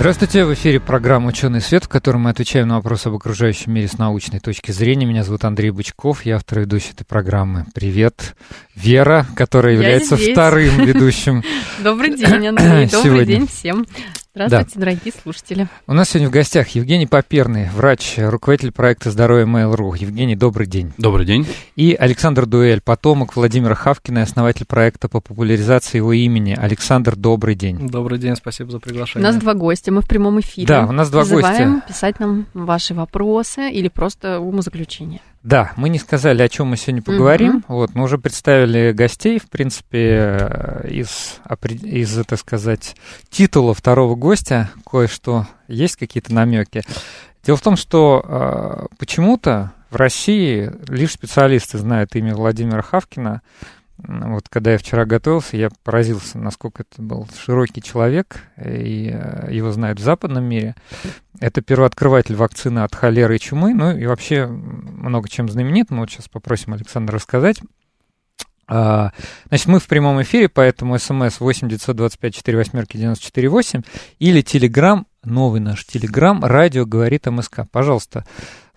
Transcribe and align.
Здравствуйте, 0.00 0.46
в 0.46 0.54
эфире 0.54 0.80
программа 0.80 1.28
«Ученый 1.28 1.60
свет», 1.60 1.84
в 1.84 1.88
которой 1.88 2.16
мы 2.16 2.30
отвечаем 2.30 2.68
на 2.68 2.76
вопросы 2.76 3.08
об 3.08 3.16
окружающем 3.16 3.74
мире 3.74 3.86
с 3.86 3.98
научной 3.98 4.40
точки 4.40 4.70
зрения. 4.70 5.04
Меня 5.04 5.24
зовут 5.24 5.44
Андрей 5.44 5.72
Бычков, 5.72 6.24
я 6.24 6.36
автор 6.36 6.60
и 6.60 6.62
ведущий 6.62 6.92
этой 6.92 7.04
программы. 7.04 7.66
Привет, 7.74 8.34
Вера, 8.74 9.26
которая 9.36 9.74
является 9.74 10.16
вторым 10.16 10.86
ведущим. 10.86 11.44
Добрый 11.84 12.16
день, 12.16 12.46
Андрей, 12.46 12.86
добрый 12.90 13.26
день 13.26 13.46
всем. 13.46 13.84
Здравствуйте, 14.32 14.74
да. 14.74 14.80
дорогие 14.80 15.12
слушатели. 15.12 15.66
У 15.88 15.92
нас 15.92 16.10
сегодня 16.10 16.28
в 16.28 16.30
гостях 16.30 16.68
Евгений 16.68 17.08
Поперный, 17.08 17.68
врач, 17.74 18.14
руководитель 18.16 18.70
проекта 18.70 19.10
«Здоровье 19.10 19.44
Mail.ru». 19.44 19.96
Евгений, 19.98 20.36
добрый 20.36 20.68
день. 20.68 20.92
Добрый 20.98 21.26
день. 21.26 21.48
И 21.74 21.94
Александр 21.98 22.46
Дуэль, 22.46 22.80
потомок 22.80 23.34
Владимира 23.34 23.74
Хавкина, 23.74 24.22
основатель 24.22 24.66
проекта 24.66 25.08
по 25.08 25.20
популяризации 25.20 25.96
его 25.96 26.12
имени. 26.12 26.54
Александр, 26.56 27.16
добрый 27.16 27.56
день. 27.56 27.88
Добрый 27.88 28.20
день, 28.20 28.36
спасибо 28.36 28.70
за 28.70 28.78
приглашение. 28.78 29.28
У 29.28 29.32
нас 29.32 29.42
два 29.42 29.54
гостя, 29.54 29.90
мы 29.90 30.00
в 30.00 30.06
прямом 30.06 30.38
эфире. 30.38 30.64
Да, 30.64 30.86
у 30.86 30.92
нас 30.92 31.10
два 31.10 31.22
Вызываем 31.22 31.74
гостя. 31.74 31.88
писать 31.88 32.20
нам 32.20 32.46
ваши 32.54 32.94
вопросы 32.94 33.68
или 33.68 33.88
просто 33.88 34.38
умозаключения. 34.38 35.20
Да, 35.42 35.72
мы 35.76 35.88
не 35.88 35.98
сказали, 35.98 36.42
о 36.42 36.48
чем 36.50 36.68
мы 36.68 36.76
сегодня 36.76 37.02
поговорим. 37.02 37.58
Mm-hmm. 37.58 37.64
Вот, 37.68 37.94
мы 37.94 38.04
уже 38.04 38.18
представили 38.18 38.92
гостей, 38.92 39.38
в 39.38 39.48
принципе, 39.48 40.82
из, 40.84 41.40
из, 41.82 42.26
так 42.26 42.38
сказать, 42.38 42.94
титула 43.30 43.72
второго 43.72 44.16
гостя 44.16 44.70
кое-что 44.88 45.46
есть 45.66 45.96
какие-то 45.96 46.34
намеки. 46.34 46.82
Дело 47.42 47.56
в 47.56 47.62
том, 47.62 47.76
что 47.76 48.22
э, 48.22 48.94
почему-то 48.98 49.72
в 49.90 49.96
России 49.96 50.70
лишь 50.88 51.12
специалисты 51.12 51.78
знают 51.78 52.14
имя 52.16 52.34
Владимира 52.34 52.82
Хавкина. 52.82 53.40
Вот 54.02 54.48
когда 54.48 54.72
я 54.72 54.78
вчера 54.78 55.04
готовился, 55.04 55.56
я 55.56 55.68
поразился, 55.84 56.38
насколько 56.38 56.82
это 56.82 57.02
был 57.02 57.28
широкий 57.38 57.82
человек, 57.82 58.42
и 58.64 59.14
его 59.50 59.72
знают 59.72 60.00
в 60.00 60.02
западном 60.02 60.44
мире. 60.44 60.74
Это 61.38 61.60
первооткрыватель 61.60 62.36
вакцины 62.36 62.80
от 62.80 62.94
холеры 62.94 63.36
и 63.36 63.40
чумы, 63.40 63.74
ну 63.74 63.96
и 63.96 64.06
вообще 64.06 64.46
много 64.46 65.28
чем 65.28 65.48
знаменит. 65.48 65.90
Мы 65.90 66.00
вот 66.00 66.10
сейчас 66.10 66.28
попросим 66.28 66.74
Александра 66.74 67.16
рассказать. 67.16 67.60
Значит, 68.66 69.66
мы 69.66 69.80
в 69.80 69.88
прямом 69.88 70.22
эфире, 70.22 70.48
поэтому 70.48 70.96
смс 70.96 71.40
8 71.40 71.68
925 71.68 72.34
4 72.34 72.56
восьмерки 72.56 72.96
94 72.96 73.48
8 73.48 73.82
или 74.20 74.42
телеграм, 74.42 75.06
новый 75.24 75.60
наш 75.60 75.84
телеграм, 75.84 76.44
радио 76.44 76.86
говорит 76.86 77.26
МСК. 77.26 77.62
Пожалуйста, 77.70 78.24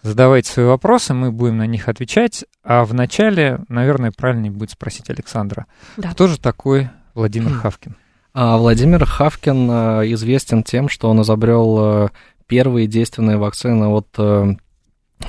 задавайте 0.03 0.51
свои 0.51 0.65
вопросы, 0.65 1.13
мы 1.13 1.31
будем 1.31 1.57
на 1.57 1.65
них 1.65 1.89
отвечать. 1.89 2.45
А 2.63 2.85
вначале, 2.85 3.61
наверное, 3.69 4.11
правильнее 4.11 4.51
будет 4.51 4.71
спросить 4.71 5.09
Александра. 5.09 5.65
Да. 5.97 6.11
Кто 6.11 6.27
же 6.27 6.39
такой 6.39 6.89
Владимир 7.15 7.53
Хавкин? 7.53 7.95
А, 8.33 8.57
Владимир 8.57 9.05
Хавкин 9.05 9.69
известен 10.13 10.63
тем, 10.63 10.89
что 10.89 11.09
он 11.09 11.21
изобрел 11.21 12.09
первые 12.47 12.87
действенные 12.87 13.37
вакцины 13.37 13.87
от 13.87 14.07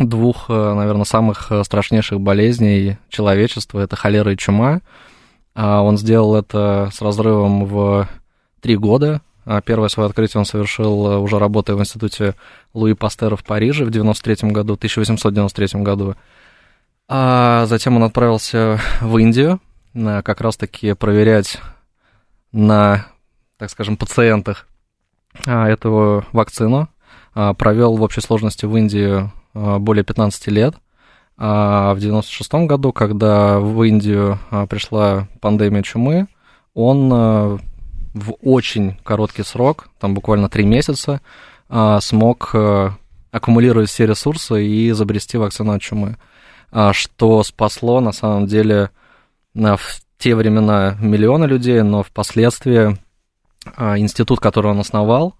двух, 0.00 0.48
наверное, 0.48 1.04
самых 1.04 1.52
страшнейших 1.62 2.20
болезней 2.20 2.98
человечества. 3.08 3.80
Это 3.80 3.96
холера 3.96 4.32
и 4.32 4.36
чума. 4.36 4.80
Он 5.54 5.96
сделал 5.96 6.34
это 6.34 6.90
с 6.92 7.00
разрывом 7.00 7.64
в 7.66 8.08
три 8.60 8.76
года. 8.76 9.22
Первое 9.64 9.88
свое 9.88 10.08
открытие 10.08 10.38
он 10.38 10.44
совершил, 10.46 11.22
уже 11.22 11.38
работая 11.38 11.76
в 11.76 11.80
институте 11.80 12.34
Луи 12.72 12.94
Пастера 12.94 13.36
в 13.36 13.44
Париже 13.44 13.84
в 13.84 13.90
93 13.90 14.50
году, 14.50 14.74
1893 14.74 15.82
году. 15.82 16.14
А 17.08 17.66
затем 17.66 17.96
он 17.96 18.04
отправился 18.04 18.80
в 19.00 19.16
Индию, 19.18 19.60
как 19.94 20.40
раз-таки 20.40 20.94
проверять 20.94 21.60
на, 22.52 23.06
так 23.58 23.70
скажем, 23.70 23.96
пациентах 23.96 24.66
эту 25.44 26.24
вакцину. 26.32 26.88
Провел 27.34 27.96
в 27.96 28.02
общей 28.02 28.20
сложности 28.20 28.64
в 28.64 28.76
Индии 28.76 29.30
более 29.52 30.04
15 30.04 30.46
лет. 30.48 30.76
А 31.36 31.92
в 31.94 31.98
96 31.98 32.54
году, 32.66 32.92
когда 32.92 33.58
в 33.58 33.82
Индию 33.82 34.38
пришла 34.70 35.26
пандемия 35.40 35.82
чумы, 35.82 36.28
он 36.74 37.60
в 38.14 38.34
очень 38.42 38.96
короткий 39.02 39.42
срок, 39.42 39.88
там 40.00 40.14
буквально 40.14 40.48
три 40.48 40.64
месяца, 40.64 41.20
смог 42.00 42.54
аккумулировать 43.30 43.90
все 43.90 44.06
ресурсы 44.06 44.64
и 44.64 44.90
изобрести 44.90 45.36
вакцину 45.36 45.72
от 45.72 45.82
чумы, 45.82 46.16
что 46.92 47.42
спасло 47.42 48.00
на 48.00 48.12
самом 48.12 48.46
деле 48.46 48.90
в 49.54 50.00
те 50.18 50.34
времена 50.34 50.96
миллионы 51.00 51.44
людей, 51.46 51.82
но 51.82 52.02
впоследствии 52.02 52.96
институт, 53.76 54.40
который 54.40 54.70
он 54.70 54.80
основал, 54.80 55.34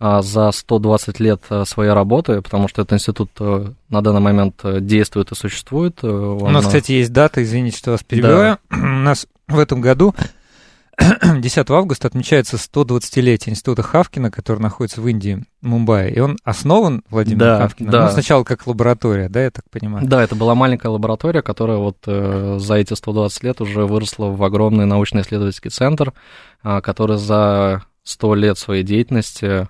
за 0.00 0.50
120 0.50 1.20
лет 1.20 1.42
своей 1.64 1.92
работы, 1.92 2.42
потому 2.42 2.66
что 2.68 2.82
этот 2.82 2.94
институт 2.94 3.30
на 3.38 4.02
данный 4.02 4.20
момент 4.20 4.60
действует 4.80 5.30
и 5.30 5.36
существует. 5.36 6.02
Он... 6.02 6.42
У 6.42 6.50
нас, 6.50 6.66
кстати, 6.66 6.92
есть 6.92 7.12
дата, 7.12 7.42
извините, 7.42 7.78
что 7.78 7.92
вас 7.92 8.02
перебиваю. 8.02 8.58
Да. 8.68 8.76
У 8.82 8.98
нас 9.04 9.26
в 9.46 9.58
этом 9.58 9.80
году 9.80 10.14
10 11.40 11.70
августа 11.70 12.08
отмечается 12.08 12.56
120-летие 12.56 13.50
института 13.50 13.82
Хавкина, 13.82 14.30
который 14.30 14.60
находится 14.60 15.00
в 15.00 15.08
Индии, 15.08 15.44
Мумбаи. 15.60 16.12
И 16.12 16.20
он 16.20 16.38
основан, 16.44 17.02
Владимир 17.10 17.40
да, 17.40 17.58
Хавкиным, 17.58 17.92
да. 17.92 18.06
ну, 18.06 18.12
сначала 18.12 18.44
как 18.44 18.66
лаборатория, 18.66 19.28
да, 19.28 19.42
я 19.44 19.50
так 19.50 19.64
понимаю? 19.70 20.06
Да, 20.06 20.22
это 20.22 20.34
была 20.34 20.54
маленькая 20.54 20.88
лаборатория, 20.88 21.42
которая 21.42 21.78
вот 21.78 21.98
э, 22.06 22.58
за 22.60 22.74
эти 22.74 22.94
120 22.94 23.42
лет 23.42 23.60
уже 23.60 23.86
выросла 23.86 24.26
в 24.26 24.42
огромный 24.42 24.86
научно-исследовательский 24.86 25.70
центр, 25.70 26.12
э, 26.62 26.80
который 26.80 27.18
за 27.18 27.84
100 28.04 28.34
лет 28.34 28.58
своей 28.58 28.82
деятельности 28.82 29.68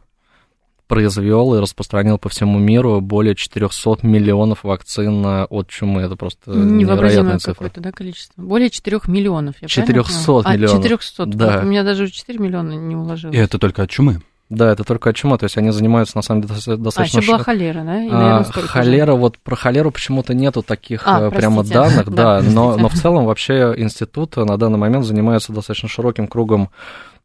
произвел 0.93 1.55
и 1.55 1.59
распространил 1.59 2.19
по 2.19 2.29
всему 2.29 2.59
миру 2.59 3.01
более 3.01 3.35
400 3.35 4.07
миллионов 4.07 4.63
вакцин 4.63 5.25
от 5.25 5.69
чумы. 5.69 6.03
Это 6.03 6.17
просто 6.17 6.51
невероятная 6.51 7.39
цифра. 7.39 7.55
какое-то 7.55 7.81
да, 7.81 7.93
количество. 7.93 8.43
Более 8.43 8.69
4 8.69 9.01
миллионов, 9.07 9.55
я 9.63 9.69
400 9.69 10.43
а, 10.45 10.53
миллионов. 10.53 10.79
А, 10.79 10.83
400. 10.83 11.27
Да. 11.27 11.47
Вот 11.47 11.65
у 11.65 11.67
меня 11.67 11.83
даже 11.83 12.11
4 12.11 12.39
миллиона 12.39 12.73
не 12.73 12.95
уложилось. 12.95 13.35
И 13.35 13.39
это 13.39 13.59
только 13.59 13.85
от 13.85 13.89
чумы? 13.89 14.21
Да, 14.51 14.71
это 14.71 14.85
только 14.85 15.09
от 15.09 15.17
чумы, 15.17 15.39
то 15.39 15.45
есть 15.45 15.57
они 15.57 15.71
занимаются, 15.71 16.15
на 16.19 16.21
самом 16.21 16.43
деле, 16.43 16.77
достаточно... 16.77 17.21
А, 17.21 17.23
еще 17.23 17.33
была 17.33 17.43
холера, 17.43 17.85
да? 17.85 18.03
И, 18.03 18.11
наверное, 18.11 18.41
а, 18.41 18.53
холера, 18.53 19.13
же. 19.13 19.19
вот 19.19 19.39
про 19.39 19.57
холеру 19.57 19.91
почему-то 19.91 20.35
нету 20.35 20.63
таких 20.63 21.05
а, 21.07 21.31
прямо 21.31 21.65
данных, 21.65 22.11
да, 22.11 22.43
да 22.43 22.51
но, 22.51 22.77
но 22.77 22.91
в 22.91 22.93
целом 22.93 23.25
вообще 23.25 23.73
институт 23.79 24.37
на 24.37 24.59
данный 24.59 24.79
момент 24.79 25.07
занимается 25.07 25.55
достаточно 25.55 25.89
широким 25.89 26.27
кругом 26.27 26.69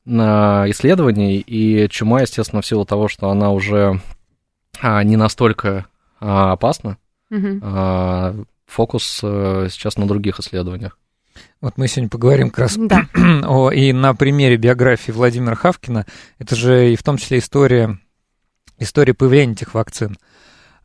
исследований, 0.07 1.37
и 1.39 1.87
чума, 1.89 2.21
естественно, 2.21 2.61
в 2.61 2.65
силу 2.65 2.85
того, 2.85 3.07
что 3.07 3.29
она 3.29 3.51
уже 3.51 3.99
а, 4.79 5.03
не 5.03 5.17
настолько 5.17 5.87
а, 6.19 6.53
опасна, 6.53 6.97
угу. 7.29 8.45
фокус 8.65 9.21
а, 9.23 9.67
сейчас 9.69 9.97
на 9.97 10.07
других 10.07 10.39
исследованиях. 10.39 10.97
Вот 11.61 11.77
мы 11.77 11.87
сегодня 11.87 12.09
поговорим 12.09 12.49
как 12.49 12.59
раз 12.59 12.77
да. 12.77 13.07
о, 13.47 13.69
и 13.71 13.91
на 13.93 14.15
примере 14.15 14.57
биографии 14.57 15.11
Владимира 15.11 15.55
Хавкина. 15.55 16.05
Это 16.39 16.55
же 16.55 16.93
и 16.93 16.95
в 16.95 17.03
том 17.03 17.17
числе 17.17 17.39
история, 17.39 17.99
история 18.79 19.13
появления 19.13 19.53
этих 19.53 19.73
вакцин. 19.73 20.17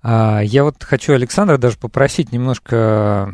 Я 0.04 0.64
вот 0.64 0.82
хочу 0.82 1.12
Александра 1.12 1.58
даже 1.58 1.78
попросить 1.78 2.32
немножко 2.32 3.32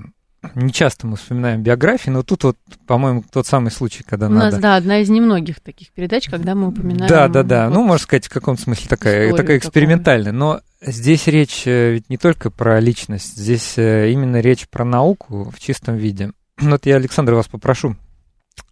не 0.54 0.72
часто 0.72 1.06
мы 1.06 1.16
вспоминаем 1.16 1.62
биографии, 1.62 2.11
но 2.11 2.23
тут 2.23 2.44
вот, 2.44 2.56
по-моему, 2.87 3.25
тот 3.31 3.46
самый 3.46 3.70
случай, 3.70 4.05
когда 4.05 4.26
У 4.26 4.31
надо... 4.31 4.52
нас, 4.52 4.61
да, 4.61 4.76
одна 4.76 5.00
из 5.00 5.08
немногих 5.08 5.61
таких 5.61 5.90
передач, 5.90 6.29
когда 6.29 6.55
мы 6.55 6.69
упоминаем... 6.69 7.08
Да, 7.08 7.29
да, 7.29 7.43
да. 7.43 7.69
Вот 7.69 7.75
ну, 7.75 7.85
можно 7.85 8.02
сказать, 8.02 8.26
в 8.26 8.31
каком-то 8.31 8.62
смысле 8.62 8.87
такая, 8.88 9.35
такая 9.35 9.58
экспериментальная. 9.58 10.32
Но 10.32 10.61
здесь 10.81 11.26
речь 11.26 11.67
э, 11.67 11.94
ведь 11.94 12.08
не 12.08 12.19
только 12.19 12.50
про 12.50 12.79
личность, 12.79 13.37
здесь 13.37 13.79
э, 13.79 14.11
именно 14.11 14.40
речь 14.40 14.69
про 14.69 14.85
науку 14.85 15.50
в 15.50 15.58
чистом 15.58 15.96
виде. 15.96 16.32
Вот 16.61 16.87
я, 16.87 16.96
Александр, 16.96 17.34
вас 17.34 17.49
попрошу 17.49 17.96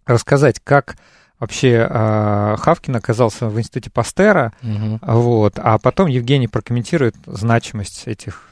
рассказать, 0.05 0.61
как 0.63 0.95
вообще 1.39 1.87
э, 1.89 2.55
Хавкин 2.59 2.95
оказался 2.95 3.47
в 3.47 3.59
институте 3.59 3.89
Пастера, 3.91 4.53
угу. 4.63 4.99
вот, 5.01 5.53
а 5.57 5.77
потом 5.77 6.07
Евгений 6.07 6.47
прокомментирует 6.47 7.15
значимость 7.25 8.07
этих 8.07 8.51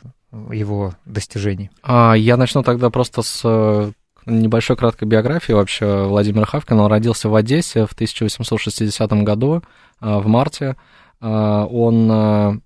его 0.52 0.94
достижений? 1.06 1.70
А, 1.84 2.14
я 2.14 2.38
начну 2.38 2.64
тогда 2.64 2.90
просто 2.90 3.22
с 3.22 3.42
э, 3.44 3.92
небольшой 4.26 4.76
краткой 4.76 5.08
биографии 5.08 5.54
вообще 5.54 6.06
Владимира 6.06 6.46
Хавкина. 6.46 6.84
Он 6.84 6.92
родился 6.92 7.30
в 7.30 7.36
Одессе 7.36 7.86
в 7.86 7.94
1860 7.94 9.12
году, 9.24 9.64
э, 10.02 10.18
в 10.18 10.28
марте. 10.28 10.76
Э, 11.22 11.68
он 11.70 12.62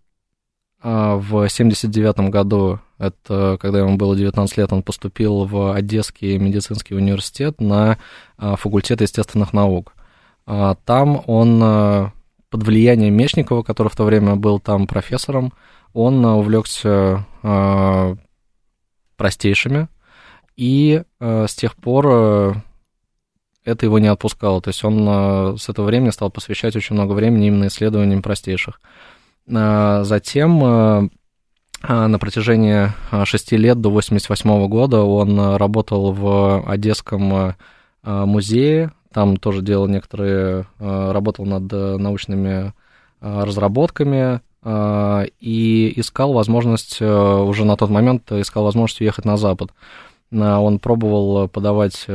в 0.82 1.44
1979 1.44 2.30
году, 2.30 2.80
это 2.98 3.58
когда 3.60 3.80
ему 3.80 3.98
было 3.98 4.16
19 4.16 4.58
лет, 4.58 4.72
он 4.72 4.82
поступил 4.82 5.44
в 5.44 5.74
Одесский 5.76 6.38
медицинский 6.38 6.96
университет 6.96 7.60
на 7.60 7.98
факультет 8.38 9.02
естественных 9.02 9.52
наук. 9.52 9.92
Там 10.46 11.22
он 11.28 12.12
под 12.50 12.64
влиянием 12.64 13.14
Мечникова, 13.14 13.62
который 13.62 13.90
в 13.90 13.96
то 13.98 14.06
время 14.06 14.38
был 14.38 14.62
там 14.62 14.88
профессором, 14.88 15.52
он 15.94 16.24
увлекся 16.26 17.26
простейшими, 19.18 19.88
и 20.56 21.04
с 21.20 21.56
тех 21.56 21.76
пор 21.76 22.64
это 23.70 23.86
его 23.86 24.00
не 24.00 24.08
отпускало. 24.08 24.62
То 24.62 24.70
есть 24.70 24.84
он 24.84 25.06
э, 25.08 25.56
с 25.58 25.70
этого 25.70 25.86
времени 25.86 26.10
стал 26.10 26.32
посвящать 26.32 26.76
очень 26.76 26.96
много 26.96 27.14
времени 27.14 27.48
именно 27.48 27.68
исследованиям 27.68 28.22
простейших. 28.22 28.82
Э, 29.48 30.02
затем 30.04 30.64
э, 30.64 31.10
на 31.88 32.20
протяжении 32.20 32.92
шести 33.26 33.56
лет 33.56 33.80
до 33.80 33.90
1988 33.90 34.68
года 34.68 35.02
он 35.02 35.56
работал 35.56 36.12
в 36.12 36.70
Одесском 36.70 37.56
музее, 38.04 38.92
там 39.14 39.38
тоже 39.38 39.62
делал 39.62 39.88
некоторые, 39.88 40.66
работал 40.78 41.46
над 41.46 41.72
научными 41.72 42.74
разработками 43.22 44.42
и 44.66 45.94
искал 45.96 46.34
возможность, 46.34 47.02
уже 47.02 47.66
на 47.66 47.78
тот 47.78 47.90
момент 47.90 48.32
искал 48.32 48.64
возможность 48.64 49.02
уехать 49.02 49.26
на 49.26 49.38
Запад. 49.38 49.72
Он 50.32 50.80
пробовал 50.80 51.48
подавать 51.48 52.06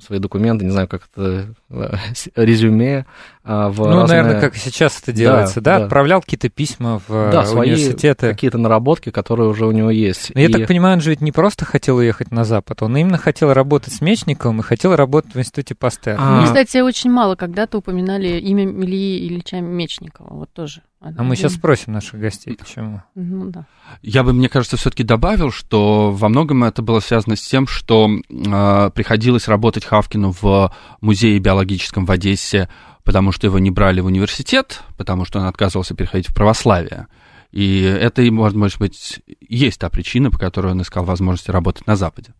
свои 0.00 0.18
документы, 0.18 0.64
не 0.64 0.70
знаю, 0.70 0.88
как 0.88 1.08
это, 1.12 1.54
э, 1.70 1.90
резюме 2.36 3.06
в 3.44 3.78
Ну, 3.78 4.00
разные... 4.00 4.22
наверное, 4.22 4.40
как 4.40 4.56
сейчас 4.56 5.00
это 5.00 5.12
делается, 5.12 5.60
да? 5.60 5.72
да? 5.72 5.78
да. 5.78 5.84
Отправлял 5.84 6.20
какие-то 6.20 6.48
письма 6.48 7.00
в 7.06 7.08
да, 7.08 7.44
университеты. 7.50 8.20
Свои 8.20 8.32
какие-то 8.32 8.58
наработки, 8.58 9.10
которые 9.10 9.48
уже 9.48 9.66
у 9.66 9.72
него 9.72 9.90
есть. 9.90 10.32
Но 10.34 10.40
и... 10.40 10.44
я 10.44 10.50
так 10.50 10.66
понимаю, 10.66 10.94
он 10.96 11.00
же 11.00 11.10
ведь 11.10 11.20
не 11.20 11.32
просто 11.32 11.64
хотел 11.64 11.96
уехать 11.96 12.30
на 12.30 12.44
Запад, 12.44 12.82
он 12.82 12.96
именно 12.96 13.18
хотел 13.18 13.52
работать 13.52 13.92
с 13.92 14.00
Мечниковым 14.00 14.60
и 14.60 14.62
хотел 14.62 14.94
работать 14.94 15.34
в 15.34 15.38
институте 15.38 15.74
Пастер. 15.74 16.16
А... 16.18 16.40
Ну, 16.40 16.46
кстати, 16.46 16.78
очень 16.78 17.10
мало 17.10 17.34
когда-то 17.34 17.78
упоминали 17.78 18.38
имя 18.38 18.64
Ильи 18.64 19.26
Ильича 19.26 19.60
Мечникова, 19.60 20.34
вот 20.34 20.52
тоже. 20.52 20.82
А 21.00 21.22
мы 21.22 21.36
сейчас 21.36 21.54
спросим 21.54 21.92
наших 21.92 22.18
гостей, 22.18 22.56
почему. 22.56 23.02
Ну 23.14 23.50
да. 23.50 23.66
Я 24.02 24.24
бы, 24.24 24.32
мне 24.32 24.48
кажется, 24.48 24.76
все-таки 24.76 25.04
добавил, 25.04 25.52
что 25.52 26.10
во 26.10 26.28
многом 26.28 26.64
это 26.64 26.82
было 26.82 26.98
связано 26.98 27.36
с 27.36 27.42
тем, 27.42 27.68
что 27.68 28.08
э, 28.08 28.90
приходилось 28.90 29.46
работать 29.46 29.84
Хавкину 29.84 30.34
в 30.40 30.74
музее 31.00 31.38
биологическом 31.38 32.04
в 32.04 32.10
Одессе, 32.10 32.68
потому 33.04 33.30
что 33.30 33.46
его 33.46 33.60
не 33.60 33.70
брали 33.70 34.00
в 34.00 34.06
университет, 34.06 34.82
потому 34.96 35.24
что 35.24 35.38
он 35.38 35.46
отказывался 35.46 35.94
переходить 35.94 36.28
в 36.28 36.34
православие. 36.34 37.06
И 37.52 37.80
это, 37.80 38.22
может 38.32 38.78
быть, 38.80 39.20
есть 39.40 39.78
та 39.78 39.88
причина, 39.90 40.32
по 40.32 40.38
которой 40.38 40.72
он 40.72 40.82
искал 40.82 41.04
возможности 41.04 41.52
работать 41.52 41.86
на 41.86 41.94
Западе. 41.94 42.34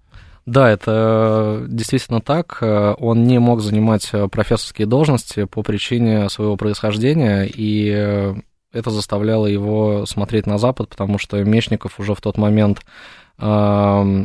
Да, 0.46 0.68
это 0.68 1.64
действительно 1.68 2.20
так. 2.20 2.58
Он 2.62 3.24
не 3.24 3.38
мог 3.38 3.60
занимать 3.60 4.10
профессорские 4.32 4.86
должности 4.86 5.44
по 5.44 5.62
причине 5.62 6.28
своего 6.30 6.56
происхождения, 6.56 7.44
и 7.44 8.34
это 8.78 8.90
заставляло 8.90 9.46
его 9.46 10.06
смотреть 10.06 10.46
на 10.46 10.58
Запад, 10.58 10.88
потому 10.90 11.18
что 11.18 11.42
Мечников 11.42 11.98
уже 12.00 12.14
в 12.14 12.20
тот 12.20 12.38
момент 12.38 12.80
э, 13.38 14.24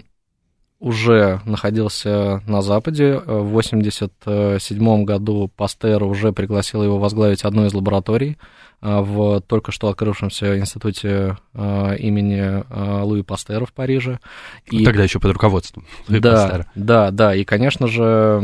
уже 0.80 1.42
находился 1.46 2.42
на 2.46 2.62
Западе. 2.62 3.14
В 3.26 3.58
1987 3.58 5.06
году 5.06 5.50
Пастер 5.56 6.04
уже 6.04 6.34
пригласил 6.34 6.84
его 6.84 7.00
возглавить 7.00 7.44
одну 7.44 7.66
из 7.66 7.74
лабораторий 7.74 8.38
в 8.86 9.40
только 9.40 9.72
что 9.72 9.88
открывшемся 9.88 10.60
институте 10.60 11.38
имени 11.56 12.64
Луи 13.04 13.22
Пастера 13.22 13.64
в 13.66 13.72
Париже. 13.72 14.20
И... 14.66 14.84
Тогда 14.84 15.04
еще 15.04 15.22
под 15.22 15.32
руководством 15.32 15.86
Луи 16.10 16.20
да, 16.20 16.32
Пастера. 16.32 16.66
Да, 16.76 17.12
да, 17.12 17.34
и, 17.34 17.46
конечно 17.46 17.88
же, 17.88 18.40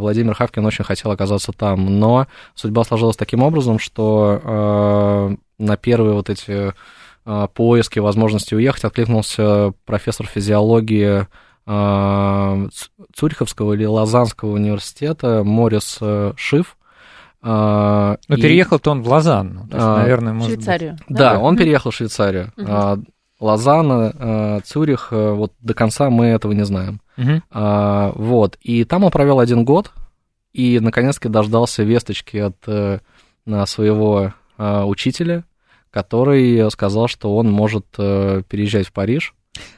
Владимир 0.00 0.34
Хавкин 0.34 0.66
очень 0.66 0.84
хотел 0.84 1.12
оказаться 1.12 1.52
там, 1.52 2.00
но 2.00 2.26
судьба 2.56 2.82
сложилась 2.82 3.16
таким 3.16 3.44
образом, 3.44 3.78
что 3.78 5.36
на 5.58 5.76
первые 5.76 6.14
вот 6.14 6.28
эти 6.28 6.74
поиски 7.54 8.00
возможности 8.00 8.54
уехать 8.56 8.82
откликнулся 8.82 9.74
профессор 9.86 10.26
физиологии 10.26 11.28
Цюриховского 13.14 13.74
или 13.74 13.84
Лозаннского 13.84 14.54
университета 14.54 15.44
Морис 15.44 16.00
Шиф, 16.34 16.76
но 17.42 18.16
и... 18.28 18.40
переехал-то 18.40 18.92
он 18.92 19.02
в 19.02 19.08
Лозанну, 19.08 19.66
то 19.68 19.76
есть, 19.76 19.86
а, 19.86 19.96
наверное, 19.98 20.32
может 20.32 20.54
Швейцарию. 20.54 20.92
Быть... 20.92 21.18
Да, 21.18 21.34
да, 21.34 21.38
он 21.40 21.56
переехал 21.56 21.90
в 21.90 21.94
Швейцарию. 21.94 22.52
Угу. 22.56 23.04
Лозанна, 23.40 24.60
Цюрих, 24.64 25.08
вот 25.10 25.52
до 25.60 25.74
конца 25.74 26.08
мы 26.10 26.26
этого 26.26 26.52
не 26.52 26.64
знаем. 26.64 27.00
Угу. 27.18 27.42
Вот, 28.14 28.56
и 28.60 28.84
там 28.84 29.04
он 29.04 29.10
провел 29.10 29.40
один 29.40 29.64
год, 29.64 29.90
и 30.52 30.78
наконец-таки 30.80 31.28
дождался 31.28 31.82
весточки 31.82 32.36
от 32.36 32.56
э, 32.66 33.00
своего 33.66 34.32
учителя, 34.58 35.44
который 35.90 36.70
сказал, 36.70 37.08
что 37.08 37.36
он 37.36 37.50
может 37.50 37.86
э, 37.98 38.42
переезжать 38.48 38.86
в 38.86 38.92
Париж. 38.92 39.34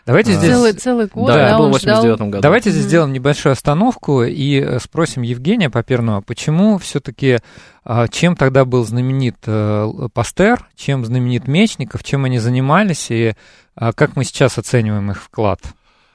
Давайте 0.06 0.32
а, 0.32 0.34
здесь... 0.34 0.50
Целый, 0.50 0.72
целый 0.72 1.06
год, 1.06 1.26
да, 1.28 1.34
да 1.34 1.48
это 1.48 1.58
было 1.58 1.68
в 1.68 1.72
89 1.72 2.18
году. 2.20 2.40
Давайте 2.40 2.70
здесь 2.70 2.84
сделаем 2.84 3.12
небольшую 3.12 3.52
остановку 3.52 4.22
и 4.22 4.60
э, 4.60 4.78
спросим 4.78 5.22
Евгения 5.22 5.70
Поперного, 5.70 6.20
почему 6.20 6.78
все-таки, 6.78 7.38
а, 7.84 8.06
чем 8.08 8.36
тогда 8.36 8.64
был 8.64 8.84
знаменит 8.84 9.36
э, 9.46 10.08
Пастер, 10.12 10.66
чем 10.76 11.04
знаменит 11.04 11.48
Мечников, 11.48 12.04
чем 12.04 12.24
они 12.24 12.38
занимались 12.38 13.10
и 13.10 13.34
а, 13.76 13.92
как 13.92 14.16
мы 14.16 14.24
сейчас 14.24 14.58
оцениваем 14.58 15.10
их 15.10 15.22
вклад? 15.22 15.60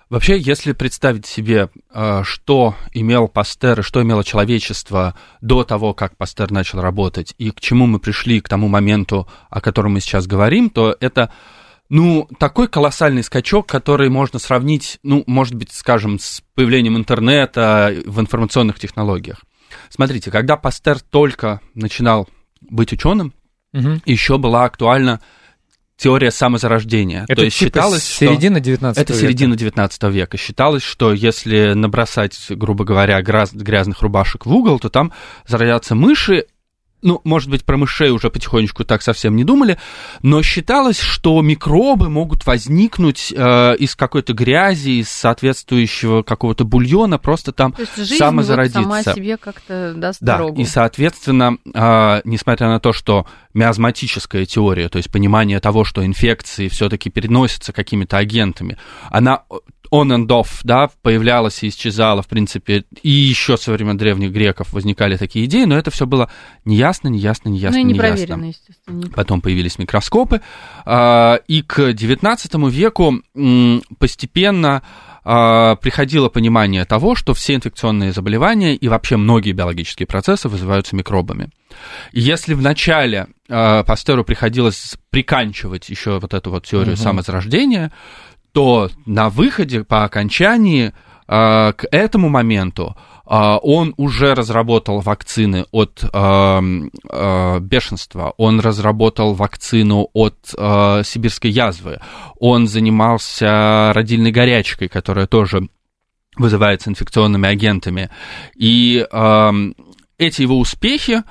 Вообще, 0.10 0.40
если 0.40 0.74
представить 0.74 1.28
себе, 1.28 1.70
а, 1.92 2.24
что 2.24 2.76
имел 2.94 3.28
Пастер 3.28 3.82
и 3.82 3.84
что 3.84 4.02
имело 4.02 4.24
человечество 4.24 5.16
до 5.42 5.64
того, 5.64 5.94
как 5.94 6.18
Пастер 6.18 6.52
начал 6.52 6.82
работать, 6.82 7.36
и 7.38 7.52
к 7.52 7.60
чему 7.60 7.86
мы 7.86 8.00
пришли 8.00 8.42
к 8.42 8.50
тому 8.50 8.68
моменту, 8.68 9.28
о 9.50 9.62
котором 9.62 9.94
мы 9.94 10.00
сейчас 10.00 10.26
говорим, 10.26 10.70
то 10.70 10.96
это 11.00 11.32
ну, 11.90 12.28
такой 12.38 12.68
колоссальный 12.68 13.24
скачок, 13.24 13.68
который 13.68 14.10
можно 14.10 14.38
сравнить, 14.40 15.00
ну, 15.04 15.24
может 15.26 15.56
быть, 15.56 15.72
скажем, 15.74 16.20
с 16.20 16.44
появлением 16.54 16.98
интернета 16.98 17.96
в 18.06 18.20
информационных 18.20 18.80
технологиях. 18.80 19.44
Смотрите, 19.90 20.30
когда 20.32 20.56
Пастер 20.56 21.00
только 21.00 21.62
начинал 21.74 22.30
быть 22.62 22.94
ученым, 22.94 23.34
угу. 23.74 24.00
еще 24.06 24.38
была 24.38 24.66
актуальна 24.66 25.20
теория 25.98 26.32
самозарождения. 26.32 27.26
Это 27.28 27.38
То 27.38 27.44
есть 27.44 27.58
типа 27.58 27.70
считалось, 27.70 28.04
середина 28.04 28.60
19 28.60 29.02
Это 29.02 29.14
века. 29.14 29.26
середина 29.26 29.56
19 29.56 30.04
века. 30.04 30.38
Считалось, 30.38 30.84
что 30.84 31.12
если 31.12 31.74
набросать, 31.74 32.38
грубо 32.50 32.86
говоря, 32.86 33.22
грязных 33.22 34.02
рубашек 34.02 34.46
в 34.46 34.54
угол, 34.54 34.80
то 34.80 34.90
там 34.90 35.12
зародятся 35.46 35.96
мыши, 35.96 36.46
ну, 37.02 37.22
может 37.24 37.50
быть, 37.50 37.64
про 37.64 37.78
мышей 37.78 38.10
уже 38.10 38.30
потихонечку 38.30 38.84
так 38.84 39.02
совсем 39.02 39.36
не 39.36 39.44
думали, 39.44 39.80
но 40.22 40.42
считалось, 40.42 41.00
что 41.00 41.42
микробы 41.42 42.10
могут 42.10 42.46
возникнуть 42.46 43.34
э, 43.36 43.76
из 43.78 43.96
какой-то 43.96 44.34
грязи, 44.34 45.02
из 45.02 45.10
соответствующего 45.10 46.24
какого-то 46.24 46.66
бульона, 46.66 47.18
просто 47.18 47.52
там 47.52 47.74
То 47.74 47.82
есть 47.82 47.96
жизнь 47.96 48.18
самозародиться. 48.18 48.82
Вот 48.82 49.04
сама 49.04 49.16
себе 49.16 49.38
как-то 49.38 49.94
даст 49.96 50.20
да, 50.22 50.38
дорогу. 50.38 50.62
и, 50.62 50.66
соответственно, 50.66 51.58
э, 51.74 52.22
несмотря 52.26 52.68
на 52.68 52.80
то, 52.80 52.94
что 52.94 53.26
миазматическая 53.54 54.46
теория, 54.46 54.90
то 54.90 54.98
есть 54.98 55.12
понимание 55.12 55.60
того, 55.60 55.84
что 55.84 56.06
инфекции 56.06 56.68
все-таки 56.68 57.10
переносятся 57.10 57.74
какими-то 57.74 58.18
агентами, 58.18 58.78
она 59.10 59.44
on 59.92 60.12
and 60.12 60.28
off, 60.28 60.60
да, 60.64 60.90
появлялась 61.02 61.64
и 61.64 61.70
исчезала, 61.70 62.22
в 62.22 62.28
принципе, 62.28 62.84
и 63.02 63.10
еще 63.10 63.58
со 63.58 63.72
времен 63.72 63.98
древних 63.98 64.32
греков 64.32 64.74
возникали 64.74 65.18
такие 65.18 65.46
идеи, 65.46 65.64
но 65.64 65.78
это 65.78 65.92
все 65.92 66.06
было 66.06 66.30
неясно, 66.66 67.08
неясно, 67.08 67.50
неясно, 67.50 67.80
ну, 67.80 67.90
и 67.90 67.94
неясно. 67.94 68.46
естественно. 68.46 69.10
Потом 69.16 69.42
появились 69.42 69.80
микроскопы, 69.80 70.42
а, 70.86 71.36
и 71.48 71.62
к 71.62 71.80
XIX 71.80 72.70
веку 72.70 73.22
постепенно 73.98 74.84
а, 75.24 75.76
приходило 75.76 76.30
понимание 76.30 76.86
того, 76.86 77.16
что 77.16 77.34
все 77.34 77.56
инфекционные 77.56 78.12
заболевания 78.14 78.76
и 78.76 78.88
вообще 78.88 79.18
многие 79.18 79.52
биологические 79.52 80.08
процессы 80.08 80.48
вызываются 80.50 80.96
микробами. 80.96 81.50
И 82.12 82.20
если 82.20 82.54
в 82.54 82.62
начале 82.62 83.28
э, 83.48 83.84
Пастеру 83.84 84.24
приходилось 84.24 84.96
приканчивать 85.12 85.90
еще 85.90 86.20
вот 86.20 86.34
эту 86.34 86.50
вот 86.52 86.66
теорию 86.66 86.96
угу. 86.96 87.02
самозарождения, 87.02 87.92
то 88.52 88.90
на 89.06 89.30
выходе 89.30 89.84
по 89.84 90.04
окончании 90.04 90.94
э, 91.28 91.74
к 91.74 91.86
этому 91.92 92.30
моменту 92.30 92.96
э, 93.26 93.58
он 93.62 93.94
уже 93.98 94.34
разработал 94.36 95.00
вакцины 95.02 95.66
от 95.72 96.04
э, 96.04 97.60
бешенства, 97.62 98.34
он 98.38 98.60
разработал 98.60 99.34
вакцину 99.34 100.10
от 100.14 100.38
сибирской 100.48 101.52
язвы, 101.52 102.00
он 102.40 102.68
занимался 102.68 103.92
родильной 103.94 104.32
горячкой, 104.32 104.88
которая 104.88 105.28
тоже 105.28 105.70
вызывается 106.40 106.90
инфекционными 106.90 107.48
агентами. 107.48 108.10
И 108.56 109.06
э, 109.10 109.52
эти 110.18 110.42
его 110.42 110.58
успехи, 110.58 111.24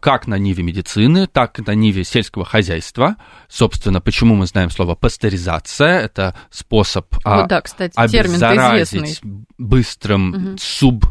как 0.00 0.26
на 0.26 0.36
ниве 0.38 0.64
медицины, 0.64 1.26
так 1.26 1.58
и 1.60 1.62
на 1.62 1.74
ниве 1.74 2.02
сельского 2.02 2.44
хозяйства, 2.44 3.16
собственно, 3.48 4.00
почему 4.00 4.34
мы 4.34 4.46
знаем 4.46 4.70
слово 4.70 4.96
пастеризация, 4.96 6.00
это 6.00 6.34
способ 6.50 7.06
вот, 7.24 7.48
да, 7.48 7.60
кстати, 7.60 7.92
обеззаразить 7.96 9.20
быстрым 9.56 10.30
угу. 10.30 10.56
суб 10.58 11.04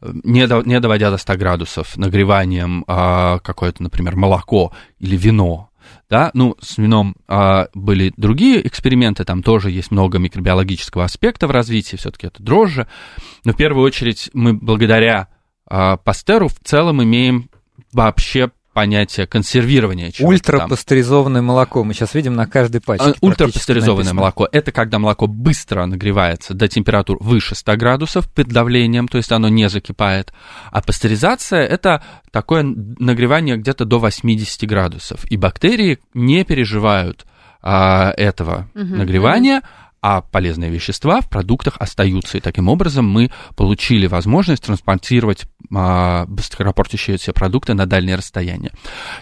не, 0.00 0.46
до, 0.46 0.62
не 0.62 0.78
доводя 0.80 1.10
до 1.10 1.16
100 1.16 1.36
градусов, 1.36 1.96
нагреванием 1.96 2.84
а, 2.86 3.38
какое-то, 3.40 3.82
например, 3.82 4.16
молоко 4.16 4.72
или 4.98 5.16
вино, 5.16 5.70
да, 6.08 6.30
ну, 6.34 6.56
с 6.60 6.78
вином 6.78 7.16
а, 7.26 7.68
были 7.74 8.12
другие 8.16 8.66
эксперименты, 8.66 9.24
там 9.24 9.42
тоже 9.42 9.70
есть 9.70 9.90
много 9.90 10.18
микробиологического 10.18 11.04
аспекта 11.04 11.46
в 11.46 11.50
развитии, 11.50 11.96
все-таки 11.96 12.28
это 12.28 12.42
дрожжи, 12.42 12.86
но 13.44 13.52
в 13.52 13.56
первую 13.56 13.84
очередь 13.84 14.30
мы 14.32 14.52
благодаря 14.52 15.28
а, 15.68 15.96
Пастеру 15.96 16.48
в 16.48 16.58
целом 16.62 17.02
имеем 17.02 17.50
вообще 17.92 18.50
понятие 18.78 19.26
консервирования 19.26 20.12
чего-то 20.12 20.34
Ультрапастеризованное 20.34 21.42
молоко. 21.42 21.82
Мы 21.82 21.94
сейчас 21.94 22.14
видим 22.14 22.34
на 22.34 22.46
каждой 22.46 22.80
пачке. 22.80 23.10
А, 23.10 23.14
ультрапастеризованное 23.20 24.12
молоко– 24.12 24.48
это 24.52 24.70
когда 24.70 25.00
молоко 25.00 25.26
быстро 25.26 25.84
нагревается 25.86 26.54
до 26.54 26.68
температур 26.68 27.18
выше 27.20 27.56
100 27.56 27.76
градусов 27.76 28.32
под 28.32 28.46
давлением, 28.46 29.08
то 29.08 29.18
есть 29.18 29.32
оно 29.32 29.48
не 29.48 29.68
закипает. 29.68 30.32
А 30.70 30.80
пастеризация– 30.80 31.66
это 31.66 32.04
такое 32.30 32.62
нагревание 32.62 33.56
где-то 33.56 33.84
до 33.84 33.98
80 33.98 34.68
градусов. 34.68 35.24
И 35.24 35.36
бактерии 35.36 35.98
не 36.14 36.44
переживают 36.44 37.26
а, 37.60 38.12
этого 38.16 38.68
угу, 38.76 38.84
нагревания, 38.84 39.58
угу 39.58 39.66
а 40.00 40.20
полезные 40.20 40.70
вещества 40.70 41.20
в 41.20 41.28
продуктах 41.28 41.76
остаются. 41.78 42.38
И 42.38 42.40
таким 42.40 42.68
образом 42.68 43.08
мы 43.08 43.30
получили 43.56 44.06
возможность 44.06 44.64
транспортировать 44.64 45.46
а, 45.74 46.26
быстроработающиеся 46.26 47.32
продукты 47.32 47.74
на 47.74 47.86
дальние 47.86 48.16
расстояния. 48.16 48.72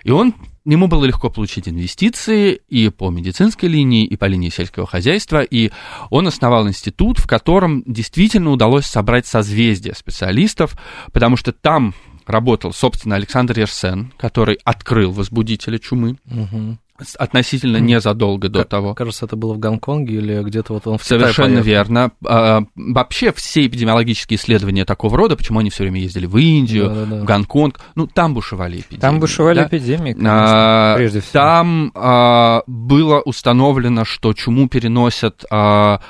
И 0.04 0.10
он 0.10 0.34
Ему 0.66 0.88
было 0.88 1.04
легко 1.04 1.30
получить 1.30 1.68
инвестиции 1.68 2.60
и 2.68 2.88
по 2.88 3.08
медицинской 3.10 3.68
линии, 3.68 4.04
и 4.04 4.16
по 4.16 4.24
линии 4.24 4.48
сельского 4.48 4.84
хозяйства, 4.84 5.44
и 5.44 5.70
он 6.10 6.26
основал 6.26 6.66
институт, 6.66 7.20
в 7.20 7.28
котором 7.28 7.84
действительно 7.86 8.50
удалось 8.50 8.84
собрать 8.84 9.28
созвездие 9.28 9.94
специалистов, 9.94 10.76
потому 11.12 11.36
что 11.36 11.52
там 11.52 11.94
работал, 12.26 12.72
собственно, 12.72 13.14
Александр 13.14 13.60
Ерсен, 13.60 14.12
который 14.18 14.58
открыл 14.64 15.12
возбудителя 15.12 15.78
чумы. 15.78 16.16
Угу 16.28 16.78
относительно 17.18 17.78
незадолго 17.78 18.48
до 18.48 18.64
того. 18.64 18.94
Кажется, 18.94 19.26
это 19.26 19.36
было 19.36 19.54
в 19.54 19.58
Гонконге 19.58 20.16
или 20.16 20.42
где-то 20.42 20.74
вот 20.74 20.86
он 20.86 20.98
в 20.98 21.04
Совершенно 21.04 21.58
верно. 21.58 22.12
А, 22.24 22.62
вообще 22.74 23.32
все 23.32 23.66
эпидемиологические 23.66 24.38
исследования 24.38 24.84
такого 24.84 25.16
рода, 25.16 25.36
почему 25.36 25.60
они 25.60 25.70
все 25.70 25.84
время 25.84 26.00
ездили 26.00 26.26
в 26.26 26.36
Индию, 26.36 26.88
да, 26.88 26.94
да, 26.94 27.04
да. 27.06 27.20
в 27.22 27.24
Гонконг, 27.24 27.80
ну 27.94 28.06
там 28.06 28.34
бушевали 28.34 28.80
эпидемии. 28.80 29.00
Там 29.00 29.20
бушевали 29.20 29.58
да? 29.58 29.66
эпидемии, 29.66 30.12
конечно, 30.12 30.92
а, 30.92 30.96
прежде 30.96 31.20
всего. 31.20 31.32
Там 31.32 31.92
а, 31.94 32.62
было 32.66 33.20
установлено, 33.20 34.04
что 34.04 34.32
чуму 34.32 34.68
переносят 34.68 35.44
а, 35.50 36.00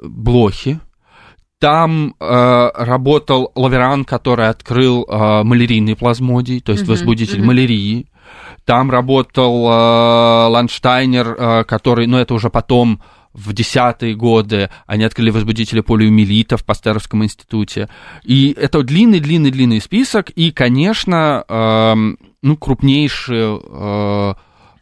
блохи, 0.00 0.80
там 1.62 2.16
э, 2.18 2.70
работал 2.74 3.52
Лаверан, 3.54 4.04
который 4.04 4.48
открыл 4.48 5.06
э, 5.08 5.44
малярийный 5.44 5.94
плазмодий, 5.94 6.60
то 6.60 6.72
есть 6.72 6.82
uh-huh, 6.82 6.88
возбудитель 6.88 7.38
uh-huh. 7.38 7.44
малярии. 7.44 8.08
Там 8.64 8.90
работал 8.90 9.66
э, 9.66 10.46
Ланштайнер, 10.48 11.36
э, 11.36 11.64
который, 11.64 12.06
ну, 12.06 12.18
это 12.18 12.34
уже 12.34 12.48
потом 12.48 13.02
в 13.32 13.52
десятые 13.52 14.14
годы 14.14 14.70
они 14.86 15.04
открыли 15.04 15.30
возбудители 15.30 15.80
полиомиелита 15.80 16.56
в 16.56 16.64
Пастеровском 16.64 17.24
институте. 17.24 17.88
И 18.22 18.54
это 18.58 18.82
длинный-длинный-длинный 18.82 19.80
список. 19.80 20.30
И, 20.30 20.52
конечно, 20.52 21.44
э, 21.48 21.94
ну, 22.42 22.56
крупнейший, 22.56 23.58
э, 23.58 24.34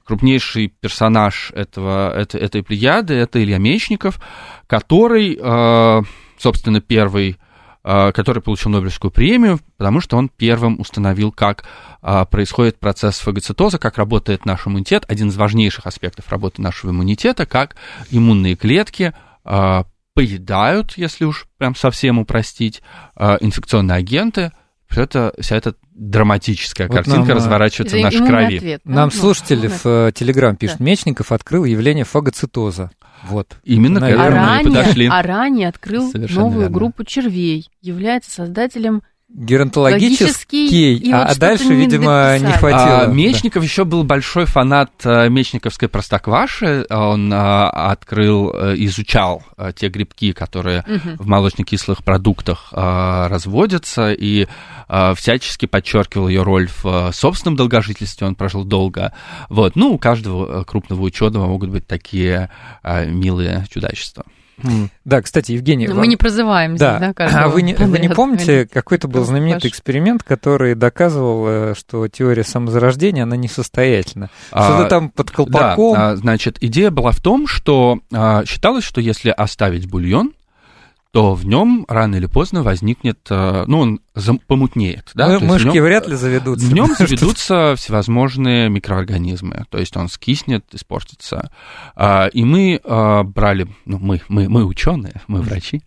крупнейший 0.04 0.68
персонаж 0.68 1.52
этого, 1.54 2.12
это, 2.14 2.38
этой 2.38 2.62
плеяды– 2.62 3.14
это 3.16 3.42
Илья 3.42 3.58
Мечников, 3.58 4.20
который, 4.66 5.38
э, 5.40 6.02
собственно, 6.38 6.80
первый 6.80 7.38
Э, 7.82 8.12
который 8.12 8.42
получил 8.42 8.70
Нобелевскую 8.70 9.10
премию, 9.10 9.58
потому 9.78 10.02
что 10.02 10.18
он 10.18 10.28
первым 10.28 10.78
установил, 10.80 11.32
как 11.32 11.64
происходит 12.00 12.78
процесс 12.78 13.19
фагоцитоза, 13.19 13.78
как 13.78 13.99
работает 13.99 14.47
наш 14.47 14.66
иммунитет. 14.66 15.04
Один 15.09 15.28
из 15.28 15.37
важнейших 15.37 15.87
аспектов 15.87 16.30
работы 16.30 16.62
нашего 16.62 16.90
иммунитета, 16.90 17.47
как 17.47 17.76
иммунные 18.11 18.57
клетки 18.57 19.12
э, 19.45 19.85
поедают, 20.14 20.95
если 20.97 21.25
уж 21.25 21.47
прям 21.59 21.75
совсем 21.76 22.19
упростить, 22.19 22.83
инфекционные 23.16 23.97
агенты. 23.97 24.52
Все 24.88 25.02
это, 25.02 25.33
вся 25.38 25.57
эта 25.57 25.76
драматическая 25.92 26.88
вот 26.88 26.97
картинка 26.97 27.28
нам, 27.28 27.37
разворачивается 27.37 27.97
в 27.97 28.00
нашей 28.00 28.26
крови. 28.26 28.57
Ответ, 28.57 28.80
нам 28.85 29.11
ну, 29.12 29.21
слушатели 29.21 29.69
в 29.69 30.12
Телеграм 30.12 30.57
пишут, 30.57 30.78
да. 30.78 30.85
Мечников 30.85 31.30
открыл 31.30 31.64
явление 31.64 32.04
фагоцитоза. 32.04 32.90
Вот. 33.23 33.57
Именно 33.62 34.00
к 34.00 34.04
этому 34.04 34.25
а 34.25 34.30
ранее, 34.30 34.64
подошли. 34.64 35.09
А 35.12 35.23
ранее 35.23 35.69
открыл 35.69 36.11
Совершенно 36.11 36.40
новую 36.40 36.61
верно. 36.62 36.75
группу 36.75 37.04
червей. 37.04 37.69
Является 37.80 38.30
создателем 38.30 39.02
Геронтологический, 39.32 40.96
и 40.96 41.12
а, 41.12 41.28
вот 41.28 41.37
а 41.37 41.40
дальше, 41.40 41.66
не 41.66 41.75
видимо, 41.76 42.37
не 42.38 42.52
хватило. 42.52 43.02
А, 43.02 43.06
Мечников 43.06 43.62
да. 43.62 43.66
еще 43.66 43.84
был 43.84 44.02
большой 44.02 44.44
фанат 44.44 44.90
а, 45.04 45.28
Мечниковской 45.28 45.88
простокваши. 45.88 46.84
Он 46.90 47.32
а, 47.32 47.70
открыл, 47.92 48.52
а, 48.52 48.75
изучал 48.75 49.44
а, 49.56 49.72
те 49.72 49.88
грибки, 49.88 50.32
которые 50.32 50.80
угу. 50.80 51.22
в 51.22 51.26
молочно-кислых 51.28 52.02
продуктах 52.02 52.68
а, 52.72 53.28
разводятся, 53.28 54.12
и 54.12 54.49
а, 54.88 55.14
всячески 55.14 55.66
подчеркивал 55.66 56.26
ее 56.26 56.42
роль 56.42 56.68
в 56.68 56.84
а, 56.84 57.12
собственном 57.12 57.56
долгожительстве. 57.56 58.26
Он 58.26 58.34
прожил 58.34 58.64
долго. 58.64 59.12
Вот. 59.49 59.76
Ну, 59.76 59.92
у 59.92 59.99
каждого 59.99 60.64
крупного 60.64 61.02
ученого 61.02 61.46
могут 61.46 61.70
быть 61.70 61.87
такие 61.87 62.50
а, 62.82 63.04
милые 63.04 63.64
чудачества. 63.70 64.25
Да, 65.05 65.23
кстати, 65.23 65.52
Евгений... 65.52 65.88
Мы 65.88 65.95
вам... 65.95 66.09
не 66.09 66.17
прозываем 66.17 66.76
здесь, 66.76 66.81
да, 66.81 67.12
да 67.17 67.45
А 67.45 67.49
вы 67.49 67.62
не, 67.62 67.75
вы 67.75 67.99
не 67.99 68.09
помните, 68.09 68.67
какой-то 68.67 69.09
был 69.09 69.25
знаменитый 69.25 69.71
эксперимент, 69.71 70.23
который 70.23 70.75
доказывал, 70.75 71.47
э, 71.49 71.75
что 71.76 72.09
теория 72.09 72.45
самозарождения, 72.45 73.25
она 73.25 73.37
несостоятельна? 73.37 74.31
А, 74.52 74.64
Что-то 74.64 74.88
там 74.88 75.11
под 75.11 75.31
колпаком... 75.31 75.95
Да, 75.95 76.17
значит, 76.17 76.59
идея 76.61 76.90
была 76.90 77.12
в 77.12 77.21
том, 77.21 77.47
что 77.47 78.00
а, 78.12 78.45
считалось, 78.45 78.85
что 78.85 79.00
если 79.00 79.31
оставить 79.31 79.88
бульон, 79.88 80.33
то 81.12 81.35
в 81.35 81.45
нем 81.45 81.85
рано 81.88 82.17
или 82.17 82.26
поздно 82.26 82.62
возникнет, 82.62 83.26
э, 83.31 83.64
ну, 83.67 83.81
он 83.81 84.00
помутнеет. 84.47 85.11
Да? 85.14 85.40
Мы, 85.40 85.47
мышки 85.47 85.67
нем, 85.67 85.85
вряд 85.85 86.07
ли 86.07 86.14
заведутся. 86.14 86.67
В 86.67 86.73
нем 86.73 86.95
заведутся 86.99 87.75
всевозможные 87.76 88.69
микроорганизмы, 88.69 89.64
то 89.71 89.79
есть 89.79 89.97
он 89.97 90.09
скиснет, 90.09 90.64
испортится. 90.73 91.50
А, 91.97 92.26
и 92.29 92.45
мы 92.45 92.81
а, 92.85 93.25
брали, 93.25 93.67
ну, 93.87 93.99
мы, 93.99 94.21
мы, 94.29 94.49
мы 94.49 94.64
ученые, 94.64 95.21
мы 95.26 95.43
врачи, 95.43 95.83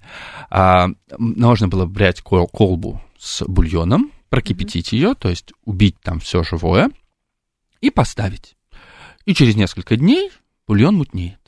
а, 0.50 0.90
нужно 1.18 1.70
было 1.70 1.86
брать 1.86 2.22
колбу 2.22 3.02
с 3.18 3.44
бульоном, 3.46 4.12
прокипятить 4.30 4.92
ее, 4.92 5.14
то 5.16 5.30
есть 5.30 5.54
убить 5.64 5.96
там 6.02 6.20
все 6.20 6.44
живое 6.44 6.90
и 7.80 7.90
поставить. 7.90 8.56
И 9.26 9.34
через 9.34 9.56
несколько 9.56 9.96
дней 9.96 10.32
бульон 10.68 10.96
мутнеет. 10.96 11.43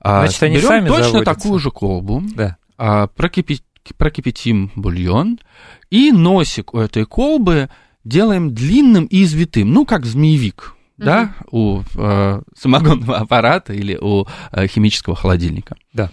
А, 0.00 0.22
Значит, 0.22 0.42
они 0.42 0.56
Берем 0.56 0.68
сами 0.68 0.88
точно 0.88 1.04
заводятся. 1.04 1.34
такую 1.34 1.58
же 1.58 1.70
колбу, 1.70 2.22
да. 2.34 2.56
а, 2.76 3.06
прокипи, 3.08 3.60
прокипятим 3.96 4.70
бульон, 4.76 5.40
и 5.90 6.12
носик 6.12 6.74
у 6.74 6.78
этой 6.78 7.04
колбы 7.04 7.68
делаем 8.04 8.54
длинным 8.54 9.04
и 9.06 9.24
извитым, 9.24 9.72
ну, 9.72 9.84
как 9.84 10.06
змеевик, 10.06 10.74
угу. 10.98 11.04
да, 11.04 11.34
у 11.50 11.82
э, 11.96 12.42
самогонного 12.56 13.18
аппарата 13.18 13.72
или 13.72 13.96
у 14.00 14.26
э, 14.52 14.66
химического 14.66 15.16
холодильника. 15.16 15.76
Да. 15.92 16.10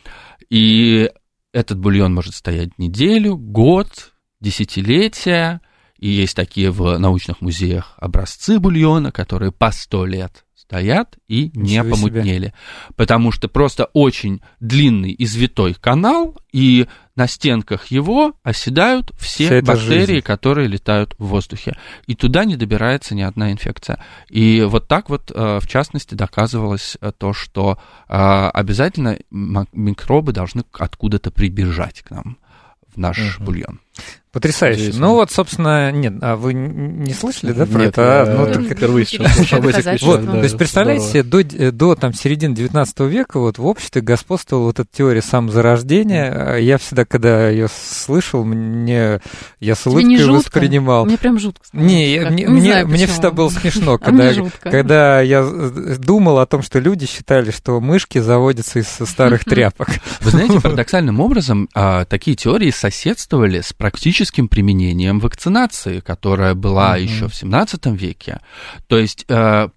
И 0.50 1.10
этот 1.54 1.80
бульон 1.80 2.14
может 2.14 2.36
стоять 2.36 2.78
неделю, 2.78 3.38
год, 3.38 4.14
десятилетия, 4.42 5.62
и 5.98 6.10
есть 6.10 6.36
такие 6.36 6.72
в 6.72 6.98
научных 6.98 7.42
музеях 7.42 7.94
образцы 7.98 8.60
бульона, 8.60 9.12
которые 9.12 9.52
по 9.52 9.72
сто 9.72 10.06
лет 10.06 10.45
стоят 10.68 11.18
и 11.28 11.52
не 11.54 11.78
Ничего 11.78 11.96
помутнели. 11.96 12.48
Себе. 12.48 12.54
Потому 12.96 13.32
что 13.32 13.48
просто 13.48 13.86
очень 13.94 14.42
длинный 14.60 15.16
извитой 15.18 15.76
канал, 15.76 16.36
и 16.52 16.88
на 17.16 17.28
стенках 17.28 17.88
его 17.88 18.34
оседают 18.44 19.12
все 19.18 19.62
бактерии, 19.62 20.06
жизнь. 20.06 20.22
которые 20.22 20.68
летают 20.68 21.16
в 21.20 21.28
воздухе. 21.28 21.78
И 22.08 22.16
туда 22.16 22.46
не 22.46 22.56
добирается 22.56 23.14
ни 23.14 23.22
одна 23.22 23.52
инфекция. 23.52 24.04
И 24.30 24.62
вот 24.68 24.88
так 24.88 25.10
вот, 25.10 25.32
э, 25.34 25.60
в 25.62 25.68
частности, 25.68 26.16
доказывалось 26.16 26.98
э, 27.00 27.12
то, 27.16 27.34
что 27.34 27.78
э, 28.10 28.16
обязательно 28.16 29.20
микробы 29.30 30.34
должны 30.34 30.64
откуда-то 30.74 31.32
прибежать 31.32 32.02
к 32.02 32.12
нам 32.12 32.38
в 32.94 32.98
наш 32.98 33.38
угу. 33.38 33.46
бульон. 33.46 33.80
Потрясающе. 34.36 34.92
Ну 34.96 35.14
вот, 35.14 35.32
собственно, 35.32 35.94
нет, 35.94 36.16
а 36.20 36.36
вы 36.36 36.54
не 36.54 37.14
слышали, 37.14 37.54
да, 37.54 37.66
про 37.66 37.80
нет, 37.80 37.88
это? 37.92 38.24
А, 38.24 38.36
ну, 38.36 38.54
так 38.54 38.76
впервые 38.76 39.06
слышу 39.06 39.56
об 39.56 39.66
этих 39.66 39.86
вещах. 39.86 40.02
Вот, 40.02 40.26
да, 40.26 40.32
то 40.34 40.44
есть, 40.44 40.58
представляете, 40.58 41.24
до, 41.24 41.40
э, 41.40 41.72
до 41.72 41.96
там, 41.96 42.14
середины 42.14 42.54
19 42.54 43.00
века 43.00 43.40
вот 43.40 43.60
в 43.60 43.66
обществе 43.66 44.02
господствовала 44.02 44.66
вот 44.66 44.80
эта 44.82 44.90
теория 44.92 45.22
самозарождения. 45.22 46.58
Я 46.58 46.78
всегда, 46.80 47.06
когда 47.06 47.48
ее 47.48 47.70
слышал, 47.70 48.44
мне 48.44 49.22
я 49.62 49.74
с 49.74 49.88
улыбкой 49.88 50.04
не 50.04 50.18
воспринимал. 50.18 51.06
Мне 51.06 51.18
прям 51.18 51.40
жутко. 51.40 51.64
Не, 51.72 52.20
мне, 52.30 52.44
не 52.44 52.48
мне, 52.48 52.72
знаю, 52.72 52.88
мне 52.90 53.08
всегда 53.08 53.32
было 53.32 53.48
смешно, 53.48 53.94
а 53.94 53.98
когда, 54.00 54.34
когда 54.64 55.22
я 55.22 55.50
думал 55.98 56.40
о 56.40 56.46
том, 56.46 56.62
что 56.62 56.80
люди 56.80 57.06
считали, 57.06 57.52
что 57.52 57.80
мышки 57.80 58.18
заводятся 58.18 58.80
из 58.80 58.88
старых 58.88 59.46
тряпок. 59.46 59.88
Вы 60.20 60.32
знаете, 60.32 60.60
парадоксальным 60.62 61.22
образом 61.22 61.70
а, 61.74 62.04
такие 62.04 62.36
теории 62.36 62.72
соседствовали 62.72 63.62
с 63.62 63.72
практическим 63.86 64.48
применением 64.48 65.20
вакцинации, 65.20 66.00
которая 66.00 66.56
была 66.56 66.98
mm-hmm. 66.98 67.04
еще 67.04 67.28
в 67.28 67.36
17 67.36 67.86
веке. 67.86 68.40
То 68.88 68.98
есть 68.98 69.26
э, 69.28 69.70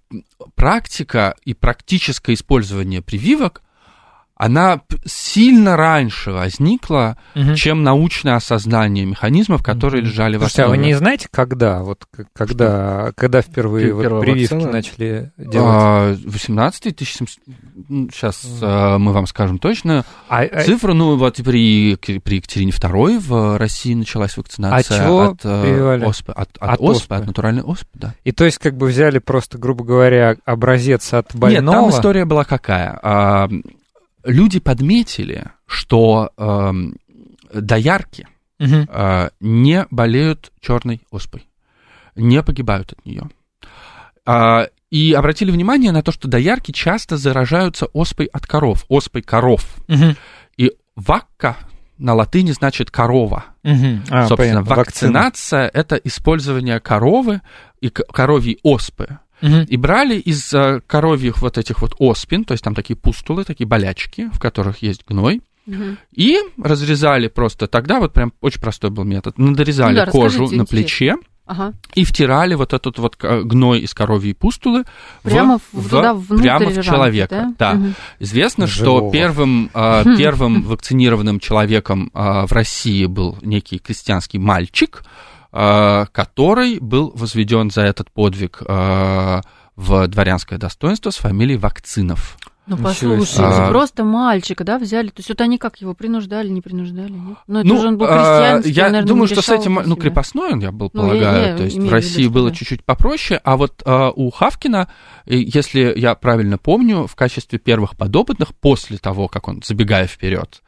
практика 0.55 1.35
и 1.45 1.53
практическое 1.53 2.33
использование 2.33 3.03
прививок 3.03 3.61
она 4.39 4.79
сильно 5.05 5.75
раньше 5.75 6.31
возникла, 6.31 7.17
угу. 7.35 7.55
чем 7.55 7.83
научное 7.83 8.37
осознание 8.37 9.05
механизмов, 9.05 9.61
которые 9.61 10.01
угу. 10.01 10.09
лежали 10.09 10.37
в 10.37 10.43
основе. 10.43 10.67
а 10.67 10.69
вы 10.69 10.77
не 10.77 10.93
знаете, 10.93 11.27
когда, 11.29 11.83
вот, 11.83 12.05
когда, 12.33 13.11
когда 13.17 13.41
впервые 13.41 13.93
вот, 13.93 14.21
прививки 14.21 14.53
вакцина? 14.53 14.71
начали 14.71 15.31
делать? 15.37 16.23
18 16.23 16.85
1700, 16.85 18.11
сейчас 18.13 18.47
а, 18.61 18.97
мы 18.97 19.11
вам 19.11 19.27
скажем 19.27 19.57
точно 19.57 20.05
а, 20.29 20.43
а 20.43 20.63
цифру, 20.63 20.93
ну 20.93 21.17
вот 21.17 21.35
при, 21.43 21.97
при 21.97 22.35
Екатерине 22.37 22.71
II 22.71 23.19
в 23.19 23.57
России 23.57 23.93
началась 23.93 24.37
вакцинация 24.37 25.01
а 25.01 25.03
чего 25.03 25.21
от 25.31 25.41
э, 25.43 26.01
оспы, 26.01 26.31
от, 26.31 26.57
от, 26.57 26.57
от 26.59 26.79
оспы, 26.79 26.91
оспы, 26.91 27.15
от 27.15 27.27
натуральной 27.27 27.63
оспы, 27.63 27.89
да. 27.93 28.15
И 28.23 28.31
то 28.31 28.45
есть 28.45 28.57
как 28.57 28.77
бы 28.77 28.87
взяли 28.87 29.19
просто, 29.19 29.57
грубо 29.57 29.83
говоря, 29.83 30.37
образец 30.45 31.13
от 31.13 31.35
больного? 31.35 31.61
Нет, 31.61 31.71
там 31.73 31.89
история 31.89 32.23
была 32.23 32.45
какая 32.45 33.49
люди 34.23 34.59
подметили, 34.59 35.51
что 35.65 36.31
э, 36.37 36.71
доярки 37.53 38.27
угу. 38.59 38.87
э, 38.87 39.29
не 39.39 39.85
болеют 39.89 40.51
черной 40.59 41.01
оспой, 41.11 41.47
не 42.15 42.43
погибают 42.43 42.93
от 42.93 43.05
нее. 43.05 43.29
Э, 44.25 44.67
и 44.89 45.13
обратили 45.13 45.51
внимание 45.51 45.91
на 45.91 46.01
то, 46.01 46.11
что 46.11 46.27
доярки 46.27 46.71
часто 46.71 47.17
заражаются 47.17 47.85
оспой 47.93 48.25
от 48.25 48.47
коров, 48.47 48.85
оспой 48.89 49.21
коров. 49.21 49.65
Угу. 49.87 50.15
И 50.57 50.71
вакка 50.95 51.57
на 51.97 52.13
латыни 52.13 52.51
значит 52.51 52.89
корова. 52.89 53.45
Угу. 53.63 54.01
А, 54.09 54.27
Собственно, 54.27 54.63
понятно. 54.63 54.75
вакцинация 54.75 55.63
Вакцина. 55.65 55.81
это 55.81 55.95
использование 55.97 56.79
коровы 56.79 57.41
и 57.81 57.89
коровьей 57.89 58.59
оспы 58.63 59.19
Угу. 59.41 59.55
И 59.67 59.77
брали 59.77 60.15
из 60.15 60.53
uh, 60.53 60.81
коровьих 60.85 61.41
вот 61.41 61.57
этих 61.57 61.81
вот 61.81 61.93
оспин, 61.99 62.43
то 62.43 62.53
есть 62.53 62.63
там 62.63 62.75
такие 62.75 62.95
пустулы, 62.95 63.45
такие 63.45 63.67
болячки, 63.67 64.29
в 64.33 64.39
которых 64.39 64.81
есть 64.81 65.05
гной, 65.07 65.41
угу. 65.65 65.97
и 66.13 66.37
разрезали 66.61 67.27
просто 67.27 67.67
тогда, 67.67 67.99
вот 67.99 68.13
прям 68.13 68.33
очень 68.41 68.61
простой 68.61 68.89
был 68.89 69.03
метод, 69.03 69.37
надорезали 69.37 69.99
ну, 69.99 70.05
да, 70.05 70.11
кожу 70.11 70.49
на 70.49 70.65
плече, 70.65 71.15
Ага. 71.49 71.73
И 71.95 72.03
втирали 72.03 72.53
вот 72.53 72.73
этот 72.73 72.99
вот 72.99 73.15
гной 73.17 73.79
из 73.79 73.95
коровьей 73.95 74.35
пустулы 74.35 74.83
прямо 75.23 75.57
в, 75.57 75.63
в, 75.73 75.89
туда 75.89 76.13
внутрь 76.13 76.43
прямо 76.43 76.69
в 76.69 76.83
человека. 76.83 77.53
Да? 77.57 77.73
Да. 77.73 77.79
Угу. 77.79 77.93
Известно, 78.19 78.67
Живого. 78.67 78.99
что 78.99 79.11
первым, 79.11 79.71
э, 79.73 80.03
первым 80.17 80.61
вакцинированным 80.61 81.39
человеком 81.39 82.11
э, 82.13 82.45
в 82.45 82.51
России 82.51 83.07
был 83.07 83.35
некий 83.41 83.79
крестьянский 83.79 84.37
мальчик, 84.37 85.01
Э, 85.01 85.18
который 85.51 86.79
был 86.79 87.11
возведен 87.15 87.71
за 87.71 87.81
этот 87.81 88.11
подвиг 88.11 88.61
э, 88.67 89.41
в 89.75 90.07
дворянское 90.07 90.59
достоинство 90.59 91.09
с 91.09 91.15
фамилией 91.15 91.57
Вакцинов. 91.57 92.37
Ну, 92.69 92.77
послушайте, 92.77 93.41
а... 93.41 93.69
просто 93.69 94.03
мальчика, 94.03 94.63
да, 94.63 94.77
взяли. 94.77 95.07
То 95.07 95.15
есть 95.17 95.29
вот 95.29 95.41
они 95.41 95.57
как 95.57 95.77
его 95.77 95.95
принуждали, 95.95 96.49
не 96.49 96.61
принуждали, 96.61 97.11
нет? 97.11 97.37
Ну, 97.47 97.59
это 97.59 97.67
ну, 97.67 97.81
же 97.81 97.87
он 97.87 97.97
был 97.97 98.05
а, 98.07 98.13
крестьянский, 98.13 98.71
Я 98.71 98.83
наверное, 98.83 99.07
думаю, 99.07 99.27
что 99.27 99.41
с 99.41 99.49
этим, 99.49 99.81
ну, 99.83 99.95
крепостной 99.95 100.53
он, 100.53 100.59
я 100.59 100.71
был, 100.71 100.91
ну, 100.93 101.01
полагаю. 101.01 101.21
Я, 101.21 101.47
я 101.49 101.57
то 101.57 101.63
есть 101.63 101.77
в 101.77 101.91
России 101.91 102.23
виду, 102.23 102.33
было 102.33 102.49
да. 102.49 102.55
чуть-чуть 102.55 102.83
попроще. 102.83 103.41
А 103.43 103.57
вот 103.57 103.81
а, 103.85 104.11
у 104.11 104.29
Хавкина, 104.29 104.87
если 105.25 105.93
я 105.97 106.13
правильно 106.13 106.59
помню, 106.59 107.07
в 107.07 107.15
качестве 107.15 107.57
первых 107.57 107.97
подопытных, 107.97 108.53
после 108.53 108.99
того, 108.99 109.27
как 109.27 109.47
он, 109.47 109.61
забегая 109.65 110.05
вперед, 110.05 110.61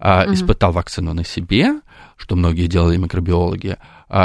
а, 0.00 0.24
угу. 0.24 0.34
испытал 0.34 0.72
вакцину 0.72 1.14
на 1.14 1.24
себе, 1.24 1.80
что 2.16 2.34
многие 2.34 2.66
делали 2.66 2.96
микробиологи, 2.96 3.76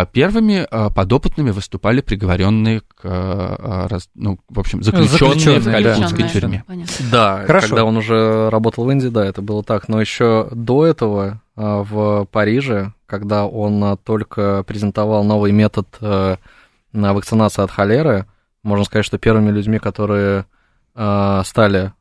первыми 0.05 0.67
а, 0.69 0.91
подопытными 0.91 1.49
выступали 1.49 2.01
приговоренные 2.01 2.81
к, 2.81 3.01
а, 3.03 3.87
ну, 4.13 4.37
в 4.47 4.59
общем, 4.59 4.83
заключенные, 4.83 5.59
в 5.59 5.65
Калькутской 5.65 6.23
да. 6.23 6.29
тюрьме. 6.29 6.63
Да, 7.11 7.43
Хорошо. 7.47 7.69
когда 7.69 7.85
он 7.85 7.97
уже 7.97 8.51
работал 8.51 8.85
в 8.85 8.91
Индии, 8.91 9.07
да, 9.07 9.25
это 9.25 9.41
было 9.41 9.63
так. 9.63 9.87
Но 9.87 9.99
еще 9.99 10.47
до 10.51 10.85
этого 10.85 11.41
в 11.55 12.27
Париже, 12.31 12.93
когда 13.07 13.47
он 13.47 13.97
только 14.03 14.63
презентовал 14.67 15.23
новый 15.23 15.51
метод 15.51 15.87
на 15.99 17.13
вакцинацию 17.13 17.65
от 17.65 17.71
холеры, 17.71 18.27
можно 18.61 18.85
сказать, 18.85 19.05
что 19.05 19.17
первыми 19.17 19.49
людьми, 19.49 19.79
которые 19.79 20.45
стали, 20.93 21.93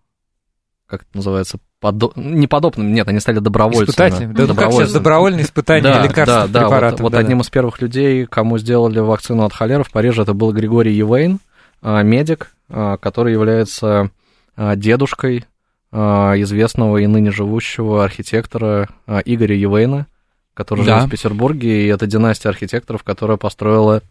как 0.86 1.02
это 1.02 1.10
называется, 1.14 1.58
подо... 1.80 2.12
не 2.16 2.46
подобным, 2.46 2.92
нет, 2.92 3.08
они 3.08 3.20
стали 3.20 3.38
добровольцами. 3.38 3.90
Испытателями, 3.90 4.32
да, 4.32 4.46
ну 4.46 4.54
как 4.54 4.72
сейчас 4.72 4.92
добровольные 4.92 5.44
испытания 5.44 5.82
да, 5.82 6.02
лекарственных 6.02 6.50
да, 6.50 6.60
да, 6.60 6.60
препаратов. 6.60 7.00
Вот, 7.00 7.04
вот 7.04 7.12
да, 7.12 7.18
одним 7.18 7.40
из 7.40 7.48
первых 7.48 7.80
людей, 7.80 8.26
кому 8.26 8.58
сделали 8.58 8.98
вакцину 8.98 9.44
от 9.44 9.52
холеры 9.52 9.84
в 9.84 9.90
Париже, 9.90 10.22
это 10.22 10.34
был 10.34 10.52
Григорий 10.52 10.92
Евейн, 10.92 11.40
а, 11.80 12.02
медик, 12.02 12.52
а, 12.68 12.96
который 12.96 13.32
является 13.32 14.10
а, 14.56 14.76
дедушкой 14.76 15.44
известного 15.90 16.98
и 16.98 17.06
ныне 17.06 17.30
живущего 17.30 18.04
архитектора 18.04 18.90
Игоря 19.24 19.56
Евейна, 19.56 20.06
который 20.52 20.84
да. 20.84 20.96
живет 20.96 21.08
в 21.08 21.10
Петербурге, 21.12 21.86
и 21.86 21.86
это 21.86 22.06
династия 22.06 22.50
архитекторов, 22.50 23.02
которая 23.04 23.38
построила 23.38 24.02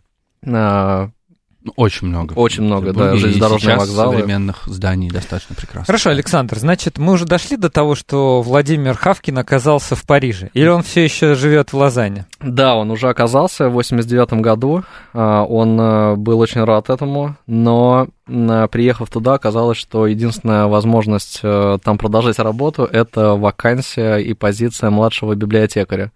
очень 1.75 2.07
много. 2.07 2.33
Очень 2.33 2.63
много, 2.63 2.93
да, 2.93 3.15
железнодорожные 3.15 3.77
вокзалы. 3.77 4.15
современных 4.15 4.63
зданий 4.65 5.09
достаточно 5.09 5.55
прекрасно. 5.55 5.85
Хорошо, 5.85 6.09
Александр, 6.09 6.57
значит, 6.57 6.97
мы 6.97 7.13
уже 7.13 7.25
дошли 7.25 7.57
до 7.57 7.69
того, 7.69 7.95
что 7.95 8.41
Владимир 8.41 8.95
Хавкин 8.95 9.37
оказался 9.37 9.95
в 9.95 10.03
Париже, 10.05 10.49
или 10.53 10.67
он 10.67 10.83
все 10.83 11.03
еще 11.03 11.35
живет 11.35 11.73
в 11.73 11.77
Лозанне? 11.77 12.25
Да, 12.39 12.75
он 12.75 12.91
уже 12.91 13.09
оказался 13.09 13.69
в 13.69 13.73
89 13.73 14.33
году, 14.41 14.83
а, 15.13 15.43
он 15.43 15.79
э, 15.79 16.15
был 16.15 16.39
очень 16.39 16.63
рад 16.63 16.89
этому, 16.89 17.35
но 17.47 18.07
приехав 18.25 19.09
туда, 19.09 19.35
оказалось, 19.35 19.77
что 19.77 20.05
единственная 20.05 20.67
возможность 20.67 21.39
э, 21.43 21.77
там 21.83 21.97
продолжать 21.97 22.39
работу– 22.39 22.83
это 22.91 23.35
вакансия 23.35 24.17
и 24.17 24.33
позиция 24.33 24.89
младшего 24.89 25.33
библиотекаря. 25.35 26.11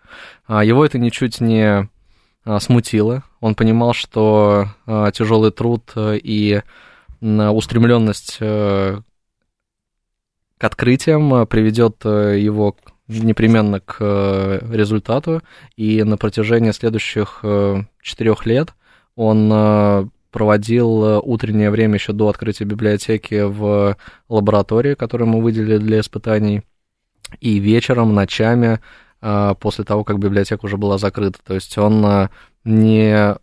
А, 0.45 0.63
его 0.63 0.85
это 0.85 0.99
ничуть 0.99 1.39
не 1.39 1.89
смутило. 2.59 3.23
Он 3.39 3.55
понимал, 3.55 3.93
что 3.93 4.67
а, 4.85 5.11
тяжелый 5.11 5.51
труд 5.51 5.91
э, 5.95 6.17
и 6.21 6.61
устремленность 7.21 8.37
э, 8.39 8.99
к 10.57 10.63
открытиям 10.63 11.33
э, 11.35 11.45
приведет 11.45 12.03
его 12.03 12.75
непременно 13.07 13.79
к 13.79 13.99
результату. 14.71 15.41
И 15.75 16.01
на 16.03 16.17
протяжении 16.17 16.71
следующих 16.71 17.43
четырех 18.01 18.45
лет 18.45 18.73
он 19.15 20.09
проводил 20.31 21.19
утреннее 21.19 21.71
время 21.71 21.95
еще 21.95 22.13
до 22.13 22.29
открытия 22.29 22.63
библиотеки 22.63 23.41
в 23.41 23.97
лаборатории, 24.29 24.93
которую 24.93 25.27
мы 25.27 25.41
выделили 25.41 25.77
для 25.77 25.99
испытаний, 25.99 26.61
и 27.39 27.59
вечером, 27.59 28.13
ночами 28.13 28.67
а, 28.75 28.79
после 29.21 29.85
того, 29.85 30.03
как 30.03 30.17
библиотека 30.17 30.65
уже 30.65 30.77
была 30.77 30.97
закрыта. 30.97 31.39
То 31.45 31.53
есть 31.53 31.77
он 31.77 32.03
а, 32.05 32.29
не 32.63 33.35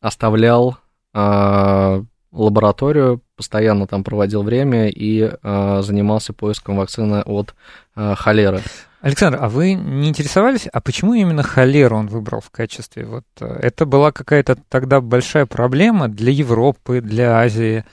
оставлял 0.00 0.76
а, 1.14 2.02
лабораторию, 2.32 3.22
постоянно 3.34 3.86
там 3.86 4.04
проводил 4.04 4.42
время 4.42 4.88
и 4.88 5.30
занимался 5.42 6.34
поиском 6.34 6.76
вакцины 6.76 7.22
от 7.22 7.54
холеры. 7.94 8.60
Александр, 9.00 9.38
а 9.40 9.48
вы 9.48 9.72
не 9.74 10.08
интересовались, 10.08 10.66
а 10.70 10.80
почему 10.80 11.14
именно 11.14 11.42
холеру 11.42 11.96
он 11.96 12.08
выбрал 12.08 12.40
в 12.40 12.50
качестве? 12.50 13.06
Вот 13.06 13.24
это 13.40 13.86
была 13.86 14.12
какая-то 14.12 14.58
тогда 14.68 15.00
большая 15.00 15.46
проблема 15.46 16.08
для 16.08 16.32
Европы, 16.32 17.00
для 17.00 17.38
Азии, 17.38 17.84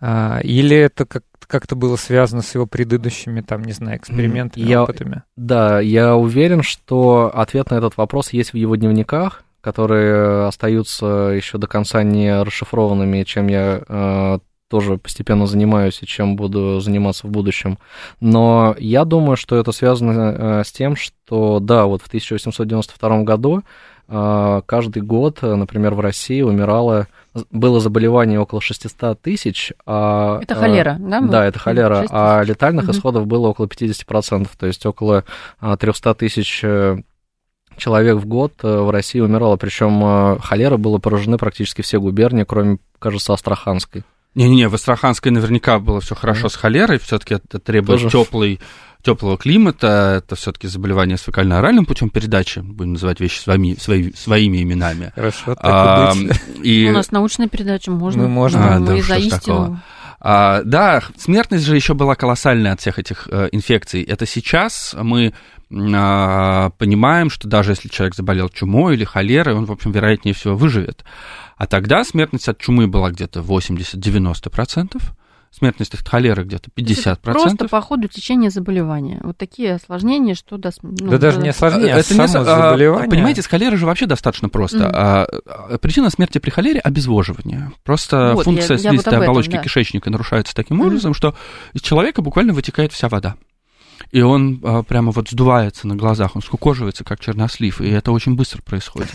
или 0.00 0.76
это 0.76 1.06
как 1.06 1.24
как-то 1.48 1.74
было 1.74 1.96
связано 1.96 2.42
с 2.42 2.54
его 2.54 2.66
предыдущими, 2.66 3.40
там, 3.40 3.64
не 3.64 3.72
знаю, 3.72 3.96
экспериментами, 3.98 4.64
я, 4.64 4.82
опытами? 4.82 5.22
Да, 5.36 5.80
я 5.80 6.14
уверен, 6.14 6.62
что 6.62 7.32
ответ 7.34 7.70
на 7.70 7.76
этот 7.76 7.96
вопрос 7.96 8.32
есть 8.32 8.52
в 8.52 8.56
его 8.56 8.76
дневниках, 8.76 9.42
которые 9.60 10.46
остаются 10.46 11.06
еще 11.34 11.58
до 11.58 11.66
конца 11.66 12.02
не 12.02 12.42
расшифрованными, 12.42 13.24
чем 13.24 13.48
я 13.48 13.82
э, 13.88 14.38
тоже 14.68 14.98
постепенно 14.98 15.46
занимаюсь 15.46 15.98
и 16.02 16.06
чем 16.06 16.36
буду 16.36 16.80
заниматься 16.80 17.26
в 17.26 17.30
будущем. 17.30 17.78
Но 18.20 18.76
я 18.78 19.06
думаю, 19.06 19.36
что 19.36 19.56
это 19.56 19.72
связано 19.72 20.60
э, 20.60 20.64
с 20.64 20.70
тем, 20.70 20.96
что, 20.96 21.60
да, 21.60 21.86
вот 21.86 22.02
в 22.02 22.06
1892 22.06 23.22
году 23.22 23.62
каждый 24.10 25.02
год, 25.02 25.42
например, 25.42 25.94
в 25.94 26.00
России 26.00 26.40
умирало 26.40 27.08
было 27.50 27.80
заболевание 27.80 28.40
около 28.40 28.60
600 28.60 29.20
тысяч. 29.20 29.72
А, 29.86 30.40
это 30.42 30.54
холера, 30.54 30.96
да? 30.98 31.20
Да, 31.20 31.46
это 31.46 31.58
холера, 31.58 32.06
а 32.10 32.42
летальных 32.42 32.84
угу. 32.84 32.92
исходов 32.92 33.26
было 33.26 33.48
около 33.48 33.66
50%, 33.66 34.48
то 34.58 34.66
есть 34.66 34.84
около 34.86 35.24
300 35.60 36.14
тысяч 36.14 36.60
э, 36.62 36.98
человек 37.76 38.16
в 38.16 38.26
год 38.26 38.52
э, 38.62 38.68
в 38.68 38.90
России 38.90 39.20
умирало, 39.20 39.56
причем 39.56 40.02
э, 40.02 40.38
холера 40.40 40.76
было 40.76 40.98
поражены 40.98 41.38
практически 41.38 41.82
все 41.82 42.00
губернии, 42.00 42.44
кроме, 42.44 42.78
кажется, 42.98 43.32
Астраханской. 43.32 44.04
Не-не-не, 44.34 44.68
в 44.68 44.74
Астраханской 44.74 45.32
наверняка 45.32 45.78
было 45.78 46.00
все 46.00 46.14
хорошо 46.14 46.46
mm. 46.46 46.50
с 46.50 46.56
холерой, 46.56 46.98
все-таки 46.98 47.34
это 47.34 47.58
требует 47.58 48.10
теплый 48.10 48.60
теплого 49.02 49.38
климата, 49.38 50.22
это 50.22 50.34
все-таки 50.36 50.66
заболевание 50.66 51.16
с 51.16 51.22
фекально-оральным 51.22 51.86
путем 51.86 52.10
передачи, 52.10 52.58
будем 52.58 52.94
называть 52.94 53.20
вещи 53.20 53.38
своими, 53.38 53.74
свои, 53.74 54.12
своими 54.12 54.62
именами. 54.62 55.12
Хорошо, 55.14 55.54
так 55.54 55.58
а, 55.62 56.12
и 56.62 56.88
У 56.88 56.92
нас 56.92 57.10
научная 57.10 57.48
передача, 57.48 57.90
можно. 57.90 58.24
Мы 58.24 58.28
можем. 58.28 58.60
А, 58.60 58.78
мы 58.78 58.96
да, 58.96 59.02
за 59.02 59.16
истину. 59.16 59.40
Такого. 59.40 59.82
А, 60.20 60.62
да, 60.64 61.02
смертность 61.16 61.64
же 61.64 61.76
еще 61.76 61.94
была 61.94 62.16
колоссальная 62.16 62.72
от 62.72 62.80
всех 62.80 62.98
этих 62.98 63.28
э, 63.30 63.48
инфекций. 63.52 64.02
Это 64.02 64.26
сейчас 64.26 64.96
мы 65.00 65.28
а, 65.28 65.57
понимаем, 65.70 67.30
что 67.30 67.46
даже 67.46 67.72
если 67.72 67.88
человек 67.88 68.14
заболел 68.14 68.48
чумой 68.48 68.94
или 68.94 69.04
холерой, 69.04 69.54
он, 69.54 69.66
в 69.66 69.72
общем, 69.72 69.92
вероятнее 69.92 70.34
всего 70.34 70.56
выживет. 70.56 71.04
А 71.56 71.66
тогда 71.66 72.04
смертность 72.04 72.48
от 72.48 72.58
чумы 72.58 72.86
была 72.86 73.10
где-то 73.10 73.40
80-90%. 73.40 75.00
Смертность 75.50 75.94
от 75.94 76.06
холеры 76.06 76.44
где-то 76.44 76.70
50%. 76.76 77.18
Просто 77.22 77.68
по 77.68 77.80
ходу 77.80 78.06
течения 78.06 78.50
заболевания. 78.50 79.18
Вот 79.24 79.38
такие 79.38 79.74
осложнения, 79.74 80.34
что... 80.34 80.58
До, 80.58 80.70
ну, 80.82 81.10
да 81.10 81.18
даже 81.18 81.40
не 81.40 81.48
осложнения, 81.48 81.94
а 81.94 81.98
это 81.98 82.08
само 82.08 82.22
не, 82.22 82.44
заболевание. 82.44 83.10
Понимаете, 83.10 83.40
с 83.40 83.46
холерой 83.46 83.78
же 83.78 83.86
вообще 83.86 84.04
достаточно 84.04 84.50
просто. 84.50 84.78
Mm. 84.78 84.90
А, 84.92 85.78
причина 85.78 86.10
смерти 86.10 86.36
при 86.36 86.50
холере– 86.50 86.80
обезвоживание. 86.84 87.72
Просто 87.82 88.34
вот, 88.34 88.44
функция 88.44 88.76
я, 88.76 88.78
слизистой 88.78 89.12
я 89.14 89.18
вот 89.18 89.24
оболочки 89.24 89.50
этом, 89.50 89.60
да. 89.60 89.64
кишечника 89.64 90.10
нарушается 90.10 90.54
таким 90.54 90.82
mm. 90.82 90.86
образом, 90.86 91.14
что 91.14 91.34
из 91.72 91.80
человека 91.80 92.20
буквально 92.20 92.52
вытекает 92.52 92.92
вся 92.92 93.08
вода 93.08 93.36
и 94.10 94.20
он 94.22 94.60
а, 94.62 94.82
прямо 94.82 95.12
вот 95.12 95.28
сдувается 95.28 95.86
на 95.86 95.96
глазах, 95.96 96.36
он 96.36 96.42
скукоживается, 96.42 97.04
как 97.04 97.20
чернослив, 97.20 97.80
и 97.80 97.88
это 97.88 98.12
очень 98.12 98.34
быстро 98.36 98.62
происходит. 98.62 99.10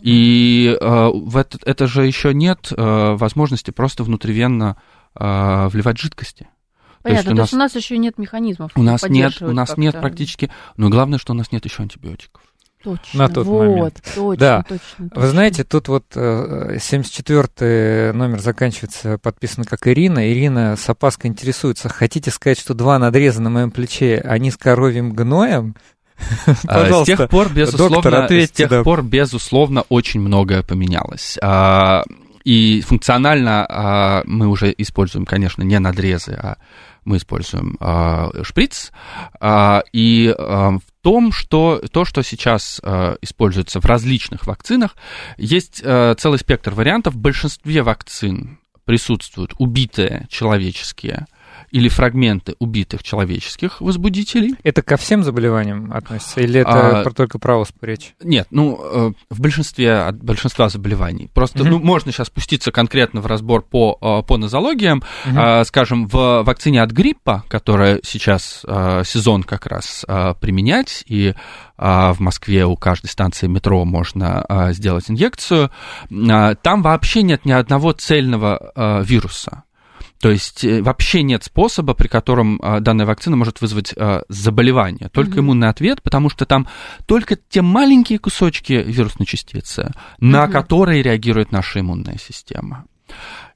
И 0.00 0.76
а, 0.80 1.10
в 1.10 1.36
это, 1.36 1.58
это 1.64 1.86
же 1.86 2.06
еще 2.06 2.34
нет 2.34 2.72
а, 2.76 3.16
возможности 3.16 3.70
просто 3.70 4.04
внутривенно 4.04 4.76
а, 5.14 5.68
вливать 5.68 5.98
жидкости. 5.98 6.48
Понятно, 7.02 7.02
то 7.02 7.10
есть, 7.12 7.26
у, 7.26 7.30
то 7.30 7.36
нас, 7.36 7.46
есть 7.46 7.54
у 7.54 7.58
нас 7.58 7.76
еще 7.76 7.98
нет 7.98 8.18
механизмов. 8.18 8.72
У 8.74 8.82
нас 8.82 9.02
нет, 9.08 9.40
у 9.40 9.52
нас 9.52 9.76
нет 9.76 10.00
практически, 10.00 10.50
но 10.76 10.88
главное, 10.90 11.18
что 11.18 11.32
у 11.32 11.36
нас 11.36 11.52
нет 11.52 11.64
еще 11.64 11.82
антибиотиков. 11.82 12.42
Точно, 12.86 13.18
на 13.18 13.28
тот 13.28 13.46
вот, 13.48 13.66
момент. 13.66 14.00
Точно, 14.14 14.36
да. 14.36 14.62
точно, 14.62 15.08
точно. 15.08 15.20
Вы 15.20 15.26
знаете, 15.26 15.64
тут 15.64 15.88
вот 15.88 16.04
74-й 16.14 18.12
номер 18.12 18.38
заканчивается, 18.38 19.18
подписан 19.18 19.64
как 19.64 19.88
Ирина. 19.88 20.30
Ирина 20.30 20.76
с 20.76 20.88
опаской 20.88 21.28
интересуется. 21.28 21.88
Хотите 21.88 22.30
сказать, 22.30 22.60
что 22.60 22.74
два 22.74 23.00
надреза 23.00 23.42
на 23.42 23.50
моем 23.50 23.72
плече, 23.72 24.22
они 24.24 24.52
с 24.52 24.56
коровьим 24.56 25.14
гноем? 25.14 25.74
Пожалуйста, 26.62 27.14
с 27.14 27.18
тех 27.18 27.28
пор, 27.28 27.48
безусловно, 27.52 27.96
доктор, 27.96 28.14
ответьте, 28.14 28.54
с 28.54 28.56
тех 28.56 28.70
да. 28.70 28.84
пор, 28.84 29.02
безусловно, 29.02 29.82
очень 29.88 30.20
многое 30.20 30.62
поменялось. 30.62 31.36
А, 31.42 32.04
и 32.44 32.82
функционально 32.82 33.66
а, 33.68 34.22
мы 34.26 34.46
уже 34.46 34.72
используем, 34.78 35.26
конечно, 35.26 35.64
не 35.64 35.80
надрезы, 35.80 36.38
а 36.40 36.58
мы 37.06 37.16
используем 37.16 37.76
а, 37.80 38.30
шприц. 38.42 38.92
А, 39.40 39.82
и 39.92 40.34
а, 40.36 40.72
в 40.72 41.02
том, 41.02 41.32
что 41.32 41.80
то, 41.92 42.04
что 42.04 42.22
сейчас 42.22 42.80
а, 42.82 43.16
используется 43.22 43.80
в 43.80 43.84
различных 43.86 44.46
вакцинах, 44.46 44.96
есть 45.38 45.80
а, 45.84 46.14
целый 46.16 46.38
спектр 46.38 46.74
вариантов. 46.74 47.14
В 47.14 47.18
большинстве 47.18 47.82
вакцин 47.82 48.58
присутствуют 48.84 49.54
убитые 49.58 50.26
человеческие 50.28 51.26
или 51.70 51.88
фрагменты 51.88 52.54
убитых 52.58 53.02
человеческих 53.02 53.80
возбудителей. 53.80 54.54
Это 54.62 54.82
ко 54.82 54.96
всем 54.96 55.22
заболеваниям 55.22 55.92
относится? 55.92 56.40
Или 56.40 56.60
это 56.60 57.00
а, 57.00 57.10
только 57.10 57.38
про 57.38 57.58
оспу 57.58 57.84
речь? 57.86 58.14
Нет, 58.22 58.48
ну, 58.50 58.80
э, 58.82 59.12
в 59.30 59.40
большинстве, 59.40 59.94
от 59.94 60.22
большинства 60.22 60.68
заболеваний. 60.68 61.30
Просто, 61.34 61.62
угу. 61.62 61.70
ну, 61.70 61.78
можно 61.80 62.12
сейчас 62.12 62.28
спуститься 62.28 62.72
конкретно 62.72 63.20
в 63.20 63.26
разбор 63.26 63.62
по, 63.62 63.98
э, 64.00 64.26
по 64.26 64.36
нозологиям. 64.36 65.02
Угу. 65.26 65.64
Скажем, 65.64 66.06
в 66.06 66.42
вакцине 66.44 66.82
от 66.82 66.90
гриппа, 66.90 67.44
которая 67.48 68.00
сейчас 68.02 68.62
э, 68.66 69.02
сезон 69.04 69.42
как 69.42 69.66
раз 69.66 70.04
применять, 70.40 71.04
и 71.06 71.34
в 71.76 72.16
Москве 72.18 72.64
у 72.64 72.74
каждой 72.76 73.08
станции 73.08 73.46
метро 73.46 73.84
можно 73.84 74.70
сделать 74.72 75.10
инъекцию, 75.10 75.70
там 76.08 76.82
вообще 76.82 77.22
нет 77.22 77.44
ни 77.44 77.52
одного 77.52 77.92
цельного 77.92 79.02
вируса. 79.04 79.64
То 80.20 80.30
есть 80.30 80.64
э, 80.64 80.82
вообще 80.82 81.22
нет 81.22 81.44
способа, 81.44 81.94
при 81.94 82.08
котором 82.08 82.58
а, 82.62 82.80
данная 82.80 83.06
вакцина 83.06 83.36
может 83.36 83.60
вызвать 83.60 83.92
а, 83.96 84.22
заболевание, 84.28 85.08
только 85.10 85.32
mm-hmm. 85.32 85.40
иммунный 85.40 85.68
ответ, 85.68 86.02
потому 86.02 86.30
что 86.30 86.46
там 86.46 86.68
только 87.06 87.36
те 87.36 87.62
маленькие 87.62 88.18
кусочки 88.18 88.72
вирусной 88.72 89.26
частицы, 89.26 89.82
mm-hmm. 89.82 89.92
на 90.20 90.48
которые 90.48 91.02
реагирует 91.02 91.52
наша 91.52 91.80
иммунная 91.80 92.18
система. 92.18 92.86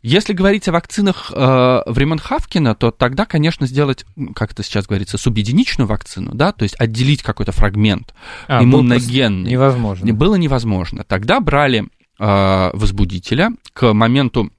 Если 0.03 0.33
говорить 0.33 0.67
о 0.69 0.73
вакцинах 0.73 1.31
э, 1.35 1.83
времен 1.87 2.19
Хавкина, 2.19 2.75
то 2.75 2.91
тогда, 2.91 3.27
конечно, 3.27 3.67
сделать, 3.67 4.07
как 4.35 4.53
это 4.53 4.63
сейчас 4.63 4.87
говорится, 4.87 5.19
субъединичную 5.19 5.87
вакцину, 5.87 6.35
да, 6.35 6.53
то 6.53 6.63
есть 6.63 6.75
отделить 6.79 7.23
какой-то 7.23 7.53
фрагмент 7.53 8.15
а, 8.49 8.63
иммуногенный. 8.63 9.51
Невозможно. 9.51 10.13
Было 10.15 10.37
невозможно. 10.37 11.05
Тогда 11.05 11.41
брали 11.41 11.85
э, 12.19 12.71
возбудителя 12.73 13.51
к 13.75 13.93
моменту 13.93 14.51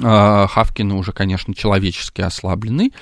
Хавкина 0.00 0.96
уже, 0.96 1.12
конечно, 1.12 1.54
человечески 1.54 2.20
ослабленный 2.20 2.92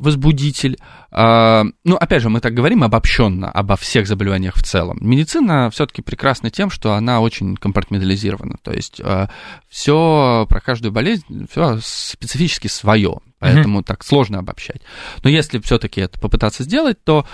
возбудитель. 0.00 0.78
А, 1.10 1.64
ну, 1.84 1.96
опять 1.96 2.22
же, 2.22 2.30
мы 2.30 2.40
так 2.40 2.54
говорим 2.54 2.82
обобщенно 2.82 3.50
обо 3.50 3.76
всех 3.76 4.06
заболеваниях 4.06 4.56
в 4.56 4.62
целом. 4.62 4.98
Медицина 5.02 5.70
все-таки 5.70 6.00
прекрасна 6.00 6.50
тем, 6.50 6.70
что 6.70 6.94
она 6.94 7.20
очень 7.20 7.56
компартментализирована. 7.56 8.56
То 8.62 8.72
есть 8.72 9.00
а, 9.04 9.28
все 9.68 10.46
про 10.48 10.60
каждую 10.60 10.90
болезнь, 10.90 11.46
все 11.50 11.78
специфически 11.82 12.66
свое. 12.66 13.18
Поэтому 13.38 13.80
mm-hmm. 13.80 13.84
так 13.84 14.02
сложно 14.02 14.38
обобщать. 14.38 14.80
Но 15.22 15.30
если 15.30 15.58
все-таки 15.60 16.00
это 16.00 16.18
попытаться 16.18 16.62
сделать, 16.62 17.02
то 17.04 17.26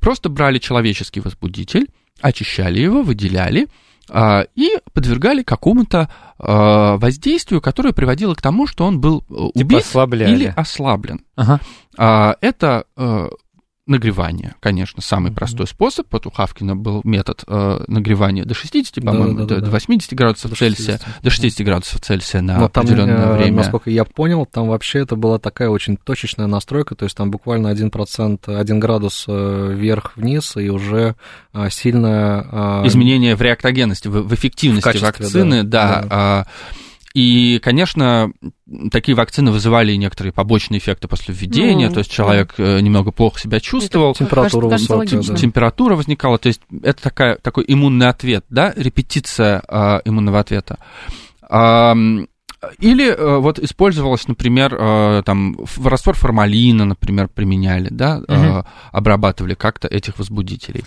просто 0.00 0.30
брали 0.30 0.58
человеческий 0.58 1.20
возбудитель, 1.20 1.88
очищали 2.20 2.80
его, 2.80 3.02
выделяли, 3.02 3.66
а, 3.66 3.68
и 4.54 4.78
подвергали 4.92 5.42
какому-то 5.42 6.10
а, 6.38 6.96
воздействию, 6.96 7.60
которое 7.60 7.92
приводило 7.92 8.34
к 8.34 8.42
тому, 8.42 8.66
что 8.66 8.84
он 8.84 9.00
был 9.00 9.24
э, 9.30 9.34
типа 9.34 9.50
убит 9.54 9.82
типа 9.82 10.34
или 10.34 10.52
ослаблен. 10.54 11.20
Ага. 11.36 11.60
А, 11.96 12.36
это 12.40 12.84
э, 12.96 13.28
нагревание, 13.86 14.54
конечно, 14.60 15.02
самый 15.02 15.30
mm-hmm. 15.30 15.34
простой 15.34 15.66
способ. 15.66 16.06
Вот 16.10 16.26
у 16.26 16.30
Хавкина 16.30 16.74
был 16.74 17.02
метод 17.04 17.44
э, 17.46 17.84
нагревания 17.86 18.44
до 18.44 18.54
60, 18.54 19.04
по-моему, 19.04 19.40
да, 19.40 19.44
да, 19.44 19.54
до, 19.56 19.60
да. 19.60 19.66
до 19.66 19.70
80 19.72 20.12
градусов 20.14 20.50
до 20.50 20.56
Цельсия, 20.56 20.98
60. 20.98 21.22
до 21.22 21.30
60 21.30 21.66
градусов 21.66 22.00
Цельсия 22.00 22.40
на 22.40 22.58
Но 22.58 22.64
определенное 22.66 23.26
там, 23.26 23.36
время. 23.36 23.56
Насколько 23.56 23.90
я 23.90 24.04
понял, 24.04 24.46
там 24.46 24.68
вообще 24.68 25.00
это 25.00 25.16
была 25.16 25.38
такая 25.38 25.68
очень 25.68 25.98
точечная 25.98 26.46
настройка, 26.46 26.94
то 26.94 27.04
есть 27.04 27.16
там 27.16 27.30
буквально 27.30 27.72
1%, 27.72 28.56
1 28.56 28.80
градус 28.80 29.26
э, 29.28 29.72
вверх-вниз, 29.74 30.56
и 30.56 30.70
уже 30.70 31.16
э, 31.52 31.68
сильное... 31.70 32.46
Э, 32.50 32.86
Изменение 32.86 33.36
в 33.36 33.42
реактогенности, 33.42 34.08
в, 34.08 34.22
в 34.22 34.34
эффективности 34.34 34.82
в 34.82 34.84
качестве, 34.84 35.08
вакцины, 35.08 35.62
да. 35.62 36.02
да, 36.02 36.08
да. 36.08 36.46
И, 37.14 37.60
конечно, 37.60 38.32
такие 38.90 39.14
вакцины 39.14 39.52
вызывали 39.52 39.94
некоторые 39.94 40.32
побочные 40.32 40.78
эффекты 40.78 41.06
после 41.06 41.32
введения, 41.32 41.86
ну, 41.86 41.94
то 41.94 41.98
есть 41.98 42.10
человек 42.10 42.54
да. 42.58 42.78
Э, 42.78 42.80
немного 42.80 43.12
плохо 43.12 43.38
себя 43.38 43.60
чувствовал. 43.60 44.10
Это, 44.10 44.24
температура 44.24 44.68
кажется, 44.68 44.96
высокая. 44.96 45.22
Да. 45.22 45.36
Температура 45.36 45.94
возникала, 45.94 46.38
то 46.38 46.48
есть 46.48 46.60
это 46.82 47.00
такая, 47.00 47.36
такой 47.36 47.64
иммунный 47.68 48.08
ответ, 48.08 48.44
да, 48.50 48.72
репетиция 48.76 49.62
э, 49.68 50.00
иммунного 50.04 50.40
ответа. 50.40 50.78
Э, 51.48 51.94
или 52.80 53.08
э, 53.08 53.38
вот 53.38 53.60
использовалось, 53.60 54.26
например, 54.26 54.74
э, 54.74 55.22
там 55.24 55.56
раствор 55.84 56.16
формалина, 56.16 56.84
например, 56.84 57.28
применяли, 57.28 57.88
да, 57.90 58.18
угу. 58.18 58.24
э, 58.28 58.64
обрабатывали 58.90 59.54
как-то 59.54 59.86
этих 59.86 60.18
возбудителей. 60.18 60.84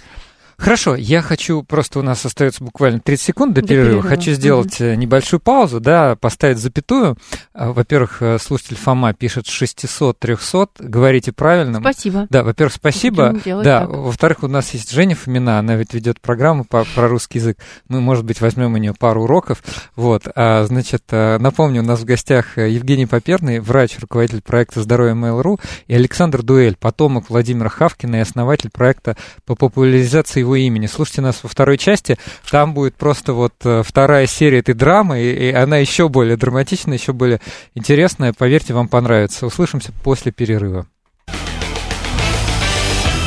Хорошо, 0.57 0.95
я 0.95 1.21
хочу, 1.21 1.61
просто 1.61 1.99
у 1.99 2.01
нас 2.01 2.25
остается 2.25 2.63
буквально 2.63 2.99
30 2.99 3.25
секунд 3.25 3.53
до, 3.53 3.61
до 3.61 3.67
перерыва. 3.67 3.89
перерыва. 3.89 4.09
Хочу 4.09 4.31
сделать 4.31 4.81
mm-hmm. 4.81 4.95
небольшую 4.95 5.39
паузу, 5.39 5.79
да, 5.79 6.15
поставить 6.15 6.57
запятую. 6.57 7.15
А, 7.53 7.71
во-первых, 7.73 8.23
э, 8.23 8.39
слушатель 8.39 8.75
Фома 8.75 9.13
пишет 9.13 9.45
600-300, 9.45 10.69
говорите 10.79 11.31
правильно. 11.31 11.79
Спасибо. 11.79 12.25
Да, 12.31 12.43
во-первых, 12.43 12.73
спасибо. 12.73 13.35
Да, 13.45 13.85
во-вторых, 13.85 14.39
у 14.41 14.47
нас 14.47 14.73
есть 14.73 14.91
Женя 14.91 15.15
Фомина, 15.15 15.59
она 15.59 15.75
ведь 15.75 15.93
ведет 15.93 16.19
программу 16.19 16.65
по, 16.65 16.85
про 16.95 17.07
русский 17.07 17.37
язык. 17.37 17.59
Мы, 17.87 18.01
может 18.01 18.25
быть, 18.25 18.41
возьмем 18.41 18.73
у 18.73 18.77
нее 18.77 18.95
пару 18.95 19.23
уроков. 19.23 19.63
Вот, 19.95 20.23
а, 20.35 20.65
значит, 20.65 21.03
напомню, 21.11 21.83
у 21.83 21.85
нас 21.85 21.99
в 21.99 22.05
гостях 22.05 22.57
Евгений 22.57 23.05
Поперный, 23.05 23.59
врач, 23.59 23.99
руководитель 23.99 24.41
проекта 24.41 24.81
«Здоровье 24.81 25.13
Mail.ru» 25.13 25.59
и 25.85 25.93
Александр 25.93 26.41
Дуэль, 26.41 26.75
потомок 26.75 27.29
Владимира 27.29 27.69
Хавкина 27.69 28.15
и 28.15 28.19
основатель 28.19 28.71
проекта 28.71 29.15
по 29.45 29.53
популяризации 29.53 30.46
его 30.47 30.55
имени. 30.55 30.87
Слушайте 30.87 31.21
нас 31.21 31.39
во 31.43 31.49
второй 31.49 31.77
части, 31.77 32.17
там 32.49 32.73
будет 32.73 32.95
просто 32.95 33.33
вот 33.33 33.53
э, 33.63 33.83
вторая 33.85 34.27
серия 34.27 34.59
этой 34.59 34.73
драмы, 34.73 35.21
и, 35.21 35.51
она 35.51 35.77
еще 35.77 36.09
более 36.09 36.37
драматичная, 36.37 36.97
еще 36.97 37.13
более 37.13 37.39
интересная. 37.75 38.33
Поверьте, 38.33 38.73
вам 38.73 38.87
понравится. 38.87 39.45
Услышимся 39.45 39.91
после 40.03 40.31
перерыва. 40.31 40.87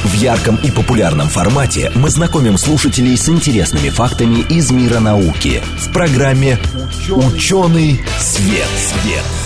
В 0.05 0.15
ярком 0.15 0.57
и 0.57 0.71
популярном 0.71 1.29
формате 1.29 1.93
мы 1.95 2.09
знакомим 2.09 2.57
слушателей 2.57 3.17
с 3.17 3.29
интересными 3.29 3.91
фактами 3.91 4.41
из 4.49 4.71
мира 4.71 4.99
науки 4.99 5.63
в 5.79 5.93
программе 5.93 6.59
«Ученый 7.11 8.01
свет». 8.19 8.69
свет. 8.77 9.40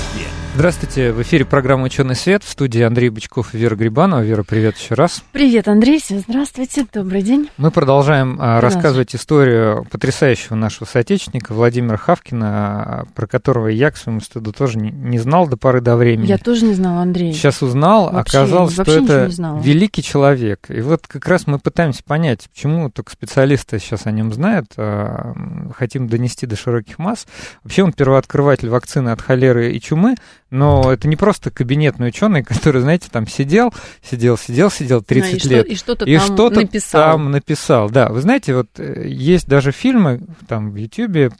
Здравствуйте, 0.54 1.10
в 1.10 1.20
эфире 1.20 1.44
программа 1.44 1.86
«Ученый 1.86 2.14
свет» 2.14 2.44
в 2.44 2.48
студии 2.48 2.80
Андрей 2.80 3.08
Бычков 3.08 3.54
и 3.54 3.58
Вера 3.58 3.74
Грибанова. 3.74 4.20
Вера, 4.20 4.44
привет 4.44 4.76
еще 4.76 4.94
раз. 4.94 5.24
Привет, 5.32 5.66
Андрей, 5.66 6.00
всем 6.00 6.20
здравствуйте, 6.20 6.86
добрый 6.92 7.22
день. 7.22 7.50
Мы 7.56 7.72
продолжаем 7.72 8.38
а, 8.40 8.60
рассказывать 8.60 9.16
историю 9.16 9.84
потрясающего 9.90 10.54
нашего 10.54 10.86
соотечественника 10.86 11.54
Владимира 11.54 11.96
Хавкина, 11.96 13.08
про 13.16 13.26
которого 13.26 13.66
я, 13.66 13.90
к 13.90 13.96
своему 13.96 14.20
стыду, 14.20 14.52
тоже 14.52 14.78
не, 14.78 15.18
знал 15.18 15.48
до 15.48 15.56
поры 15.56 15.80
до 15.80 15.96
времени. 15.96 16.28
Я 16.28 16.38
тоже 16.38 16.66
не 16.66 16.74
знал, 16.74 16.98
Андрей. 16.98 17.32
Сейчас 17.32 17.60
узнал, 17.60 18.12
вообще, 18.12 18.38
оказалось, 18.38 18.76
вообще 18.76 19.04
что 19.04 19.24
это 19.26 19.60
великий 19.60 20.04
человек. 20.04 20.66
И 20.68 20.80
вот 20.82 21.08
как 21.08 21.26
раз 21.26 21.48
мы 21.48 21.58
пытаемся 21.58 22.04
понять, 22.04 22.48
почему 22.54 22.90
только 22.90 23.10
специалисты 23.10 23.80
сейчас 23.80 24.06
о 24.06 24.12
нем 24.12 24.32
знают, 24.32 24.66
а, 24.76 25.34
хотим 25.76 26.06
донести 26.06 26.46
до 26.46 26.54
широких 26.54 27.00
масс. 27.00 27.26
Вообще 27.64 27.82
он 27.82 27.92
первооткрыватель 27.92 28.68
вакцины 28.68 29.08
от 29.08 29.20
холеры 29.20 29.72
и 29.72 29.80
чумы, 29.80 30.14
но 30.54 30.92
это 30.92 31.08
не 31.08 31.16
просто 31.16 31.50
кабинетный 31.50 32.08
ученый, 32.08 32.44
который, 32.44 32.80
знаете, 32.80 33.08
там 33.10 33.26
сидел, 33.26 33.74
сидел, 34.02 34.38
сидел, 34.38 34.70
сидел 34.70 35.02
30 35.02 35.30
да, 35.30 35.36
и 35.36 35.50
лет. 35.50 35.64
Что, 35.64 35.72
и 35.72 35.76
что-то 35.76 36.04
и 36.04 36.16
там 36.16 36.26
что 36.26 36.50
написал. 36.50 37.02
там 37.02 37.30
написал. 37.32 37.90
Да, 37.90 38.08
вы 38.08 38.20
знаете, 38.20 38.54
вот 38.54 38.68
э, 38.78 39.04
есть 39.08 39.48
даже 39.48 39.72
фильмы 39.72 40.20
там 40.46 40.70
в 40.70 40.76
Ютьюбе 40.76 41.32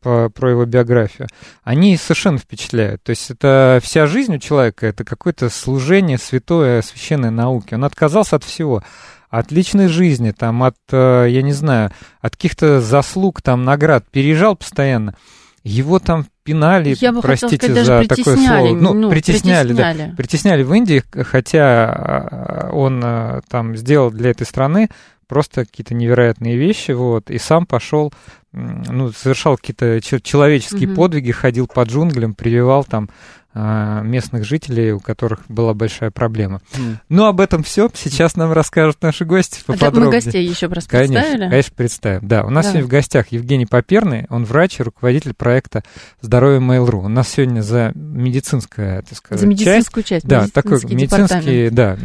по, 0.00 0.30
про 0.30 0.50
его 0.50 0.64
биографию, 0.66 1.26
они 1.64 1.96
совершенно 1.96 2.38
впечатляют. 2.38 3.02
То 3.02 3.10
есть 3.10 3.28
это 3.30 3.80
вся 3.82 4.06
жизнь 4.06 4.36
у 4.36 4.38
человека, 4.38 4.86
это 4.86 5.04
какое-то 5.04 5.50
служение 5.50 6.16
святое, 6.18 6.82
священной 6.82 7.30
науки. 7.30 7.74
Он 7.74 7.84
отказался 7.84 8.36
от 8.36 8.44
всего 8.44 8.84
от 9.30 9.52
личной 9.52 9.86
жизни, 9.86 10.32
там, 10.32 10.62
от, 10.62 10.76
э, 10.90 11.26
я 11.28 11.42
не 11.42 11.52
знаю, 11.52 11.92
от 12.20 12.34
каких-то 12.34 12.80
заслуг, 12.80 13.42
там, 13.42 13.64
наград, 13.64 14.04
переезжал 14.10 14.56
постоянно. 14.56 15.14
Его 15.62 15.98
там 15.98 16.26
пинали, 16.42 16.96
Я 17.00 17.12
бы 17.12 17.20
простите 17.20 17.56
сказать, 17.56 17.86
за 17.86 18.04
такое 18.08 18.36
слово. 18.36 18.74
Ну, 18.74 18.94
ну 18.94 19.10
притесняли, 19.10 19.68
притесняли, 19.68 20.08
да. 20.08 20.14
Притесняли 20.16 20.62
в 20.62 20.72
Индии, 20.72 21.02
хотя 21.12 21.60
а, 21.60 22.70
он 22.72 23.00
а, 23.04 23.40
там 23.48 23.76
сделал 23.76 24.10
для 24.10 24.30
этой 24.30 24.46
страны 24.46 24.88
просто 25.28 25.64
какие-то 25.64 25.94
невероятные 25.94 26.56
вещи, 26.56 26.90
вот, 26.90 27.30
и 27.30 27.38
сам 27.38 27.64
пошел, 27.64 28.12
ну, 28.52 29.12
совершал 29.12 29.56
какие-то 29.56 30.00
человеческие 30.00 30.88
угу. 30.88 30.96
подвиги, 30.96 31.30
ходил 31.30 31.68
по 31.68 31.84
джунглям, 31.84 32.34
прививал 32.34 32.82
там 32.82 33.10
местных 33.52 34.44
жителей, 34.44 34.92
у 34.92 35.00
которых 35.00 35.40
была 35.48 35.74
большая 35.74 36.10
проблема. 36.12 36.60
Mm. 36.74 36.96
Ну, 37.08 37.24
об 37.26 37.40
этом 37.40 37.64
все. 37.64 37.90
Сейчас 37.92 38.36
нам 38.36 38.52
расскажут 38.52 39.02
наши 39.02 39.24
гости 39.24 39.60
поподробнее. 39.66 40.06
мы 40.06 40.12
гостей 40.12 40.46
еще 40.46 40.66
раз 40.66 40.84
представили? 40.84 41.14
Конечно, 41.14 41.50
конечно, 41.50 41.72
представим. 41.76 42.28
Да, 42.28 42.44
у 42.44 42.50
нас 42.50 42.66
Давай. 42.66 42.72
сегодня 42.72 42.86
в 42.86 42.90
гостях 42.90 43.32
Евгений 43.32 43.66
Поперный, 43.66 44.26
он 44.30 44.44
врач 44.44 44.78
и 44.78 44.84
руководитель 44.84 45.34
проекта 45.34 45.82
«Здоровье 46.20 46.60
Mail.ru». 46.60 47.04
У 47.06 47.08
нас 47.08 47.28
сегодня 47.28 47.60
за 47.60 47.90
медицинское, 47.94 49.02
так 49.02 49.18
сказать, 49.18 49.40
За 49.40 49.46
медицинскую 49.48 50.04
часть, 50.04 50.28
часть 50.28 50.28
да, 50.28 50.46
такой 50.52 50.78
медицинский, 50.84 51.70
да, 51.70 51.96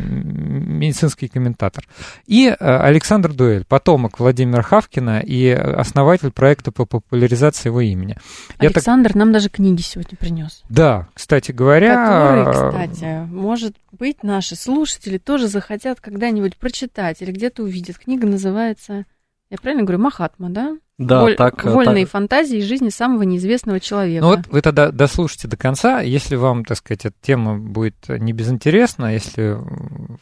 медицинский 0.65 1.27
комментатор. 1.27 1.87
И 2.25 2.47
а, 2.47 2.83
Александр 2.83 3.33
Дуэль, 3.33 3.65
потомок 3.65 4.19
Владимира 4.19 4.61
Хавкина 4.61 5.21
и 5.21 5.49
основатель 5.49 6.31
проекта 6.31 6.71
по 6.71 6.85
популяризации 6.85 7.69
его 7.69 7.81
имени. 7.81 8.17
Александр 8.57 9.09
так... 9.09 9.15
нам 9.15 9.31
даже 9.31 9.49
книги 9.49 9.81
сегодня 9.81 10.17
принес. 10.17 10.63
Да, 10.69 11.07
кстати, 11.13 11.45
кстати 11.45 11.51
говоря... 11.51 12.05
Которые, 12.05 12.53
кстати, 12.53 13.25
может 13.27 13.75
быть, 13.91 14.23
наши 14.23 14.55
слушатели 14.55 15.17
тоже 15.17 15.47
захотят 15.47 15.99
когда-нибудь 16.01 16.57
прочитать 16.57 17.21
или 17.21 17.31
где-то 17.31 17.63
увидят. 17.63 17.97
Книга 17.97 18.27
называется, 18.27 19.05
я 19.49 19.57
правильно 19.57 19.83
говорю, 19.83 20.01
Махатма, 20.01 20.49
да? 20.49 20.77
Да, 20.97 21.21
Воль, 21.21 21.35
так, 21.35 21.65
вольные 21.65 22.05
так. 22.05 22.11
фантазии 22.11 22.61
жизни 22.61 22.87
самого 22.87 23.23
неизвестного 23.23 23.81
человека. 23.81 24.23
Ну 24.23 24.31
вот 24.31 24.47
вы 24.47 24.61
тогда 24.61 24.91
дослушайте 24.91 25.49
до 25.49 25.57
конца, 25.57 25.99
если 25.99 26.37
вам, 26.37 26.63
так 26.63 26.77
сказать, 26.77 27.05
эта 27.05 27.15
тема 27.21 27.57
будет 27.57 28.07
не 28.07 28.31
безинтересна, 28.31 29.13
если 29.13 29.57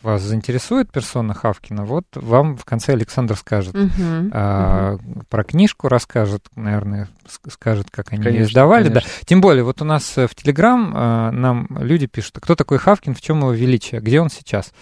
вас 0.02 0.24
заинтересует 0.24 0.92
персона 0.92 1.36
Хавкина, 1.36 1.86
вот 1.86 2.06
вам 2.16 2.58
в 2.58 2.66
конце 2.66 2.94
Александр 2.94 3.36
скажет 3.36 3.76
uh-huh, 3.76 4.30
а, 4.34 4.96
uh-huh. 4.96 5.24
про 5.30 5.44
книжку, 5.44 5.90
расскажет, 5.90 6.48
наверное, 6.56 7.08
скажет, 7.50 7.88
как 7.92 8.12
они 8.12 8.24
конечно, 8.24 8.40
ее 8.40 8.50
издавали. 8.50 8.88
Конечно. 8.88 9.02
Да. 9.02 9.26
Тем 9.26 9.42
более, 9.42 9.64
вот 9.64 9.80
у 9.84 9.86
нас 9.86 10.18
в 10.18 10.34
Телеграм 10.34 10.92
а, 10.96 11.32
нам 11.32 11.68
люди 11.70 12.08
пишут, 12.08 12.40
кто 12.42 12.56
такой 12.56 12.80
Хавкин, 12.80 13.14
в 13.14 13.22
чем 13.22 13.40
его 13.42 13.52
величие, 13.52 14.02
где 14.02 14.22
он 14.22 14.32
сейчас. 14.32 14.74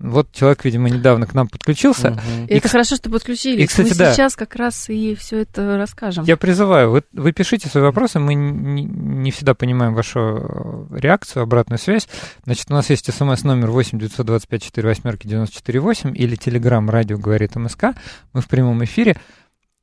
Вот 0.00 0.32
человек, 0.32 0.64
видимо, 0.64 0.88
недавно 0.88 1.26
к 1.26 1.34
нам 1.34 1.46
подключился. 1.46 2.12
Угу. 2.12 2.46
И, 2.48 2.54
это 2.54 2.68
хорошо, 2.68 2.96
что 2.96 3.10
подключились. 3.10 3.64
И, 3.64 3.66
кстати, 3.66 3.90
мы 3.90 3.94
да. 3.96 4.12
сейчас 4.14 4.34
как 4.34 4.56
раз 4.56 4.88
и 4.88 5.14
все 5.14 5.40
это 5.40 5.76
расскажем. 5.76 6.24
Я 6.24 6.38
призываю, 6.38 6.90
вы, 6.90 7.02
вы 7.12 7.32
пишите 7.32 7.68
свои 7.68 7.82
вопросы, 7.82 8.18
мы 8.18 8.34
не, 8.34 8.84
не 8.84 9.30
всегда 9.30 9.52
понимаем 9.54 9.94
вашу 9.94 10.88
реакцию, 10.90 11.42
обратную 11.42 11.78
связь. 11.78 12.08
Значит, 12.44 12.70
у 12.70 12.72
нас 12.72 12.88
есть 12.88 13.12
смс-номер 13.12 13.70
8 13.70 13.98
925 13.98 14.62
4 14.62 14.88
восьмерки 14.88 15.26
94 15.26 15.80
8 15.80 16.16
или 16.16 16.34
телеграм 16.34 16.88
радио 16.88 17.18
говорит 17.18 17.54
МСК. 17.56 17.88
Мы 18.32 18.40
в 18.40 18.48
прямом 18.48 18.82
эфире. 18.84 19.16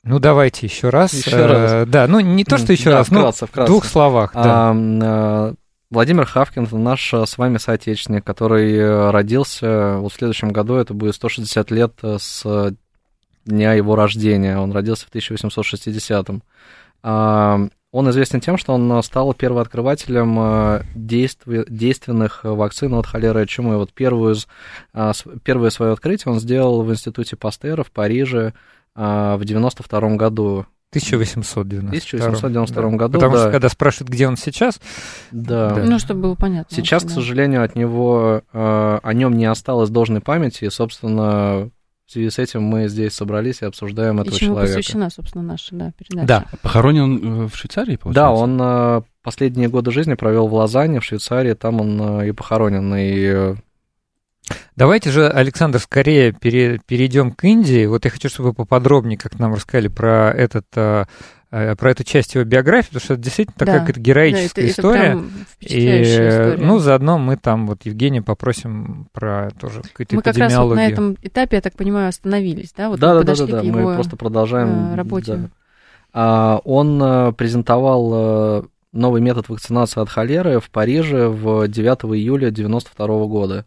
Ну, 0.03 0.19
давайте 0.19 0.65
еще 0.65 0.89
раз. 0.89 1.13
Еще 1.13 1.29
э, 1.31 1.45
раз. 1.45 1.87
Да, 1.89 2.07
ну 2.07 2.19
не 2.21 2.43
то, 2.43 2.57
что 2.57 2.71
еще 2.71 2.89
да, 2.89 2.99
раз, 2.99 3.07
вкратце, 3.07 3.43
ну, 3.43 3.47
вкратце. 3.47 3.69
в 3.69 3.71
двух 3.71 3.85
словах. 3.85 4.31
Да. 4.33 4.73
А, 4.73 5.53
Владимир 5.89 6.25
Хавкин, 6.25 6.67
наш 6.83 7.13
э, 7.13 7.25
с 7.25 7.37
вами 7.37 7.57
соотечественник, 7.57 8.25
который 8.25 8.75
э, 8.75 9.09
родился 9.11 9.97
вот 9.99 10.11
в 10.11 10.15
следующем 10.15 10.49
году, 10.49 10.75
это 10.75 10.93
будет 10.93 11.15
160 11.15 11.71
лет 11.71 11.93
э, 12.01 12.17
с 12.19 12.75
дня 13.45 13.73
его 13.73 13.95
рождения. 13.95 14.57
Он 14.57 14.73
родился 14.73 15.05
в 15.05 15.15
1860-м. 15.15 16.43
А, 17.03 17.59
он 17.93 18.09
известен 18.09 18.41
тем, 18.41 18.57
что 18.57 18.73
он 18.73 19.01
стал 19.01 19.33
первооткрывателем 19.33 20.83
действия, 20.93 21.63
действенных 21.69 22.43
вакцин 22.43 22.93
от 22.95 23.07
холеры 23.07 23.43
и 23.43 23.47
чумы. 23.47 23.77
Вот 23.77 23.93
первую, 23.93 24.35
а, 24.93 25.13
первое 25.45 25.69
свое 25.69 25.93
открытие 25.93 26.33
он 26.33 26.41
сделал 26.41 26.83
в 26.83 26.91
институте 26.91 27.37
Пастера 27.37 27.83
в 27.83 27.91
Париже 27.91 28.53
а, 28.93 29.37
в 29.37 29.45
92 29.45 30.15
году. 30.17 30.65
1892. 30.91 31.89
1892 31.89 32.91
да. 32.91 32.97
году, 32.97 33.13
Потому 33.13 33.33
да. 33.33 33.41
что 33.41 33.51
когда 33.51 33.69
спрашивают, 33.69 34.09
где 34.09 34.27
он 34.27 34.37
сейчас... 34.37 34.79
Да. 35.31 35.75
да. 35.75 35.83
Ну, 35.83 35.99
чтобы 35.99 36.21
было 36.21 36.35
понятно. 36.35 36.75
Сейчас, 36.75 37.03
да. 37.03 37.09
к 37.09 37.11
сожалению, 37.11 37.63
от 37.63 37.75
него, 37.75 38.41
э, 38.53 38.99
о 39.03 39.13
нем 39.13 39.33
не 39.35 39.45
осталось 39.45 39.89
должной 39.89 40.21
памяти, 40.21 40.65
и, 40.65 40.69
собственно, 40.69 41.69
в 42.05 42.11
связи 42.11 42.29
с 42.29 42.39
этим 42.39 42.63
мы 42.63 42.87
здесь 42.87 43.13
собрались 43.13 43.61
и 43.61 43.65
обсуждаем 43.65 44.21
этого 44.21 44.33
и 44.33 44.37
чему 44.37 44.55
человека. 44.55 44.77
посвящена, 44.77 45.09
собственно, 45.09 45.43
наша 45.43 45.75
да, 45.75 45.91
передача. 45.97 46.25
Да. 46.25 46.45
Похоронен 46.61 47.03
он 47.03 47.43
э, 47.43 47.47
в 47.47 47.55
Швейцарии, 47.57 47.97
получается? 47.97 48.13
Да, 48.13 48.31
он 48.31 48.57
э, 48.61 49.01
последние 49.23 49.67
годы 49.67 49.91
жизни 49.91 50.13
провел 50.13 50.47
в 50.47 50.53
Лозанне, 50.53 51.01
в 51.01 51.03
Швейцарии, 51.03 51.53
там 51.53 51.81
он 51.81 52.21
и 52.21 52.31
похоронен, 52.31 52.95
и 52.95 53.57
Давайте 54.75 55.09
же, 55.11 55.27
Александр, 55.27 55.79
скорее 55.79 56.31
пере, 56.31 56.79
перейдем 56.85 57.31
к 57.31 57.43
Индии. 57.43 57.85
Вот 57.85 58.05
я 58.05 58.11
хочу, 58.11 58.29
чтобы 58.29 58.49
вы 58.49 58.55
поподробнее, 58.55 59.17
как 59.17 59.39
нам 59.39 59.53
рассказали 59.53 59.87
про 59.87 60.31
этот 60.31 60.65
э, 60.75 61.05
э, 61.51 61.75
про 61.75 61.91
эту 61.91 62.03
часть 62.03 62.35
его 62.35 62.43
биографии, 62.43 62.89
потому 62.89 63.03
что 63.03 63.13
это 63.15 63.23
действительно 63.23 63.57
такая 63.57 63.85
да, 63.85 63.93
героическая 63.93 64.65
да, 64.65 64.69
это, 64.69 64.79
история. 64.79 65.23
Это 65.61 65.73
и, 65.73 66.03
история. 66.03 66.57
ну, 66.57 66.79
заодно 66.79 67.17
мы 67.17 67.37
там 67.37 67.65
вот 67.67 67.85
Евгения 67.85 68.21
попросим 68.21 69.07
про 69.13 69.49
тоже 69.59 69.81
какую-то 69.81 70.15
Мы 70.15 70.21
как 70.21 70.37
раз 70.37 70.55
вот 70.55 70.75
на 70.75 70.87
этом 70.87 71.17
этапе, 71.23 71.55
я 71.57 71.61
так 71.61 71.73
понимаю, 71.73 72.09
остановились, 72.09 72.71
да? 72.77 72.89
Вот 72.89 72.99
да, 72.99 73.15
да, 73.15 73.23
да, 73.23 73.35
да, 73.35 73.61
да. 73.61 73.63
мы 73.63 73.95
просто 73.95 74.15
продолжаем 74.15 74.93
э, 74.93 74.95
работе. 74.95 75.35
Да. 75.35 75.49
А, 76.13 76.61
он 76.63 77.33
презентовал 77.33 78.63
новый 78.93 79.21
метод 79.21 79.49
вакцинации 79.49 80.01
от 80.01 80.09
холеры 80.09 80.59
в 80.59 80.69
Париже 80.69 81.27
в 81.27 81.67
9 81.67 82.15
июля 82.15 82.49
1992 82.49 83.25
года. 83.25 83.65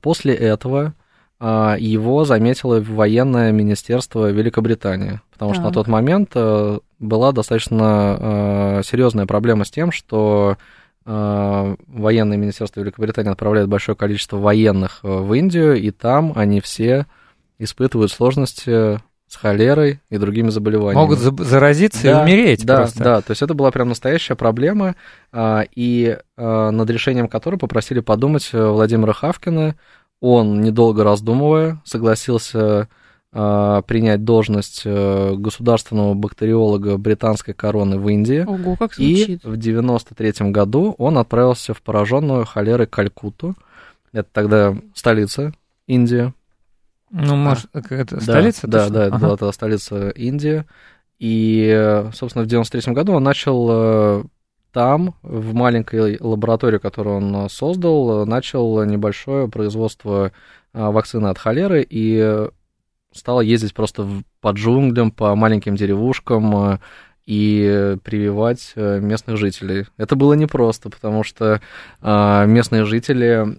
После 0.00 0.34
этого 0.34 0.94
а, 1.42 1.76
его 1.78 2.24
заметило 2.26 2.80
военное 2.80 3.50
министерство 3.50 4.30
Великобритании, 4.30 5.20
потому 5.32 5.52
так. 5.52 5.60
что 5.60 5.68
на 5.68 5.72
тот 5.72 5.86
момент 5.86 6.32
э, 6.34 6.78
была 6.98 7.32
достаточно 7.32 8.18
э, 8.20 8.82
серьезная 8.84 9.24
проблема 9.24 9.64
с 9.64 9.70
тем, 9.70 9.90
что 9.90 10.58
э, 11.06 11.76
военное 11.86 12.36
министерство 12.36 12.80
Великобритании 12.80 13.30
отправляет 13.30 13.68
большое 13.68 13.96
количество 13.96 14.36
военных 14.36 15.00
в 15.02 15.32
Индию, 15.32 15.80
и 15.80 15.90
там 15.90 16.34
они 16.36 16.60
все 16.60 17.06
испытывают 17.58 18.12
сложности 18.12 19.00
с 19.30 19.36
холерой 19.36 20.00
и 20.10 20.18
другими 20.18 20.50
заболеваниями. 20.50 21.00
Могут 21.00 21.20
заразиться 21.20 22.02
да, 22.02 22.10
и 22.10 22.22
умереть 22.24 22.66
да, 22.66 22.78
просто. 22.78 23.04
Да, 23.04 23.20
то 23.20 23.30
есть 23.30 23.42
это 23.42 23.54
была 23.54 23.70
прям 23.70 23.88
настоящая 23.88 24.34
проблема, 24.34 24.96
а, 25.30 25.64
и 25.72 26.18
а, 26.36 26.72
над 26.72 26.90
решением 26.90 27.28
которой 27.28 27.54
попросили 27.54 28.00
подумать 28.00 28.50
Владимира 28.52 29.12
Хавкина. 29.12 29.76
Он, 30.20 30.60
недолго 30.60 31.04
раздумывая, 31.04 31.80
согласился 31.84 32.88
э, 33.32 33.82
принять 33.86 34.22
должность 34.22 34.82
э, 34.84 35.34
государственного 35.34 36.12
бактериолога 36.12 36.98
британской 36.98 37.54
короны 37.54 37.98
в 37.98 38.06
Индии. 38.06 38.44
Ого, 38.46 38.76
как 38.76 38.98
И 38.98 39.16
звучит. 39.16 39.44
в 39.44 39.56
93 39.56 40.50
году 40.50 40.94
он 40.98 41.16
отправился 41.16 41.72
в 41.72 41.80
пораженную 41.80 42.44
холерой 42.44 42.86
Калькутту. 42.86 43.54
Это 44.12 44.28
тогда 44.30 44.76
столица 44.92 45.54
Индии. 45.86 46.34
Ну, 47.10 47.36
может, 47.36 47.66
это 47.74 48.16
Да, 48.16 48.20
столица? 48.20 48.66
Да, 48.66 48.78
точно? 48.84 48.94
да, 48.94 49.06
это 49.06 49.16
Ага. 49.16 49.26
была 49.26 49.36
тогда 49.36 49.52
столица 49.52 50.10
Индии. 50.10 50.64
И, 51.18 51.68
э, 51.70 52.10
собственно, 52.14 52.44
в 52.44 52.48
93 52.48 52.94
году 52.94 53.12
он 53.12 53.22
начал 53.22 53.68
э, 53.70 54.24
там, 54.72 55.14
в 55.22 55.52
маленькой 55.52 56.16
лаборатории, 56.20 56.78
которую 56.78 57.16
он 57.16 57.36
э, 57.36 57.48
создал, 57.50 58.24
начал 58.26 58.82
небольшое 58.84 59.48
производство 59.48 60.32
вакцины 60.72 61.26
от 61.26 61.36
холеры 61.36 61.84
и 61.88 62.48
стал 63.12 63.40
ездить 63.40 63.74
просто 63.74 64.06
по 64.40 64.52
джунглям, 64.52 65.10
по 65.10 65.34
маленьким 65.34 65.74
деревушкам 65.74 66.78
и 67.26 67.96
прививать 68.04 68.72
местных 68.76 69.36
жителей. 69.36 69.86
Это 69.96 70.14
было 70.14 70.34
непросто, 70.34 70.88
потому 70.88 71.24
что 71.24 71.60
местные 72.00 72.84
жители 72.84 73.58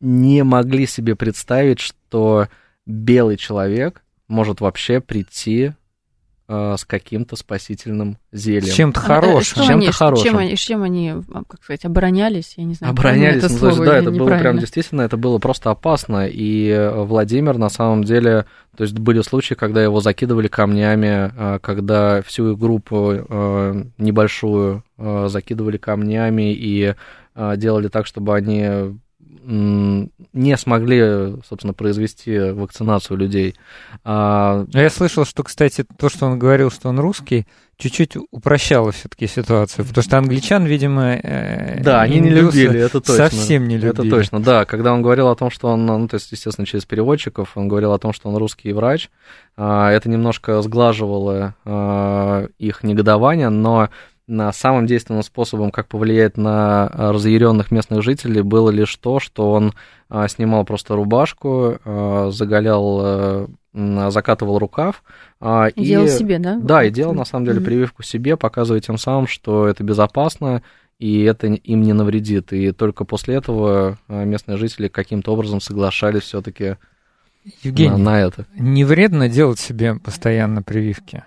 не 0.00 0.44
могли 0.44 0.86
себе 0.86 1.16
представить, 1.16 1.80
что 1.80 2.46
белый 2.88 3.36
человек 3.36 4.02
может 4.26 4.60
вообще 4.60 5.00
прийти 5.00 5.72
э, 6.50 6.76
с 6.78 6.84
каким-то 6.86 7.36
спасительным 7.36 8.16
зельем. 8.32 8.70
С 8.70 8.72
чем-то 8.74 9.00
А, 9.00 9.02
хорошим. 9.02 9.42
что 9.42 9.54
чем-то 9.66 9.74
они- 9.74 9.84
Чем 9.84 9.92
хорошим. 9.92 10.38
они, 10.38 10.56
чем 10.56 10.82
они, 10.82 11.10
а, 11.10 11.42
как 11.46 11.62
сказать, 11.62 11.84
оборонялись? 11.84 12.54
Я 12.56 12.64
не 12.64 12.72
знаю. 12.72 12.92
Оборонялись, 12.92 13.44
это 13.44 13.52
ну, 13.52 13.58
то 13.58 13.66
есть, 13.66 13.76
слово 13.76 13.90
да, 13.90 13.98
это 13.98 14.10
было 14.10 14.38
прям 14.38 14.58
действительно, 14.58 15.02
это 15.02 15.18
было 15.18 15.38
просто 15.38 15.70
опасно. 15.70 16.26
И 16.26 16.68
э, 16.68 17.02
Владимир, 17.02 17.58
на 17.58 17.68
самом 17.68 18.02
деле, 18.02 18.46
то 18.78 18.82
есть 18.84 18.98
были 18.98 19.20
случаи, 19.20 19.52
когда 19.52 19.82
его 19.82 20.00
закидывали 20.00 20.48
камнями, 20.48 21.30
э, 21.36 21.58
когда 21.60 22.22
всю 22.22 22.56
группу 22.56 23.12
э, 23.12 23.84
небольшую 23.98 24.84
э, 24.96 25.26
закидывали 25.28 25.76
камнями 25.76 26.54
и 26.54 26.94
делали 27.56 27.86
так, 27.86 28.04
чтобы 28.06 28.34
они 28.34 28.98
не 29.28 30.56
смогли, 30.56 31.34
собственно, 31.46 31.72
произвести 31.72 32.38
вакцинацию 32.38 33.16
людей. 33.16 33.54
А, 34.04 34.66
А 34.72 34.80
Я 34.80 34.90
слышал, 34.90 35.24
что, 35.24 35.42
кстати, 35.42 35.84
то, 35.98 36.08
что 36.08 36.26
он 36.26 36.38
говорил, 36.38 36.70
что 36.70 36.88
он 36.88 36.98
русский, 36.98 37.46
чуть-чуть 37.76 38.16
упрощало 38.30 38.92
все-таки 38.92 39.26
ситуацию, 39.26 39.86
потому 39.86 40.02
что 40.02 40.18
англичан, 40.18 40.64
видимо, 40.64 41.14
э, 41.14 41.80
Да, 41.82 42.02
они 42.02 42.18
не 42.18 42.30
любили, 42.30 42.80
это 42.80 43.00
точно. 43.00 43.28
Совсем 43.28 43.68
не 43.68 43.76
любили. 43.76 43.90
Это 43.90 44.10
точно, 44.10 44.40
да. 44.40 44.64
Когда 44.64 44.92
он 44.92 45.02
говорил 45.02 45.28
о 45.28 45.36
том, 45.36 45.50
что 45.50 45.68
он, 45.68 45.86
ну, 45.86 46.08
то 46.08 46.14
есть, 46.16 46.30
естественно, 46.32 46.66
через 46.66 46.84
переводчиков, 46.84 47.56
он 47.56 47.68
говорил 47.68 47.92
о 47.92 47.98
том, 47.98 48.12
что 48.12 48.28
он 48.28 48.36
русский 48.36 48.72
врач, 48.72 49.10
а, 49.56 49.90
это 49.90 50.08
немножко 50.08 50.60
сглаживало 50.62 51.54
их 52.58 52.82
негодование, 52.82 53.48
но 53.48 53.88
на 54.28 54.52
самым 54.52 54.86
действенным 54.86 55.22
способом, 55.22 55.70
как 55.70 55.88
повлиять 55.88 56.36
на 56.36 56.88
разъяренных 56.88 57.70
местных 57.70 58.02
жителей, 58.02 58.42
было 58.42 58.70
лишь 58.70 58.94
то, 58.96 59.18
что 59.18 59.50
он 59.50 59.72
а, 60.08 60.28
снимал 60.28 60.64
просто 60.64 60.94
рубашку, 60.94 61.78
заголял, 62.30 63.00
э, 63.02 63.46
м, 63.74 64.10
закатывал 64.10 64.58
рукав. 64.58 65.02
а, 65.40 65.68
И 65.68 65.84
делал 65.84 66.08
себе, 66.08 66.38
да? 66.38 66.58
да, 66.62 66.84
и 66.84 66.90
делал 66.90 67.14
на 67.14 67.24
самом 67.24 67.46
деле 67.46 67.60
прививку 67.60 68.02
себе, 68.02 68.36
показывая 68.36 68.80
тем 68.80 68.98
самым, 68.98 69.26
что 69.26 69.66
это 69.66 69.82
безопасно, 69.82 70.62
и 70.98 71.22
это 71.22 71.46
им 71.46 71.82
не 71.82 71.92
навредит. 71.92 72.52
И 72.52 72.72
только 72.72 73.04
после 73.04 73.36
этого 73.36 73.98
местные 74.08 74.58
жители 74.58 74.88
каким-то 74.88 75.32
образом 75.32 75.60
соглашались 75.60 76.22
все-таки 76.22 76.76
Евгений, 77.62 77.90
на, 77.92 77.98
на 77.98 78.20
это. 78.20 78.46
не 78.54 78.84
вредно 78.84 79.28
делать 79.28 79.58
себе 79.58 79.94
постоянно 79.94 80.62
прививки? 80.62 81.22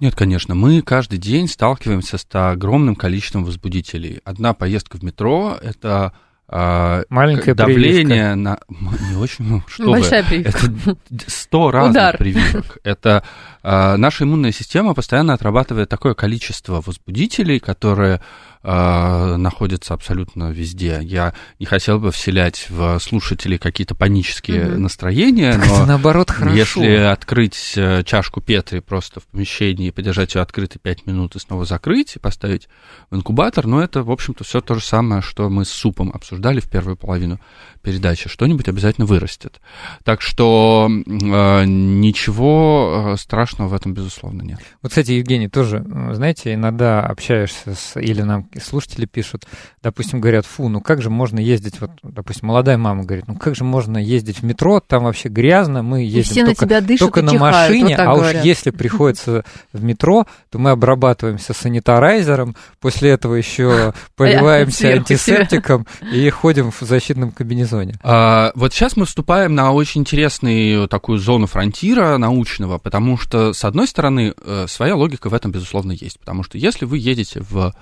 Нет, 0.00 0.14
конечно, 0.14 0.54
мы 0.54 0.82
каждый 0.82 1.18
день 1.18 1.48
сталкиваемся 1.48 2.18
с 2.18 2.26
огромным 2.32 2.96
количеством 2.96 3.44
возбудителей. 3.44 4.20
Одна 4.24 4.54
поездка 4.54 4.98
в 4.98 5.02
метро— 5.02 5.56
это 5.62 6.12
а, 6.46 7.02
Маленькая 7.08 7.54
давление 7.54 8.34
на... 8.34 8.58
Не 8.68 9.16
очень, 9.16 9.62
что 9.66 9.84
вы. 9.84 9.92
Большая 9.92 10.22
прививка. 10.24 10.66
Это 11.10 11.30
сто 11.30 11.70
разных 11.70 11.92
Удар. 11.92 12.16
прививок. 12.18 12.78
Это 12.84 13.24
наша 13.64 14.24
иммунная 14.24 14.52
система 14.52 14.94
постоянно 14.94 15.32
отрабатывает 15.32 15.88
такое 15.88 16.14
количество 16.14 16.82
возбудителей, 16.84 17.58
которые 17.60 18.20
а, 18.66 19.36
находятся 19.36 19.92
абсолютно 19.92 20.50
везде. 20.50 20.98
Я 21.02 21.34
не 21.58 21.66
хотел 21.66 21.98
бы 21.98 22.10
вселять 22.10 22.66
в 22.70 22.98
слушателей 22.98 23.58
какие-то 23.58 23.94
панические 23.94 24.64
Мгм. 24.64 24.82
настроения, 24.84 25.50
Это 25.50 25.66
но 25.66 25.84
наоборот 25.86 26.30
хорошо. 26.30 26.54
если 26.56 26.94
открыть 26.96 27.74
э, 27.76 28.02
чашку 28.04 28.40
Петри 28.40 28.78
просто 28.78 29.20
в 29.20 29.24
помещении 29.24 29.90
подержать 29.90 30.34
ее 30.34 30.40
открытой 30.40 30.80
5 30.82 31.04
минут 31.06 31.36
и 31.36 31.40
снова 31.40 31.66
закрыть 31.66 32.16
и 32.16 32.18
поставить 32.18 32.68
в 33.10 33.16
инкубатор, 33.16 33.66
ну, 33.66 33.80
это, 33.80 34.02
в 34.02 34.10
общем-то, 34.10 34.44
все 34.44 34.62
то 34.62 34.76
же 34.76 34.80
самое, 34.82 35.20
что 35.20 35.50
мы 35.50 35.66
с 35.66 35.70
супом 35.70 36.10
обсуждали 36.14 36.60
в 36.60 36.70
первую 36.70 36.96
половину 36.96 37.38
передачи. 37.82 38.30
Что-нибудь 38.30 38.66
обязательно 38.68 39.06
вырастет. 39.06 39.60
Так 40.04 40.22
что 40.22 40.88
э, 40.88 41.64
ничего 41.66 43.12
э, 43.12 43.16
страшного 43.54 43.68
в 43.68 43.74
этом, 43.74 43.94
безусловно, 43.94 44.42
нет. 44.42 44.58
Вот, 44.82 44.90
кстати, 44.90 45.12
Евгений, 45.12 45.48
тоже, 45.48 45.84
э, 45.84 46.14
знаете, 46.14 46.54
иногда 46.54 47.00
общаешься 47.00 47.74
с, 47.74 47.98
или 48.00 48.22
нам 48.22 48.48
слушатели 48.62 49.06
пишут, 49.06 49.44
допустим, 49.82 50.20
говорят, 50.20 50.46
фу, 50.46 50.68
ну 50.68 50.80
как 50.80 51.02
же 51.02 51.10
можно 51.10 51.38
ездить, 51.38 51.80
вот, 51.80 51.90
допустим, 52.02 52.48
молодая 52.48 52.78
мама 52.78 53.04
говорит, 53.04 53.26
ну 53.28 53.36
как 53.36 53.54
же 53.54 53.64
можно 53.64 53.98
ездить 53.98 54.40
в 54.40 54.44
метро, 54.44 54.80
там 54.80 55.04
вообще 55.04 55.28
грязно, 55.28 55.82
мы 55.82 56.04
И 56.04 56.06
ездим 56.06 56.32
все 56.32 56.40
на 56.42 56.46
только, 56.48 56.66
тебя 56.66 56.80
дышат 56.80 57.00
только 57.00 57.20
и 57.20 57.22
на 57.22 57.32
чихают, 57.32 57.54
машине, 57.54 57.96
вот 57.96 58.06
а 58.06 58.12
уж 58.12 58.20
говорят. 58.20 58.44
если 58.44 58.70
приходится 58.70 59.44
в 59.72 59.82
метро, 59.82 60.26
то 60.50 60.58
мы 60.58 60.70
обрабатываемся 60.70 61.52
санитарайзером, 61.54 62.56
после 62.80 63.10
этого 63.10 63.34
еще 63.34 63.94
поливаемся 64.16 64.88
антисептиком 64.88 65.86
и 66.12 66.28
ходим 66.30 66.70
в 66.70 66.80
защитном 66.80 67.30
комбинезоне. 67.30 67.94
А, 68.02 68.52
вот 68.54 68.72
сейчас 68.72 68.96
мы 68.96 69.06
вступаем 69.06 69.54
на 69.54 69.72
очень 69.72 70.02
интересную 70.02 70.88
такую 70.88 71.18
зону 71.18 71.46
фронтира 71.46 72.18
научного, 72.18 72.78
потому 72.78 73.16
что, 73.18 73.43
с 73.52 73.64
одной 73.64 73.86
стороны, 73.86 74.34
э, 74.40 74.66
своя 74.68 74.96
логика 74.96 75.28
в 75.28 75.34
этом, 75.34 75.52
безусловно, 75.52 75.92
есть. 75.92 76.18
Потому 76.18 76.42
что 76.42 76.56
если 76.58 76.84
вы 76.84 76.98
едете 76.98 77.40
в 77.40 77.72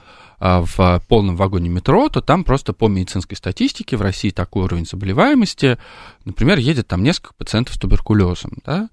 а, 0.45 0.63
в 0.65 1.01
полном 1.07 1.37
вагоне 1.37 1.69
метро, 1.69 2.09
то 2.09 2.21
там 2.21 2.43
просто 2.43 2.73
по 2.73 2.89
медицинской 2.89 3.37
статистике 3.37 3.97
в 3.97 4.03
России 4.03 4.31
такой 4.31 4.65
уровень 4.65 4.87
заболеваемости, 4.87 5.79
например, 6.25 6.59
едет 6.59 6.89
там 6.89 7.05
несколько 7.05 7.33
пациентов 7.35 7.77
с 7.77 7.79
туберкулезом, 7.79 8.55
да, 8.67 8.89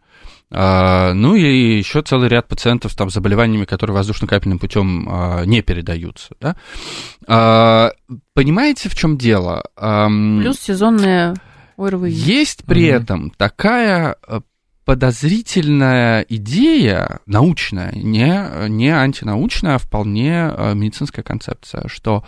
А, 0.51 1.13
ну 1.13 1.33
и 1.33 1.77
еще 1.77 2.03
целый 2.03 2.29
ряд 2.29 2.47
пациентов 2.47 2.93
там 2.95 3.09
с 3.09 3.13
заболеваниями, 3.15 3.65
которые 3.65 3.95
воздушно-капельным 3.95 4.59
путем 4.59 5.07
а, 5.09 5.43
не 5.45 5.63
передаются, 5.63 6.35
да. 6.39 6.55
Понимаете, 8.35 8.89
в 8.89 8.95
чем 8.95 9.17
дело? 9.17 9.63
Плюс 9.75 10.59
сезонная 10.59 11.35
ОРВИ. 11.77 12.11
есть 12.11 12.63
при 12.65 12.89
Мгм. 12.91 13.01
этом 13.01 13.29
такая 13.31 14.17
э, 14.27 14.41
подозрительная 14.89 16.25
идея, 16.29 17.19
научная, 17.27 17.91
не, 17.91 18.69
не 18.69 18.89
антинаучная, 18.89 19.75
а 19.75 19.77
вполне 19.77 20.51
э, 20.51 20.73
медицинская 20.73 21.21
концепция, 21.21 21.87
что 21.87 22.23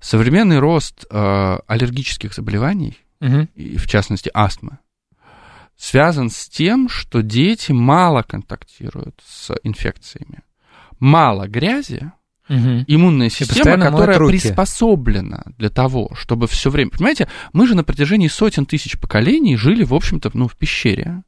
современный 0.00 0.58
рост 0.58 1.04
э, 1.10 1.58
аллергических 1.66 2.32
заболеваний, 2.32 2.96
Мгм. 3.20 3.50
и 3.54 3.76
в 3.76 3.86
частности 3.86 4.30
астмы, 4.32 4.78
связан 5.76 6.30
с 6.30 6.48
тем, 6.48 6.88
что 6.88 7.20
дети 7.20 7.72
мало 7.72 8.22
контактируют 8.22 9.22
с 9.22 9.54
инфекциями. 9.62 10.38
Мало 10.98 11.46
грязи, 11.46 12.12
Мгм. 12.48 12.86
иммунная 12.86 13.28
система, 13.28 13.76
которая 13.78 14.18
приспособлена 14.20 15.42
для 15.58 15.68
того, 15.68 16.12
чтобы 16.14 16.46
все 16.46 16.70
время... 16.70 16.92
Понимаете, 16.92 17.28
мы 17.52 17.66
же 17.66 17.74
на 17.74 17.84
протяжении 17.84 18.28
сотен 18.28 18.64
тысяч 18.64 18.98
поколений 18.98 19.58
жили, 19.58 19.84
в 19.84 19.92
общем-то, 19.92 20.30
ну, 20.32 20.48
в 20.48 20.56
пещере. 20.56 21.22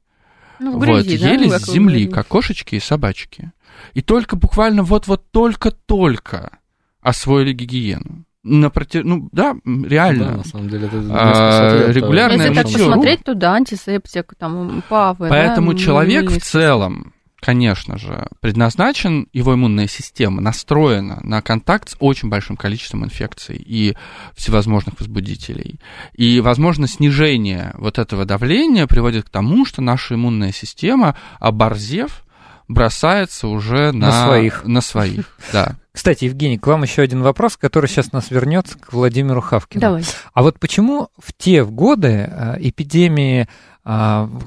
Ну, 0.60 0.72
в 0.72 0.74
вот, 0.74 0.84
грязи, 0.84 1.18
да, 1.18 1.30
ели 1.30 1.44
ну, 1.46 1.50
как 1.50 1.60
с 1.60 1.70
земли, 1.70 2.04
говорите. 2.04 2.12
как 2.12 2.26
кошечки 2.26 2.74
и 2.74 2.80
собачки. 2.80 3.52
И 3.94 4.02
только 4.02 4.36
буквально 4.36 4.82
вот-вот 4.82 5.30
только-только 5.30 6.58
освоили 7.00 7.52
гигиену. 7.52 8.24
На 8.44 8.70
проти... 8.70 9.00
Ну, 9.02 9.28
да, 9.32 9.56
реально. 9.64 10.24
Да, 10.24 10.36
на 10.36 10.44
самом 10.44 10.68
деле, 10.68 10.86
это 10.86 10.96
А, 11.10 11.92
регулярное 11.92 12.48
Если 12.48 12.54
так 12.54 12.72
посмотреть, 12.72 13.24
то 13.24 13.34
да, 13.34 13.54
антисептик, 13.54 14.34
там, 14.38 14.82
павы, 14.88 15.28
Поэтому 15.28 15.72
да, 15.72 15.78
человек 15.78 16.30
в 16.30 16.40
целом, 16.40 17.12
конечно 17.40 17.98
же, 17.98 18.26
предназначен, 18.40 19.28
его 19.32 19.54
иммунная 19.54 19.86
система 19.86 20.40
настроена 20.40 21.20
на 21.22 21.40
контакт 21.42 21.90
с 21.90 21.96
очень 22.00 22.28
большим 22.28 22.56
количеством 22.56 23.04
инфекций 23.04 23.56
и 23.56 23.96
всевозможных 24.34 24.98
возбудителей. 24.98 25.78
И, 26.14 26.40
возможно, 26.40 26.88
снижение 26.88 27.72
вот 27.74 27.98
этого 27.98 28.24
давления 28.24 28.86
приводит 28.86 29.26
к 29.26 29.30
тому, 29.30 29.64
что 29.64 29.82
наша 29.82 30.14
иммунная 30.14 30.52
система, 30.52 31.16
оборзев, 31.38 32.24
бросается 32.68 33.48
уже 33.48 33.92
на, 33.92 34.08
На 34.08 34.24
своих. 34.24 34.64
На 34.64 34.80
своих, 34.80 35.38
да. 35.52 35.76
Кстати, 35.92 36.26
Евгений, 36.26 36.58
к 36.58 36.66
вам 36.66 36.82
еще 36.84 37.02
один 37.02 37.22
вопрос, 37.22 37.56
который 37.56 37.86
сейчас 37.86 38.12
нас 38.12 38.30
вернется 38.30 38.78
к 38.78 38.92
Владимиру 38.92 39.40
Хавкину. 39.40 39.80
Давай. 39.80 40.04
А 40.32 40.42
вот 40.42 40.60
почему 40.60 41.08
в 41.18 41.32
те 41.32 41.64
годы 41.64 42.28
э, 42.30 42.56
эпидемии 42.60 43.48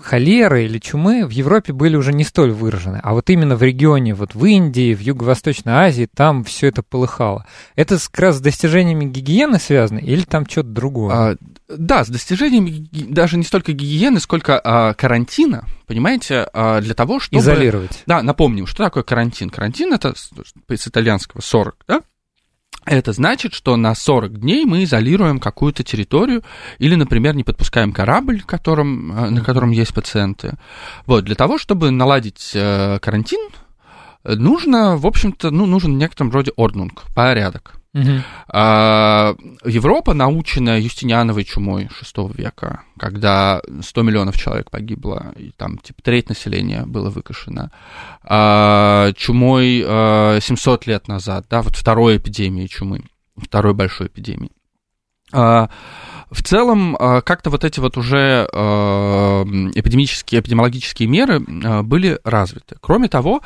холеры 0.04 0.66
или 0.66 0.78
чумы 0.78 1.26
в 1.26 1.32
Европе 1.32 1.74
были 1.74 1.96
уже 1.96 2.14
не 2.14 2.24
столь 2.24 2.52
выражены, 2.52 3.00
а 3.02 3.14
вот 3.14 3.30
именно 3.32 3.56
в 3.56 3.64
регионе, 3.64 4.14
вот 4.14 4.36
в 4.36 4.46
Индии, 4.46 4.94
в 4.94 5.00
Юго-Восточной 5.00 5.74
Азии, 5.74 6.08
там 6.14 6.44
все 6.44 6.68
это 6.68 6.84
полыхало. 6.84 7.48
Это 7.76 7.98
как 7.98 8.20
раз 8.20 8.38
с 8.38 8.42
достижениями 8.42 9.06
гигиены 9.06 9.58
связано 9.58 9.98
или 9.98 10.22
там 10.22 10.48
что-то 10.48 10.70
другое? 10.70 11.14
А, 11.14 11.36
да, 11.68 12.06
с 12.06 12.10
достижениями 12.10 12.88
даже 12.92 13.38
не 13.38 13.44
столько 13.44 13.72
гигиены, 13.72 14.20
сколько 14.20 14.60
а, 14.64 14.94
карантина, 14.94 15.66
понимаете, 15.88 16.48
а, 16.54 16.80
для 16.80 16.94
того, 16.94 17.20
чтобы... 17.20 17.42
Изолировать. 17.42 18.04
Да, 18.06 18.22
напомним, 18.22 18.68
что 18.68 18.84
такое 18.84 19.02
карантин. 19.02 19.50
Карантин 19.50 19.92
это 19.94 20.14
с, 20.16 20.30
с 20.70 20.88
итальянского 20.88 21.42
40, 21.42 21.78
да? 21.88 22.02
Это 22.86 23.14
значит, 23.14 23.54
что 23.54 23.76
на 23.76 23.94
40 23.94 24.40
дней 24.40 24.66
мы 24.66 24.84
изолируем 24.84 25.40
какую-то 25.40 25.84
территорию 25.84 26.44
или, 26.80 26.96
например, 26.96 27.36
не 27.36 27.44
подпускаем 27.44 27.92
корабль, 27.92 28.42
которым, 28.42 29.12
э, 29.12 29.30
на 29.30 29.42
котором 29.42 29.72
есть 29.72 29.94
пациенты. 29.94 30.58
Вот, 31.06 31.26
для 31.26 31.36
того, 31.36 31.58
чтобы 31.58 31.92
наладить 31.92 32.52
э, 32.56 32.98
карантин, 33.00 33.50
нужно, 34.24 34.98
в 34.98 35.06
общем-то, 35.06 35.52
ну, 35.52 35.66
нужен 35.66 35.94
в 35.94 35.98
некотором 35.98 36.32
роде 36.32 36.52
орднунг, 36.56 37.04
порядок. 37.14 37.81
Угу. 37.94 38.24
Европа, 39.70 40.14
наученная 40.14 40.80
Юстиниановой 40.80 41.44
чумой 41.44 41.90
VI 42.02 42.34
века, 42.34 42.84
когда 42.98 43.62
100 43.82 44.02
миллионов 44.04 44.38
человек 44.38 44.72
погибло, 44.72 45.34
и 45.36 45.52
там 45.52 45.78
типа 45.78 46.02
треть 46.02 46.30
населения 46.30 46.84
было 46.86 47.10
выкашено, 47.10 47.70
а, 48.24 49.12
чумой 49.14 49.84
а, 49.86 50.40
700 50.40 50.88
лет 50.88 51.10
назад, 51.10 51.48
да, 51.50 51.62
вот 51.62 51.76
второй 51.76 52.16
эпидемии 52.18 52.68
чумы, 52.68 53.04
второй 53.36 53.74
большой 53.74 54.08
эпидемии. 54.08 54.52
А, 55.34 55.70
в 56.30 56.44
целом, 56.44 56.96
как-то 56.96 57.50
вот 57.50 57.66
эти 57.66 57.82
вот 57.82 57.98
уже 57.98 58.48
эпидемические, 59.76 60.40
эпидемиологические 60.40 61.10
меры 61.10 61.42
были 61.84 62.20
развиты. 62.24 62.78
Кроме 62.80 63.10
того, 63.10 63.42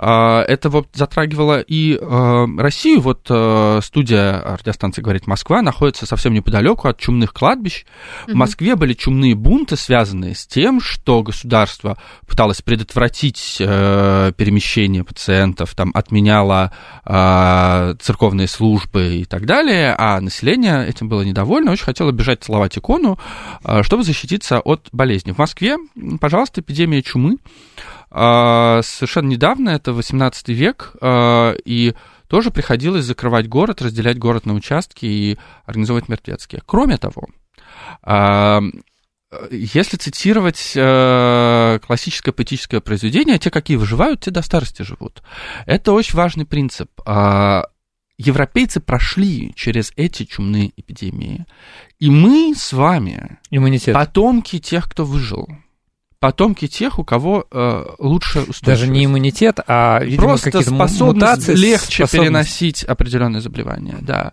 это 0.00 0.70
вот 0.70 0.88
затрагивало 0.94 1.60
и 1.60 1.98
а, 2.00 2.46
Россию. 2.56 3.00
Вот 3.00 3.26
а, 3.28 3.80
студия 3.82 4.40
радиостанции 4.58 5.02
«Говорит 5.02 5.26
Москва» 5.26 5.60
находится 5.62 6.06
совсем 6.06 6.32
неподалеку 6.32 6.88
от 6.88 6.98
чумных 6.98 7.32
кладбищ. 7.32 7.84
В 8.26 8.34
Москве 8.34 8.76
были 8.76 8.94
чумные 8.94 9.34
бунты, 9.34 9.76
связанные 9.76 10.34
с 10.34 10.46
тем, 10.46 10.80
что 10.80 11.22
государство 11.22 11.98
пыталось 12.26 12.62
предотвратить 12.62 13.56
перемещение 13.58 15.04
пациентов, 15.04 15.74
там 15.74 15.90
отменяло 15.94 16.72
церковные 18.00 18.48
службы 18.48 19.16
и 19.16 19.24
так 19.24 19.46
далее, 19.46 19.94
а 19.98 20.20
население 20.20 20.86
этим 20.88 21.08
было 21.08 21.22
недовольно, 21.22 21.72
очень 21.72 21.84
хотело 21.84 22.12
бежать 22.12 22.42
целовать 22.42 22.78
икону, 22.78 23.18
чтобы 23.82 24.04
защититься 24.04 24.60
от 24.60 24.88
болезни. 24.92 25.32
В 25.32 25.38
Москве, 25.38 25.76
пожалуйста, 26.20 26.60
эпидемия 26.60 27.02
чумы 27.02 27.36
а, 27.36 27.40
совершенно 28.12 29.28
недавно, 29.28 29.70
это 29.70 29.92
18 29.92 30.48
век, 30.48 30.92
а, 31.00 31.54
и 31.64 31.94
тоже 32.28 32.50
приходилось 32.50 33.04
закрывать 33.04 33.48
город, 33.48 33.82
разделять 33.82 34.18
город 34.18 34.46
на 34.46 34.54
участки 34.54 35.06
и 35.06 35.38
организовывать 35.64 36.08
мертвецкие. 36.08 36.62
Кроме 36.66 36.96
того, 36.96 37.28
а, 38.02 38.60
если 39.52 39.96
цитировать 39.96 40.72
э, 40.74 41.78
классическое 41.86 42.32
поэтическое 42.32 42.80
произведение, 42.80 43.38
те, 43.38 43.50
какие 43.50 43.76
выживают, 43.76 44.22
те 44.22 44.32
до 44.32 44.42
старости 44.42 44.82
живут. 44.82 45.22
Это 45.66 45.92
очень 45.92 46.16
важный 46.16 46.44
принцип. 46.44 46.90
Э, 47.06 47.62
европейцы 48.18 48.80
прошли 48.80 49.52
через 49.54 49.92
эти 49.94 50.24
чумные 50.24 50.72
эпидемии. 50.76 51.46
И 52.00 52.10
мы 52.10 52.54
с 52.56 52.72
вами, 52.72 53.38
Иммунитет. 53.50 53.94
потомки 53.94 54.58
тех, 54.58 54.90
кто 54.90 55.04
выжил 55.04 55.48
потомки 56.20 56.68
тех, 56.68 56.98
у 56.98 57.04
кого 57.04 57.46
э, 57.50 57.84
лучше 57.98 58.40
устойчивость. 58.40 58.64
Даже 58.64 58.88
не 58.88 59.06
иммунитет, 59.06 59.58
а, 59.66 60.00
видимо, 60.04 60.22
Просто 60.28 60.50
какие-то 60.52 60.74
способность 60.74 61.14
мутации, 61.16 61.54
легче 61.54 62.06
способность. 62.06 62.12
переносить 62.12 62.84
определенные 62.84 63.40
заболевания, 63.40 63.96
да. 64.00 64.32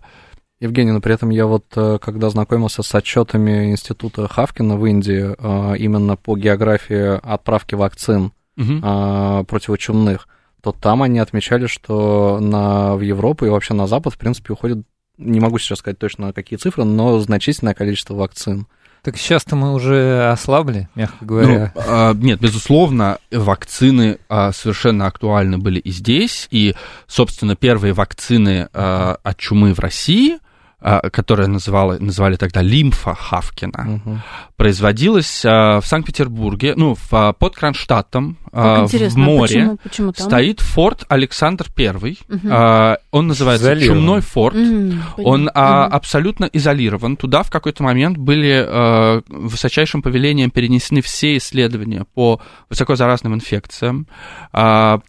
Евгений, 0.60 0.90
но 0.92 1.00
при 1.00 1.14
этом 1.14 1.30
я 1.30 1.46
вот, 1.46 1.66
э, 1.76 1.98
когда 2.00 2.30
знакомился 2.30 2.82
с 2.82 2.94
отчетами 2.94 3.70
Института 3.70 4.28
Хавкина 4.28 4.76
в 4.76 4.84
Индии, 4.86 5.34
э, 5.38 5.76
именно 5.78 6.16
по 6.16 6.36
географии 6.36 7.18
отправки 7.26 7.74
вакцин 7.74 8.32
Мгм. 8.56 9.46
противочумных, 9.46 10.26
то 10.60 10.72
там 10.72 11.02
они 11.04 11.20
отмечали, 11.20 11.66
что 11.68 12.40
на, 12.40 12.96
в 12.96 13.02
Европу 13.02 13.46
и 13.46 13.48
вообще 13.48 13.72
на 13.72 13.86
Запад, 13.86 14.14
в 14.14 14.18
принципе, 14.18 14.52
уходит, 14.52 14.78
не 15.16 15.38
могу 15.38 15.58
сейчас 15.58 15.78
сказать 15.78 16.00
точно 16.00 16.32
какие 16.32 16.58
цифры, 16.58 16.82
но 16.82 17.20
значительное 17.20 17.74
количество 17.74 18.14
вакцин. 18.14 18.66
Так 19.02 19.16
сейчас-то 19.16 19.56
мы 19.56 19.74
уже 19.74 20.30
ослабли, 20.30 20.88
мягко 20.94 21.24
говоря. 21.24 21.72
Ну, 21.74 21.82
а, 21.86 22.14
нет, 22.14 22.40
безусловно, 22.40 23.18
вакцины 23.30 24.18
а, 24.28 24.52
совершенно 24.52 25.06
актуальны 25.06 25.58
были 25.58 25.78
и 25.78 25.90
здесь, 25.90 26.48
и, 26.50 26.74
собственно, 27.06 27.56
первые 27.56 27.92
вакцины 27.92 28.68
а, 28.72 29.18
от 29.22 29.38
чумы 29.38 29.74
в 29.74 29.78
России, 29.78 30.38
а, 30.80 31.10
которые 31.10 31.48
называли, 31.48 31.98
называли 31.98 32.36
тогда 32.36 32.62
лимфа 32.62 33.14
Хавкина, 33.14 34.00
Мгм. 34.04 34.22
производилась 34.56 35.42
а, 35.44 35.80
в 35.80 35.86
Санкт-Петербурге, 35.86 36.74
ну, 36.76 36.94
в, 36.94 37.08
а, 37.12 37.32
под 37.32 37.56
Кронштадтом, 37.56 38.36
а, 38.52 38.86
Как 38.86 38.90
в 38.90 39.16
а 39.16 39.18
море. 39.18 39.46
почему, 39.60 39.76
почему 39.82 40.12
там? 40.12 40.26
Стоит 40.26 40.60
форт 40.60 41.04
Александр 41.08 41.66
Первый. 41.74 42.18
Мгм. 42.28 42.48
А, 42.52 42.98
он 43.10 43.26
называется 43.28 43.72
Изолирован. 43.72 43.98
Чумной 43.98 44.20
форт. 44.20 44.56
М, 44.56 45.02
Он 45.18 45.50
а, 45.54 45.86
Мгм. 45.86 45.94
абсолютно 45.96 46.44
изолирован. 46.52 47.16
Туда 47.16 47.42
в 47.42 47.50
какой-то 47.50 47.82
момент 47.82 48.16
были 48.16 48.64
а, 48.66 49.22
высочайшим 49.28 50.02
повелением 50.02 50.50
перенесены 50.50 51.02
все 51.02 51.36
исследования 51.36 52.04
по 52.14 52.40
высокозаразным 52.70 53.34
инфекциям. 53.34 54.06
А, 54.52 55.00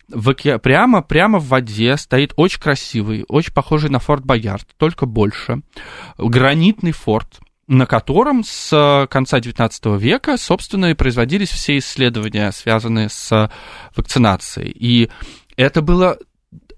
прямо, 0.64 1.02
прямо 1.02 1.40
в 1.40 1.48
воде 1.48 1.96
стоит 1.98 2.34
очень 2.36 2.60
красивый, 2.60 3.26
очень 3.28 3.54
похожий 3.54 3.90
на 3.90 4.00
форт 4.00 4.26
Боярд, 4.26 4.68
только 4.78 5.06
больше, 5.06 5.59
гранитный 6.18 6.92
форт 6.92 7.40
на 7.70 7.86
котором 7.86 8.44
с 8.44 9.08
конца 9.12 9.38
XIX 9.38 10.00
века, 10.00 10.38
собственно, 10.38 10.88
и 10.88 10.96
производились 10.96 11.50
все 11.50 11.78
исследования, 11.78 12.52
связанные 12.52 13.10
с 13.10 13.52
вакцинацией. 13.96 14.72
И 14.72 15.12
это 15.56 15.84
было 15.84 16.18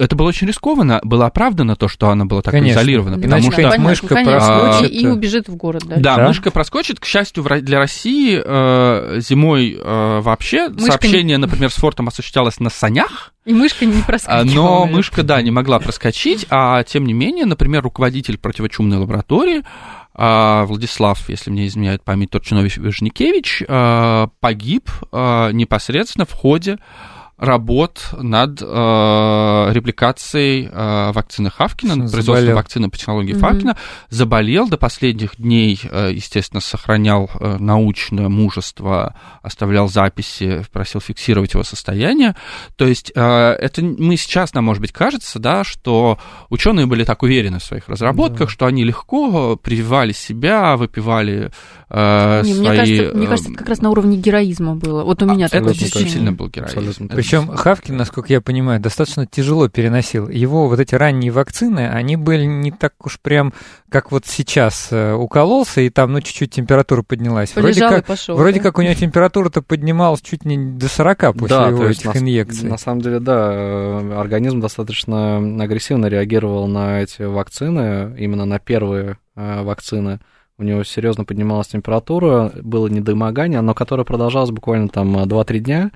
это 0.01 0.15
было 0.15 0.27
очень 0.27 0.47
рискованно, 0.47 0.99
было 1.03 1.27
оправдано 1.27 1.75
то, 1.75 1.87
что 1.87 2.09
она 2.09 2.25
была 2.25 2.41
так 2.41 2.53
Конечно. 2.53 2.79
изолирована, 2.79 3.15
Да, 3.17 3.21
потому 3.21 3.33
Иначе 3.35 3.51
что... 3.51 3.55
понятно, 3.55 3.83
мышка 3.83 4.07
конечно. 4.07 4.39
проскочит, 4.59 4.91
И, 4.91 4.99
и 5.01 5.05
э. 5.05 5.09
убежит 5.11 5.47
в 5.47 5.55
город, 5.55 5.83
да? 5.85 5.95
Да, 5.97 6.15
Да. 6.17 6.27
мышка 6.27 6.51
проскочит. 6.51 6.99
К 6.99 7.05
счастью, 7.05 7.43
для 7.61 7.79
России 7.79 8.41
э, 8.43 9.19
зимой 9.21 9.77
э, 9.79 10.19
вообще 10.21 10.69
Мышка 10.69 10.91
сообщение, 10.91 11.37
например, 11.37 11.69
с 11.69 11.75
фортом 11.75 12.07
осуществлялось 12.07 12.59
на 12.59 12.69
санях, 12.69 13.33
И 13.45 13.53
мышка 13.53 13.85
не 13.85 14.01
а, 14.01 14.03
проскочила. 14.05 14.55
но 14.55 14.69
наверное. 14.79 14.95
мышка, 14.95 15.23
да, 15.23 15.41
не 15.41 15.51
могла 15.51 15.79
проскочить, 15.79 16.45
а 16.49 16.83
тем 16.83 17.05
не 17.05 17.13
менее, 17.13 17.45
например, 17.45 17.83
руководитель 17.83 18.37
противочумной 18.37 18.97
лаборатории 18.97 19.63
а, 20.13 20.65
Владислав, 20.65 21.29
если 21.29 21.51
мне 21.51 21.67
изменяет 21.67 22.03
память, 22.03 22.31
Торчинович 22.31 22.77
Вежникевич, 22.77 23.63
а, 23.67 24.27
погиб 24.39 24.89
а, 25.11 25.51
непосредственно 25.51 26.25
в 26.25 26.31
ходе 26.33 26.77
работ 27.41 28.09
над 28.17 28.61
э, 28.61 28.65
репликацией 29.73 30.69
э, 30.71 31.11
вакцины 31.11 31.49
Хавкина, 31.49 31.95
над 31.95 32.11
производством 32.11 32.53
вакцины 32.55 32.89
по 32.89 32.97
технологии 32.97 33.33
Мгм. 33.33 33.41
Хавкина, 33.41 33.77
заболел 34.09 34.69
до 34.69 34.77
последних 34.77 35.37
дней, 35.37 35.79
э, 35.83 36.11
естественно, 36.13 36.61
сохранял 36.61 37.31
э, 37.39 37.57
научное 37.57 38.29
мужество, 38.29 39.15
оставлял 39.41 39.89
записи, 39.89 40.63
просил 40.71 41.01
фиксировать 41.01 41.53
его 41.55 41.63
состояние. 41.63 42.35
То 42.75 42.85
есть 42.85 43.11
э, 43.15 43.19
это 43.21 43.81
мы 43.81 44.17
сейчас, 44.17 44.53
нам, 44.53 44.65
может 44.65 44.81
быть, 44.81 44.91
кажется, 44.91 45.39
да, 45.39 45.63
что 45.63 46.19
ученые 46.49 46.85
были 46.85 47.03
так 47.03 47.23
уверены 47.23 47.57
в 47.57 47.63
своих 47.63 47.89
разработках, 47.89 48.49
Да. 48.49 48.53
что 48.53 48.65
они 48.67 48.83
легко 48.83 49.55
прививали 49.55 50.11
себя, 50.11 50.77
выпивали 50.77 51.51
э, 51.91 52.41
Не, 52.43 52.53
свои... 52.53 52.67
мне, 52.67 52.77
кажется, 52.77 53.17
мне 53.17 53.25
э, 53.25 53.29
кажется, 53.29 53.53
как 53.53 53.69
раз 53.69 53.81
на 53.81 53.89
уровне 53.89 54.17
героизма 54.17 54.75
было. 54.75 55.03
Вот 55.03 55.21
у 55.21 55.25
меня 55.25 55.47
а, 55.47 55.49
такое 55.49 55.71
это 55.71 55.79
действительно 55.79 56.05
ощущение. 56.05 56.31
был 56.31 56.47
героизм. 56.47 56.77
Абсолютно 56.79 57.05
Это 57.05 57.15
Причем 57.15 57.47
Хавкин, 57.47 57.97
насколько 57.97 58.31
я 58.33 58.41
понимаю, 58.41 58.79
достаточно 58.79 59.25
тяжело 59.27 59.67
переносил. 59.67 60.29
Его 60.29 60.67
вот 60.67 60.79
эти 60.79 60.95
ранние 60.95 61.31
вакцины, 61.31 61.89
они 61.89 62.15
были 62.15 62.45
не 62.45 62.71
так 62.71 62.93
уж 63.05 63.19
прям, 63.19 63.53
как 63.89 64.11
вот 64.11 64.25
сейчас 64.25 64.87
э, 64.91 65.13
укололся, 65.13 65.81
и 65.81 65.89
там, 65.89 66.13
ну, 66.13 66.21
чуть-чуть 66.21 66.51
температура 66.51 67.03
поднялась. 67.03 67.53
Вроде 67.55 67.73
Полежал 67.73 67.91
и 67.91 67.95
как, 67.95 68.05
пошел. 68.05 68.37
вроде 68.37 68.59
да? 68.59 68.63
как 68.63 68.77
у 68.77 68.81
него 68.81 68.93
температура-то 68.93 69.61
поднималась 69.61 70.21
чуть 70.21 70.45
не 70.45 70.57
до 70.57 70.87
40 70.87 71.33
после 71.33 71.47
да, 71.47 71.67
его 71.67 71.85
этих 71.85 72.13
на, 72.13 72.19
инъекций. 72.19 72.69
на 72.69 72.77
самом 72.77 73.01
деле, 73.01 73.19
да, 73.19 73.51
э, 73.53 74.13
организм 74.17 74.61
достаточно 74.61 75.37
агрессивно 75.61 76.05
реагировал 76.07 76.67
на 76.67 77.01
эти 77.01 77.23
вакцины, 77.23 78.15
именно 78.17 78.45
на 78.45 78.59
первые 78.59 79.17
э, 79.35 79.63
вакцины. 79.63 80.19
У 80.61 80.63
него 80.63 80.83
серьезно 80.83 81.25
поднималась 81.25 81.69
температура, 81.69 82.51
было 82.61 82.85
недомогание, 82.85 83.61
но 83.61 83.73
которое 83.73 84.03
продолжалось 84.03 84.51
буквально 84.51 84.89
там 84.89 85.17
2-3 85.17 85.57
дня, 85.57 85.91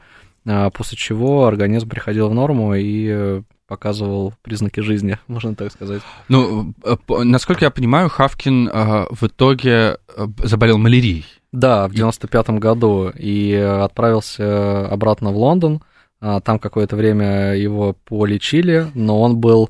а, 0.48 0.72
после 0.72 0.98
чего 0.98 1.46
организм 1.46 1.88
приходил 1.88 2.30
в 2.30 2.34
норму 2.34 2.74
и 2.74 3.08
э, 3.08 3.42
показывал 3.68 4.34
признаки 4.42 4.80
жизни, 4.80 5.20
можно 5.28 5.54
так 5.54 5.72
сказать. 5.72 6.02
Ну, 6.30 6.74
э, 6.84 6.96
насколько 7.24 7.66
я 7.66 7.70
понимаю, 7.70 8.10
Хавкин 8.10 8.68
э, 8.68 9.06
в 9.12 9.28
итоге 9.28 10.00
э, 10.18 10.28
заболел 10.44 10.80
малярией. 10.80 11.28
Да, 11.52 11.88
в 11.88 11.92
95-м 11.92 12.60
году. 12.60 13.12
И 13.16 13.54
отправился 13.54 14.88
обратно 14.88 15.30
в 15.30 15.38
Лондон. 15.38 15.84
Там 16.20 16.58
какое-то 16.58 16.96
время 16.96 17.56
его 17.56 17.96
полечили, 18.04 18.88
но 18.96 19.22
он 19.22 19.38
был 19.38 19.70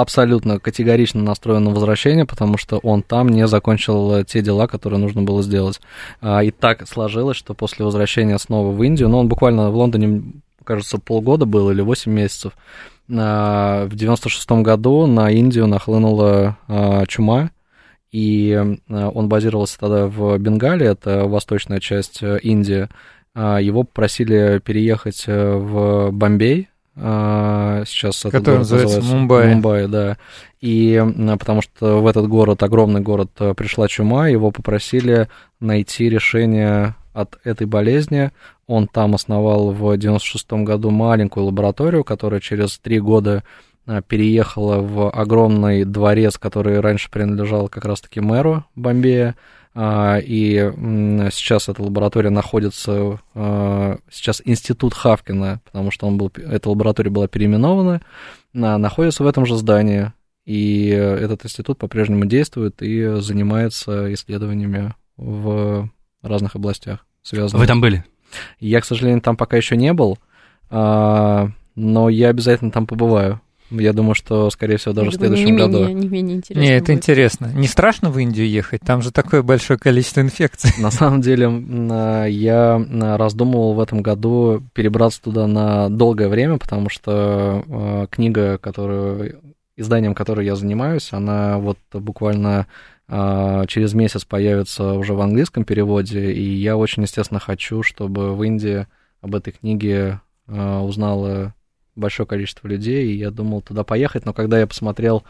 абсолютно 0.00 0.60
категорично 0.60 1.22
настроен 1.22 1.64
на 1.64 1.70
возвращение, 1.70 2.26
потому 2.26 2.58
что 2.58 2.78
он 2.78 3.02
там 3.02 3.28
не 3.28 3.46
закончил 3.46 4.24
те 4.24 4.42
дела, 4.42 4.66
которые 4.66 5.00
нужно 5.00 5.22
было 5.22 5.42
сделать. 5.42 5.80
А, 6.20 6.42
и 6.42 6.50
так 6.50 6.86
сложилось, 6.86 7.36
что 7.36 7.54
после 7.54 7.84
возвращения 7.84 8.38
снова 8.38 8.72
в 8.72 8.82
Индию, 8.82 9.08
ну, 9.08 9.18
он 9.18 9.28
буквально 9.28 9.70
в 9.70 9.76
Лондоне, 9.76 10.22
кажется, 10.64 10.98
полгода 10.98 11.46
был 11.46 11.70
или 11.70 11.80
8 11.80 12.12
месяцев, 12.12 12.52
в 13.08 13.12
96-м 13.12 14.62
году 14.62 15.06
на 15.06 15.30
Индию 15.30 15.66
нахлынула 15.66 16.58
а, 16.68 17.06
чума, 17.06 17.50
и 18.12 18.76
он 18.88 19.28
базировался 19.28 19.78
тогда 19.78 20.06
в 20.06 20.38
Бенгале, 20.38 20.86
это 20.86 21.24
восточная 21.24 21.80
часть 21.80 22.22
э, 22.22 22.38
Индии. 22.38 22.88
Его 23.34 23.82
попросили 23.82 24.58
переехать 24.64 25.24
э, 25.26 25.54
в 25.54 26.12
Бомбей, 26.12 26.68
а, 26.68 26.75
сейчас 26.96 28.22
Который 28.22 28.58
называется, 28.58 28.96
называется 28.96 29.02
Мумбай. 29.02 29.48
Мумбай, 29.48 29.88
да. 29.88 30.16
И 30.60 31.02
потому 31.38 31.60
что 31.60 32.00
в 32.00 32.06
этот 32.06 32.26
город, 32.26 32.62
огромный 32.62 33.00
город, 33.00 33.30
э, 33.38 33.54
пришла 33.54 33.86
чума, 33.86 34.28
его 34.28 34.50
попросили 34.50 35.28
найти 35.60 36.08
решение 36.08 36.94
от 37.12 37.38
этой 37.44 37.66
болезни. 37.66 38.30
Он 38.66 38.88
там 38.88 39.14
основал 39.14 39.72
в 39.72 39.96
96 39.96 40.64
году 40.64 40.90
маленькую 40.90 41.46
лабораторию, 41.46 42.04
которая 42.04 42.40
через 42.40 42.78
три 42.78 42.98
года 42.98 43.44
э, 43.86 44.00
переехала 44.08 44.80
в 44.80 45.10
огромный 45.10 45.84
дворец, 45.84 46.38
который 46.38 46.80
раньше 46.80 47.10
принадлежал 47.10 47.68
как 47.68 47.84
раз-таки 47.84 48.20
мэру 48.20 48.64
Бомбея. 48.74 49.36
А, 49.78 50.18
и 50.18 50.72
сейчас 51.30 51.68
эта 51.68 51.82
лаборатория 51.82 52.30
находится, 52.30 53.20
а, 53.34 53.98
сейчас 54.10 54.40
институт 54.42 54.94
Хавкина, 54.94 55.60
потому 55.66 55.90
что 55.90 56.06
он 56.06 56.16
был, 56.16 56.32
эта 56.34 56.70
лаборатория 56.70 57.10
была 57.10 57.28
переименована, 57.28 58.00
находится 58.54 59.22
в 59.22 59.26
этом 59.26 59.44
же 59.44 59.54
здании, 59.56 60.14
и 60.46 60.86
этот 60.88 61.44
институт 61.44 61.76
по-прежнему 61.76 62.24
действует 62.24 62.80
и 62.80 63.20
занимается 63.20 64.12
исследованиями 64.14 64.94
в 65.18 65.90
разных 66.22 66.56
областях. 66.56 67.04
Связанных. 67.22 67.60
Вы 67.60 67.66
там 67.66 67.82
были? 67.82 68.02
Я, 68.60 68.80
к 68.80 68.86
сожалению, 68.86 69.20
там 69.20 69.36
пока 69.36 69.58
еще 69.58 69.76
не 69.76 69.92
был, 69.92 70.18
а, 70.70 71.50
но 71.74 72.08
я 72.08 72.30
обязательно 72.30 72.70
там 72.70 72.86
побываю. 72.86 73.42
Я 73.70 73.92
думаю, 73.92 74.14
что, 74.14 74.48
скорее 74.50 74.76
всего, 74.76 74.94
даже 74.94 75.10
Я 75.10 75.10
в 75.12 75.14
следующем 75.14 75.46
не 75.46 75.58
году. 75.58 75.80
Менее, 75.80 75.94
не 75.94 76.08
менее 76.08 76.36
интересно. 76.36 76.60
Не, 76.60 76.76
это 76.76 76.86
будет. 76.86 76.96
интересно. 76.96 77.52
Не 77.54 77.66
страшно 77.66 78.10
в 78.10 78.18
Индию 78.18 78.48
ехать? 78.48 78.80
Там 78.82 79.02
же 79.02 79.10
такое 79.10 79.42
большое 79.42 79.78
количество 79.78 80.20
инфекций. 80.20 80.70
На 80.78 80.90
самом 80.90 81.20
деле, 81.20 81.50
я 82.30 83.16
раздумывал 83.16 83.74
в 83.74 83.80
этом 83.80 84.02
году 84.02 84.62
перебраться 84.72 85.22
туда 85.22 85.46
на 85.46 85.88
долгое 85.88 86.28
время, 86.28 86.58
потому 86.58 86.88
что 86.88 87.64
э, 87.66 88.06
книга, 88.10 88.58
которую 88.58 89.40
изданием 89.76 90.14
которой 90.14 90.46
я 90.46 90.56
занимаюсь, 90.56 91.12
она 91.12 91.58
вот 91.58 91.78
буквально 91.92 92.66
э, 93.08 93.64
через 93.68 93.94
месяц 93.94 94.24
появится 94.24 94.94
уже 94.94 95.14
в 95.14 95.20
английском 95.20 95.64
переводе, 95.64 96.32
и 96.32 96.42
я 96.42 96.76
очень, 96.76 97.02
естественно, 97.02 97.40
хочу, 97.40 97.82
чтобы 97.82 98.34
в 98.34 98.42
Индии 98.42 98.86
об 99.20 99.34
этой 99.34 99.52
книге 99.52 100.20
э, 100.48 100.78
узнало 100.78 101.54
большое 101.96 102.26
количество 102.26 102.68
людей, 102.68 103.08
и 103.08 103.16
я 103.18 103.30
думал 103.30 103.62
туда 103.62 103.82
поехать, 103.84 104.24
но 104.24 104.32
когда 104.32 104.58
я 104.60 104.66
посмотрел 104.66 105.24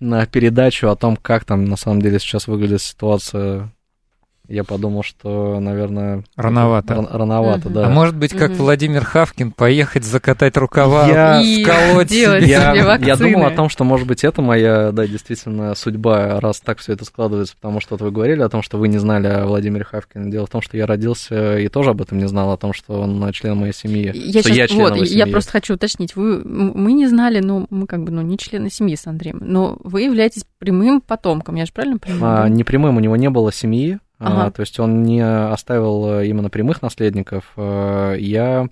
на 0.00 0.24
передачу 0.26 0.88
о 0.88 0.96
том, 0.96 1.16
как 1.16 1.44
там 1.44 1.64
на 1.64 1.76
самом 1.76 2.00
деле 2.00 2.18
сейчас 2.18 2.46
выглядит 2.46 2.82
ситуация 2.82 3.72
я 4.52 4.64
подумал, 4.64 5.02
что, 5.02 5.58
наверное... 5.60 6.24
Рановато. 6.36 6.94
Ран, 6.94 7.08
рановато, 7.10 7.68
Мгм. 7.68 7.72
да. 7.72 7.86
А 7.86 7.90
может 7.90 8.14
быть, 8.16 8.32
как 8.32 8.50
Мгм. 8.50 8.58
Владимир 8.58 9.04
Хавкин, 9.04 9.52
поехать 9.52 10.04
закатать 10.04 10.56
рукава, 10.58 11.08
Я- 11.08 11.40
И 11.40 11.64
вколоть 11.64 12.08
делать 12.08 12.42
себе. 12.44 12.52
я, 12.52 12.96
я 13.00 13.16
думал 13.16 13.46
о 13.46 13.50
том, 13.50 13.68
что, 13.68 13.84
может 13.84 14.06
быть, 14.06 14.24
это 14.24 14.42
моя, 14.42 14.92
да, 14.92 15.06
действительно, 15.06 15.74
судьба, 15.74 16.38
раз 16.40 16.60
так 16.60 16.78
все 16.78 16.92
это 16.92 17.04
складывается, 17.04 17.54
потому 17.58 17.80
что 17.80 17.94
вот 17.94 18.02
вы 18.02 18.10
говорили 18.10 18.42
о 18.42 18.48
том, 18.48 18.62
что 18.62 18.76
вы 18.78 18.88
не 18.88 18.98
знали 18.98 19.26
о 19.26 19.46
Владимире 19.46 19.84
Хавкине. 19.84 20.30
Дело 20.30 20.46
в 20.46 20.50
том, 20.50 20.60
что 20.60 20.76
я 20.76 20.86
родился 20.86 21.58
и 21.58 21.68
тоже 21.68 21.90
об 21.90 22.02
этом 22.02 22.18
не 22.18 22.28
знал, 22.28 22.52
о 22.52 22.56
том, 22.58 22.74
что 22.74 23.00
он 23.00 23.32
член 23.32 23.56
моей 23.56 23.72
семьи. 23.72 24.12
Я 24.14 24.40
что 24.40 24.50
сейчас, 24.50 24.56
я 24.56 24.68
член 24.68 24.80
вот, 24.80 24.94
его 24.96 25.04
я 25.04 25.10
семьи. 25.24 25.32
просто 25.32 25.52
хочу 25.52 25.74
уточнить. 25.74 26.14
Вы, 26.14 26.42
мы 26.44 26.92
не 26.92 27.06
знали, 27.06 27.40
но 27.40 27.66
мы 27.70 27.86
как 27.86 28.02
бы, 28.04 28.10
ну, 28.12 28.20
не 28.20 28.36
члены 28.36 28.68
семьи 28.70 28.96
с 28.96 29.06
Андреем, 29.06 29.38
но 29.40 29.78
вы 29.82 30.02
являетесь 30.02 30.44
прямым 30.58 31.00
потомком, 31.00 31.54
я 31.54 31.64
же 31.66 31.72
правильно 31.72 31.98
понимаю? 31.98 32.34
А, 32.34 32.42
да? 32.42 32.48
непрямым 32.50 32.96
у 32.96 33.00
него 33.00 33.16
не 33.16 33.30
было 33.30 33.52
семьи, 33.52 33.98
Ага. 34.24 34.50
то 34.50 34.60
есть 34.60 34.78
он 34.80 35.02
не 35.02 35.20
оставил 35.20 36.20
э, 36.20 36.26
именно 36.28 36.50
прямых 36.50 36.82
наследников. 36.82 37.52
А, 37.56 38.14
Я 38.14 38.68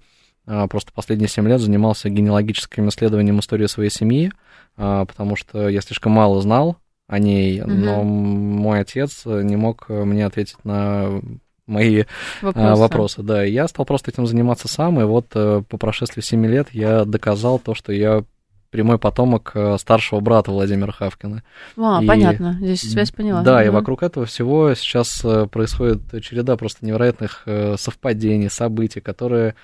а, 0.46 0.66
просто 0.68 0.92
последние 0.92 1.28
7 1.28 1.46
лет 1.48 1.61
занимался 1.61 2.09
генеалогическим 2.09 2.88
исследованием 2.88 3.38
истории 3.40 3.66
своей 3.66 3.90
семьи, 3.90 4.32
а, 4.76 5.05
потому 5.05 5.36
что 5.36 5.68
я 5.68 5.80
слишком 5.80 6.12
мало 6.12 6.40
знал 6.40 6.76
о 7.07 7.18
ней, 7.18 7.61
Мгм. 7.61 7.80
но 7.84 8.03
мой 8.05 8.80
отец 8.80 9.22
не 9.26 9.57
мог 9.57 9.88
мне 9.88 10.24
ответить 10.26 10.64
на 10.64 11.20
мои 11.66 12.03
а, 12.03 12.46
Вопросы. 12.46 12.80
вопросы. 12.80 13.22
Да, 13.22 13.42
я 13.44 13.68
стал 13.68 13.84
просто 13.86 14.11
этим 14.11 14.26
заниматься 14.26 14.68
сам, 14.68 15.01
и 15.01 15.05
вот 15.05 15.26
э, 15.34 15.62
по 15.68 15.78
прошествии 15.78 16.20
7 16.20 16.44
лет 16.46 16.68
я 16.72 17.05
доказал 17.05 17.59
то, 17.59 17.74
что 17.74 17.92
я 17.92 18.24
прямой 18.71 18.99
потомок 18.99 19.53
э, 19.55 19.77
старшего 19.79 20.21
брата 20.21 20.51
Владимира 20.51 20.93
Хавкина. 20.93 21.43
А, 21.77 22.01
И- 22.03 22.07
понятно, 22.07 22.57
здесь 22.61 22.81
связь 22.91 23.11
поняла. 23.11 23.43
Да, 23.43 23.62
и 23.62 23.66
Мгм. 23.66 23.75
вокруг 23.77 24.03
этого 24.03 24.27
всего 24.27 24.75
сейчас 24.75 25.21
э, 25.25 25.47
происходит 25.47 26.01
череда 26.23 26.57
просто 26.57 26.87
невероятных 26.87 27.43
э, 27.47 27.77
совпадений, 27.79 28.51
событий, 28.51 29.01
которые 29.01 29.55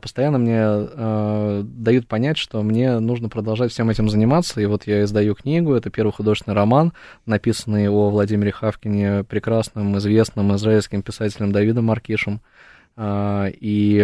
постоянно 0.00 0.38
мне 0.38 0.60
э, 0.62 1.62
дают 1.64 2.06
понять, 2.06 2.38
что 2.38 2.62
мне 2.62 3.00
нужно 3.00 3.28
продолжать 3.28 3.72
всем 3.72 3.90
этим 3.90 4.08
заниматься. 4.08 4.60
И 4.60 4.66
вот 4.66 4.86
я 4.86 5.02
издаю 5.02 5.34
книгу, 5.34 5.74
это 5.74 5.90
первый 5.90 6.12
художественный 6.12 6.54
роман, 6.54 6.92
написанный 7.26 7.88
о 7.88 8.08
Владимире 8.10 8.52
Хавкине, 8.52 9.24
прекрасным, 9.24 9.98
известным 9.98 10.54
израильским 10.54 11.02
писателем 11.02 11.50
Давидом 11.50 11.86
Маркишем. 11.86 12.40
А, 12.96 13.48
И 13.52 13.98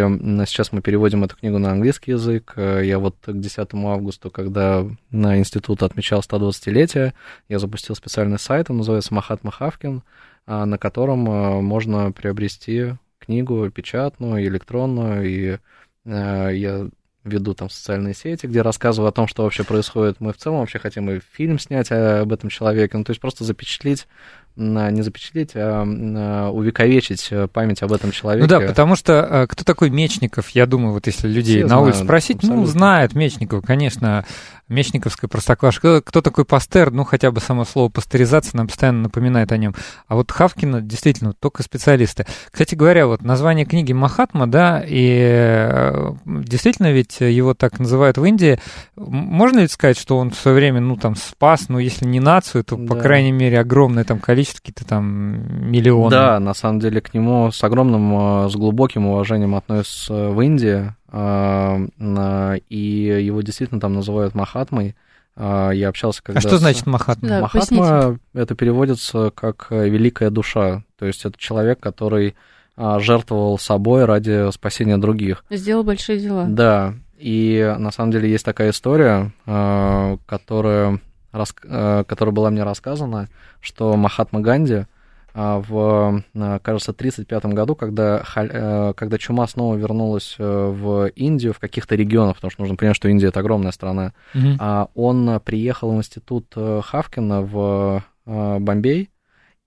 сейчас 0.47 0.71
мы 0.71 0.81
переводим 0.81 1.23
эту 1.23 1.35
книгу 1.35 1.59
на 1.59 1.71
английский 1.71 2.11
язык. 2.11 2.53
Э, 2.55 2.81
Я 2.83 2.99
вот 2.99 3.15
к 3.21 3.33
10 3.33 3.69
августа, 3.73 4.29
когда 4.29 4.85
на 5.11 5.37
институт 5.37 5.83
отмечал 5.83 6.21
120-летие, 6.21 7.13
я 7.49 7.59
запустил 7.59 7.95
специальный 7.95 8.39
сайт, 8.39 8.69
он 8.69 8.77
называется 8.77 9.13
Махатма 9.13 9.51
Хавкин, 9.51 10.01
а, 10.47 10.65
на 10.65 10.77
котором 10.77 11.29
э, 11.29 11.61
можно 11.61 12.11
приобрести 12.11 12.95
книгу 13.19 13.69
печатную, 13.69 14.43
электронную, 14.47 15.25
и 15.29 15.57
э, 16.05 16.49
я 16.55 16.87
веду 17.25 17.53
там 17.53 17.69
социальные 17.69 18.15
сети, 18.15 18.47
где 18.47 18.61
рассказываю 18.61 19.09
о 19.09 19.11
том, 19.11 19.27
что 19.27 19.43
вообще 19.43 19.63
происходит. 19.63 20.19
Мы 20.19 20.33
в 20.33 20.37
целом 20.37 20.59
вообще 20.59 20.79
хотим 20.79 21.11
и 21.11 21.19
фильм 21.33 21.59
снять 21.59 21.91
об 21.91 22.31
этом 22.33 22.49
человеке, 22.49 22.97
ну, 22.97 23.03
то 23.03 23.11
есть 23.11 23.21
просто 23.21 23.43
запечатлеть, 23.43 24.07
м, 24.48 24.48
не 24.59 25.01
запечатлеть, 25.01 25.51
а 25.55 25.85
а 25.87 26.49
увековечить 26.51 27.27
э, 27.31 27.47
память 27.47 27.81
об 27.81 27.93
этом 27.93 28.11
человеке. 28.11 28.43
Ну 28.43 28.47
да, 28.47 28.65
потому 28.65 28.95
что 28.95 29.13
э, 29.13 29.47
кто 29.47 29.63
такой 29.63 29.89
Мечников, 29.89 30.49
я 30.49 30.65
думаю, 30.65 30.93
вот 30.93 31.07
если 31.07 31.27
людей 31.27 31.59
Все 31.63 31.67
на 31.67 31.79
улице 31.79 32.03
спросить, 32.03 32.43
ну, 32.43 32.49
абсолютно. 32.49 32.67
знают 32.67 33.15
Мечникова, 33.15 33.61
конечно, 33.61 34.25
Мечниковская 34.67 35.27
простоквашка. 35.27 35.79
Кто, 35.79 36.01
кто 36.01 36.21
такой 36.21 36.45
пастер? 36.45 36.91
Ну, 36.91 37.03
хотя 37.03 37.31
бы 37.31 37.39
само 37.39 37.65
слово 37.65 37.89
пастеризация 37.89 38.57
нам 38.57 38.67
постоянно 38.67 39.03
напоминает 39.03 39.51
о 39.51 39.57
нем. 39.57 39.73
А 40.07 40.15
вот 40.15 40.31
Хавкина 40.31 40.81
действительно 40.81 41.33
только 41.33 41.63
специалисты. 41.63 42.25
Кстати 42.51 42.75
говоря, 42.75 43.07
вот 43.07 43.23
название 43.23 43.65
книги 43.65 43.93
Махатма, 43.93 44.45
да, 44.45 44.83
и 44.85 45.17
э, 45.21 46.11
действительно 46.25 46.91
ведь 46.91 47.19
его 47.21 47.53
так 47.53 47.79
называют 47.79 48.17
в 48.17 48.25
Индии. 48.25 48.59
Можно 48.95 49.59
ведь 49.61 49.71
сказать, 49.71 49.97
что 49.97 50.17
он 50.17 50.31
в 50.31 50.35
свое 50.35 50.55
время, 50.55 50.81
ну, 50.81 50.97
там, 50.97 51.15
спас, 51.15 51.69
ну, 51.69 51.79
если 51.79 52.05
не 52.05 52.19
нацию, 52.19 52.63
то, 52.63 52.77
по 52.77 52.95
Да. 52.95 53.01
крайней 53.01 53.31
мере, 53.31 53.59
огромное 53.59 54.03
там 54.03 54.19
количество, 54.19 54.48
какие-то 54.53 54.85
там 54.85 55.69
миллионы. 55.71 56.11
Да, 56.11 56.39
на 56.39 56.53
самом 56.53 56.79
деле 56.79 57.01
к 57.01 57.13
нему 57.13 57.51
с 57.51 57.63
огромным, 57.63 58.45
э, 58.45 58.49
с 58.49 58.55
глубоким 58.55 59.07
уважением 59.07 59.55
относятся 59.55 60.29
в 60.29 60.41
Индии, 60.41 60.93
э, 61.11 62.57
и 62.69 63.23
его 63.23 63.41
действительно 63.41 63.79
там 63.79 63.93
называют 63.93 64.35
Махатмой. 64.35 64.95
Э, 65.35 65.71
Я 65.73 65.89
общался 65.89 66.23
когда 66.23 66.39
А 66.39 66.41
что 66.41 66.57
значит 66.57 66.85
Махатма? 66.85 67.27
Да, 67.29 67.41
Махатма 67.41 68.19
это 68.33 68.55
переводится 68.55 69.31
как 69.33 69.67
э, 69.69 69.89
великая 69.89 70.29
душа, 70.29 70.83
то 70.97 71.05
есть 71.05 71.25
это 71.25 71.37
человек, 71.37 71.79
который 71.79 72.35
жертвовал 72.77 73.59
собой 73.59 74.05
ради 74.05 74.49
спасения 74.53 74.97
других. 74.97 75.43
Сделал 75.49 75.83
большие 75.83 76.17
дела. 76.17 76.45
Да, 76.47 76.93
и 77.19 77.75
на 77.77 77.91
самом 77.91 78.11
деле 78.11 78.31
есть 78.31 78.45
такая 78.45 78.71
история, 78.71 79.33
э, 79.45 80.17
которая, 80.25 81.01
рас- 81.31 81.55
э, 81.63 82.03
которая 82.07 82.33
была 82.33 82.49
мне 82.49 82.63
рассказана, 82.63 83.27
что 83.61 83.95
Махатма 83.95 84.41
Ганди 84.41 84.85
а, 85.33 85.59
в, 85.59 86.23
э, 86.33 86.59
кажется, 86.61 86.91
1935 86.91 87.53
году, 87.53 87.75
когда, 87.75 88.23
э, 88.35 88.93
когда 88.95 89.17
чума 89.17 89.47
снова 89.47 89.75
вернулась 89.75 90.35
э, 90.39 90.43
в 90.43 91.07
Индию, 91.15 91.53
в 91.53 91.59
каких-то 91.59 91.95
регионах, 91.95 92.35
потому 92.35 92.51
что 92.51 92.61
нужно 92.61 92.75
понять, 92.75 92.95
что 92.95 93.09
Индия— 93.09 93.27
это 93.29 93.39
огромная 93.39 93.71
страна, 93.71 94.13
а, 94.59 94.89
он 94.95 95.39
приехал 95.41 95.91
в 95.91 95.97
институт 95.97 96.47
э, 96.55 96.81
Хавкина 96.83 97.41
в 97.41 98.03
э, 98.25 98.57
Бомбей 98.59 99.09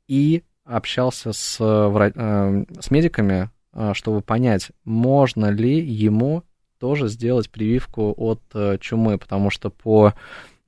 и 0.08 0.42
общался 0.64 1.32
с, 1.32 1.56
с 1.56 2.90
медиками, 2.90 3.50
чтобы 3.94 4.20
понять, 4.20 4.70
можно 4.84 5.46
ли 5.46 5.80
ему 5.80 6.44
тоже 6.78 7.08
сделать 7.08 7.50
прививку 7.50 8.14
от 8.16 8.40
чумы, 8.80 9.18
потому 9.18 9.50
что 9.50 9.70
по 9.70 10.14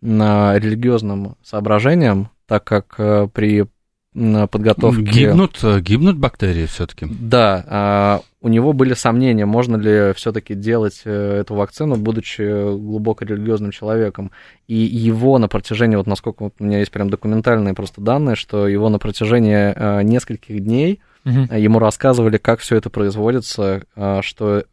религиозным 0.04 1.36
соображениям, 1.42 2.30
так 2.46 2.64
как 2.64 2.96
при 3.32 3.66
подготовке... 4.12 5.02
Гибнут, 5.02 5.58
гибнут 5.80 6.18
бактерии 6.18 6.66
все-таки. 6.66 7.06
Да, 7.08 7.64
а, 7.66 8.20
у 8.40 8.48
него 8.48 8.72
были 8.72 8.94
сомнения, 8.94 9.44
можно 9.44 9.76
ли 9.76 10.12
все-таки 10.14 10.54
делать 10.54 11.02
э, 11.04 11.40
эту 11.40 11.54
вакцину, 11.54 11.96
будучи 11.96 12.42
глубоко 12.42 13.24
религиозным 13.24 13.72
человеком. 13.72 14.30
И 14.68 14.76
его 14.76 15.38
на 15.38 15.48
протяжении, 15.48 15.96
вот 15.96 16.06
насколько 16.06 16.44
вот 16.44 16.54
у 16.60 16.64
меня 16.64 16.78
есть 16.78 16.92
прям 16.92 17.10
документальные 17.10 17.74
просто 17.74 18.00
данные, 18.00 18.36
что 18.36 18.68
его 18.68 18.88
на 18.88 19.00
протяжении 19.00 19.72
э, 19.74 20.02
нескольких 20.02 20.60
дней 20.62 21.00
угу. 21.24 21.52
ему 21.52 21.80
рассказывали, 21.80 22.36
как 22.36 22.60
все 22.60 22.76
это 22.76 22.90
производится, 22.90 23.82
что 24.20 24.64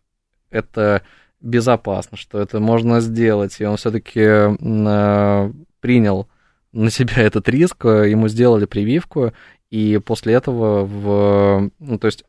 это 0.52 1.02
безопасно, 1.42 2.18
что 2.18 2.40
это 2.40 2.60
можно 2.60 3.02
сделать, 3.02 3.60
и 3.60 3.66
он 3.66 3.78
все-таки 3.78 4.22
принял 5.82 6.28
на 6.72 6.90
себя 6.90 7.14
этот 7.18 7.50
риск, 7.50 7.86
э, 7.86 8.10
ему 8.10 8.28
сделали 8.28 8.66
прививку, 8.66 9.34
и 9.70 10.00
после 10.04 10.34
этого 10.34 10.86
в, 10.86 11.72
ну, 11.80 11.98
то 11.98 12.08
есть 12.08 12.26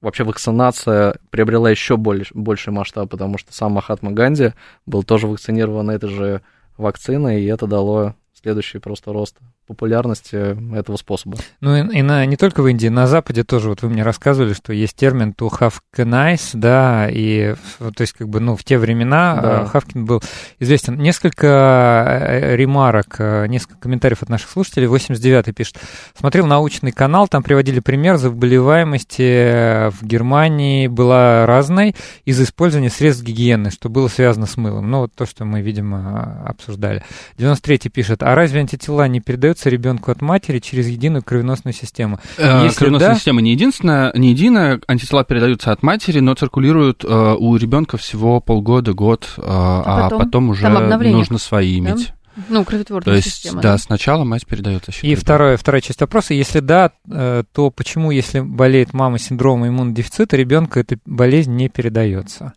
вообще 0.00 0.24
вакцинация 0.24 1.16
приобрела 1.30 1.70
еще 1.70 1.96
больше, 1.96 2.32
больший 2.34 2.72
масштаб, 2.72 3.10
потому 3.10 3.38
что 3.38 3.52
сам 3.52 3.72
Махатма 3.72 4.12
Ганди 4.12 4.52
был 4.86 5.02
тоже 5.02 5.26
вакцинирован 5.26 5.90
этой 5.90 6.08
же 6.08 6.42
вакциной, 6.78 7.42
и 7.42 7.46
это 7.46 7.66
дало 7.66 8.14
следующий 8.32 8.78
просто 8.78 9.12
рост 9.12 9.36
популярности 9.66 10.56
этого 10.76 10.96
способа. 10.96 11.38
Ну 11.60 11.76
и, 11.76 11.98
и 11.98 12.02
на, 12.02 12.24
не 12.26 12.36
только 12.36 12.62
в 12.62 12.68
Индии, 12.68 12.88
на 12.88 13.06
Западе 13.06 13.44
тоже, 13.44 13.68
вот 13.68 13.82
вы 13.82 13.88
мне 13.88 14.02
рассказывали, 14.02 14.52
что 14.52 14.72
есть 14.72 14.96
термин 14.96 15.34
to 15.36 15.50
have 15.50 15.74
nice, 15.96 16.50
да, 16.54 17.08
и 17.10 17.54
то 17.78 18.00
есть 18.00 18.12
как 18.12 18.28
бы, 18.28 18.40
ну, 18.40 18.56
в 18.56 18.64
те 18.64 18.78
времена 18.78 19.40
да. 19.42 19.62
Э, 19.62 19.66
Хавкин 19.66 20.04
был 20.04 20.22
известен. 20.58 20.96
Несколько 20.98 21.46
э, 21.46 22.56
ремарок, 22.56 23.16
э, 23.18 23.46
несколько 23.46 23.78
комментариев 23.78 24.22
от 24.22 24.28
наших 24.28 24.50
слушателей. 24.50 24.88
89-й 24.88 25.52
пишет. 25.52 25.76
Смотрел 26.14 26.46
научный 26.46 26.92
канал, 26.92 27.28
там 27.28 27.42
приводили 27.42 27.80
пример 27.80 28.16
заболеваемости 28.16 29.90
в 29.90 30.04
Германии 30.04 30.86
была 30.86 31.46
разной 31.46 31.94
из-за 32.24 32.44
использования 32.44 32.90
средств 32.90 33.24
гигиены, 33.24 33.70
что 33.70 33.88
было 33.88 34.08
связано 34.08 34.46
с 34.46 34.56
мылом. 34.56 34.90
Ну, 34.90 35.00
вот 35.00 35.12
то, 35.14 35.26
что 35.26 35.44
мы, 35.44 35.60
видимо, 35.60 36.44
обсуждали. 36.46 37.02
93-й 37.38 37.90
пишет. 37.90 38.22
А 38.22 38.34
разве 38.34 38.60
антитела 38.60 39.06
не 39.08 39.20
передают 39.20 39.55
передается 39.56 39.70
ребенку 39.70 40.10
от 40.10 40.20
матери 40.20 40.58
через 40.58 40.88
единую 40.88 41.22
кровеносную 41.22 41.74
систему. 41.74 42.18
Э, 42.38 42.64
Если 42.64 42.78
кровеносная 42.78 43.10
да... 43.10 43.14
система 43.14 43.40
не 43.40 43.52
единственная, 43.52 44.12
не 44.14 44.30
единая, 44.30 44.80
антитела 44.86 45.24
передаются 45.24 45.72
от 45.72 45.82
матери, 45.82 46.20
но 46.20 46.34
циркулируют 46.34 47.04
э, 47.04 47.36
у 47.38 47.56
ребенка 47.56 47.96
всего 47.96 48.40
полгода, 48.40 48.92
год, 48.92 49.26
э, 49.36 49.42
а, 49.44 50.02
потом, 50.04 50.20
а 50.20 50.24
потом 50.24 50.48
уже 50.50 50.68
нужно 50.68 51.38
свои 51.38 51.80
да? 51.80 51.90
иметь. 51.90 52.12
Ну, 52.50 52.64
кровотворная 52.66 53.04
То 53.04 53.14
есть, 53.14 53.32
система. 53.32 53.62
Да, 53.62 53.72
да, 53.72 53.78
сначала 53.78 54.24
мать 54.24 54.46
передает 54.46 54.86
И 55.02 55.14
второе, 55.14 55.56
вторая 55.56 55.80
часть 55.80 56.02
вопроса. 56.02 56.34
Если 56.34 56.60
да, 56.60 56.90
э, 57.10 57.44
то 57.50 57.70
почему, 57.70 58.10
если 58.10 58.40
болеет 58.40 58.92
мама 58.92 59.18
синдромом 59.18 59.68
иммунодефицита, 59.68 60.36
ребенка 60.36 60.80
эта 60.80 60.98
болезнь 61.06 61.54
не 61.54 61.70
передается? 61.70 62.52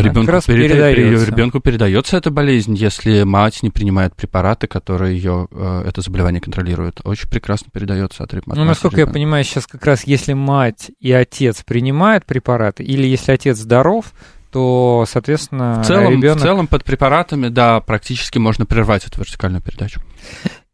Ребенку, 0.00 0.32
перед, 0.46 0.70
передается. 0.70 1.26
ребенку 1.26 1.60
передается 1.60 2.16
эта 2.16 2.30
болезнь, 2.30 2.74
если 2.74 3.22
мать 3.24 3.62
не 3.62 3.70
принимает 3.70 4.14
препараты, 4.14 4.66
которые 4.66 5.16
ее 5.16 5.48
э, 5.50 5.84
это 5.86 6.00
заболевание 6.00 6.40
контролируют. 6.40 7.00
Очень 7.04 7.28
прекрасно 7.28 7.68
передается 7.72 8.24
от, 8.24 8.32
от 8.34 8.46
Ну, 8.46 8.64
насколько 8.64 9.00
я 9.00 9.06
понимаю, 9.06 9.44
сейчас 9.44 9.66
как 9.66 9.84
раз 9.84 10.04
если 10.06 10.32
мать 10.32 10.90
и 11.00 11.12
отец 11.12 11.62
принимают 11.64 12.24
препараты, 12.24 12.82
или 12.82 13.06
если 13.06 13.32
отец 13.32 13.58
здоров, 13.58 14.12
то, 14.50 15.04
соответственно, 15.08 15.82
в 15.82 15.86
целом, 15.86 16.12
ребенок... 16.12 16.38
В 16.38 16.42
целом 16.42 16.66
под 16.66 16.84
препаратами, 16.84 17.48
да, 17.48 17.80
практически 17.80 18.38
можно 18.38 18.66
прервать 18.66 19.06
эту 19.06 19.20
вертикальную 19.20 19.62
передачу. 19.62 20.00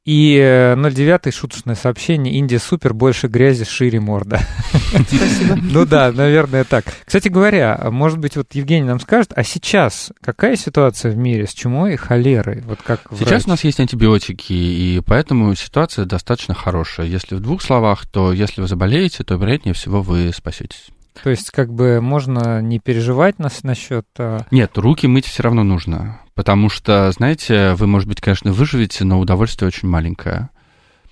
И 0.05 0.39
09 0.77 1.27
э, 1.27 1.31
шуточное 1.31 1.75
сообщение. 1.75 2.35
Индия 2.35 2.59
супер, 2.59 2.95
больше 2.95 3.29
грязи, 3.29 3.65
шире 3.65 4.01
морда. 4.01 4.41
Спасибо. 4.71 5.59
Ну 5.61 5.85
да, 5.85 6.13
наверное, 6.13 6.65
так. 6.65 6.85
Кстати 7.05 7.29
говоря, 7.29 7.89
может 7.91 8.19
быть, 8.19 8.37
вот 8.37 8.55
Евгений 8.55 8.87
нам 8.87 9.01
скажет, 9.01 9.33
а 9.37 9.45
сейчас 9.45 10.11
какая 10.23 10.57
ситуация 10.57 11.13
в 11.13 11.17
мире 11.17 11.47
с 11.47 11.53
чумой 11.53 11.95
и 11.95 11.97
холерой? 11.97 12.63
Вот 12.63 12.81
как 12.83 13.03
сейчас 13.19 13.47
у 13.47 13.51
нас 13.51 13.65
есть 13.65 13.81
антибиотики, 13.81 14.53
и 14.53 15.03
поэтому 15.05 15.55
ситуация 15.55 16.07
достаточно 16.07 16.55
хорошая. 16.55 17.07
Если 17.07 17.35
в 17.35 17.41
двух 17.41 17.61
словах, 17.63 18.07
то 18.07 18.33
если 18.33 18.63
вы 18.63 18.69
заболеете, 18.69 19.25
то, 19.25 19.35
вероятнее 19.35 19.75
всего, 19.75 20.01
вы 20.01 20.33
спасетесь. 20.35 20.89
То 21.23 21.31
есть, 21.31 21.51
как 21.51 21.73
бы 21.73 22.01
можно 22.01 22.63
не 22.63 22.79
переживать 22.79 23.39
нас 23.39 23.63
насчет. 23.65 24.07
А... 24.19 24.47
Нет, 24.51 24.79
руки 24.79 25.07
мыть 25.07 25.27
все 25.27 25.43
равно 25.43 25.65
нужно. 25.65 26.21
Потому 26.39 26.69
что, 26.69 27.11
знаете, 27.11 27.75
вы, 27.75 27.89
может 27.89 28.09
быть, 28.09 28.21
конечно, 28.21 28.53
выживете, 28.53 29.03
но 29.03 29.19
удовольствие 29.19 29.67
очень 29.67 29.89
маленькое. 29.89 30.51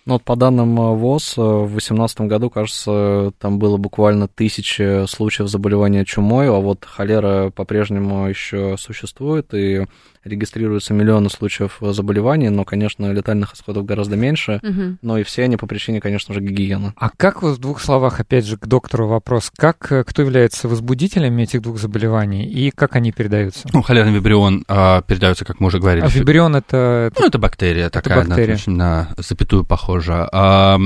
Ну, 0.04 0.12
вот 0.12 0.22
по 0.22 0.36
данным 0.36 0.78
э, 0.78 0.94
ВОЗ, 0.94 1.34
э, 1.36 1.40
в 1.40 1.70
2018 1.70 2.20
году, 2.20 2.48
кажется, 2.48 3.32
там 3.40 3.58
было 3.58 3.76
буквально 3.76 4.28
тысячи 4.28 5.04
случаев 5.06 5.48
заболевания 5.48 6.04
чумой, 6.04 6.46
а 6.46 6.52
вот 6.52 6.84
холера 6.84 7.50
по-прежнему 7.50 8.28
еще 8.28 8.76
существует, 8.78 9.52
и 9.52 9.86
регистрируются 10.26 10.92
миллионы 10.94 11.30
случаев 11.30 11.78
заболеваний, 11.80 12.48
но, 12.48 12.64
конечно, 12.64 13.12
летальных 13.12 13.54
исходов 13.54 13.84
гораздо 13.84 14.16
меньше, 14.16 14.60
угу. 14.62 14.96
но 15.02 15.18
и 15.18 15.22
все 15.22 15.44
они 15.44 15.56
по 15.56 15.66
причине, 15.66 16.00
конечно 16.00 16.34
же, 16.34 16.40
гигиены. 16.40 16.92
А 16.96 17.10
как 17.10 17.42
вот 17.42 17.56
в 17.56 17.60
двух 17.60 17.80
словах, 17.80 18.20
опять 18.20 18.44
же, 18.44 18.56
к 18.56 18.66
доктору 18.66 19.08
вопрос, 19.08 19.50
как, 19.56 19.90
э, 19.92 20.04
кто 20.04 20.22
является 20.22 20.68
возбудителями 20.68 21.42
этих 21.42 21.62
двух 21.62 21.78
заболеваний 21.78 22.44
и 22.44 22.70
как 22.70 22.96
они 22.96 23.12
передаются? 23.12 23.68
Ну, 23.72 23.82
холерный 23.82 24.12
вибрион 24.12 24.64
а, 24.68 25.02
передается, 25.02 25.44
как 25.44 25.60
мы 25.60 25.68
уже 25.68 25.78
говорили. 25.78 26.04
А 26.04 26.08
вибрион 26.08 26.56
это... 26.56 27.12
Ну, 27.18 27.26
это 27.26 27.38
бактерия 27.38 27.86
это 27.86 28.02
такая, 28.02 28.24
бактерия. 28.24 28.44
Она, 28.44 28.54
очень 28.54 28.72
на 28.72 29.08
запятую 29.18 29.64
похожа. 29.64 30.28
А, 30.32 30.78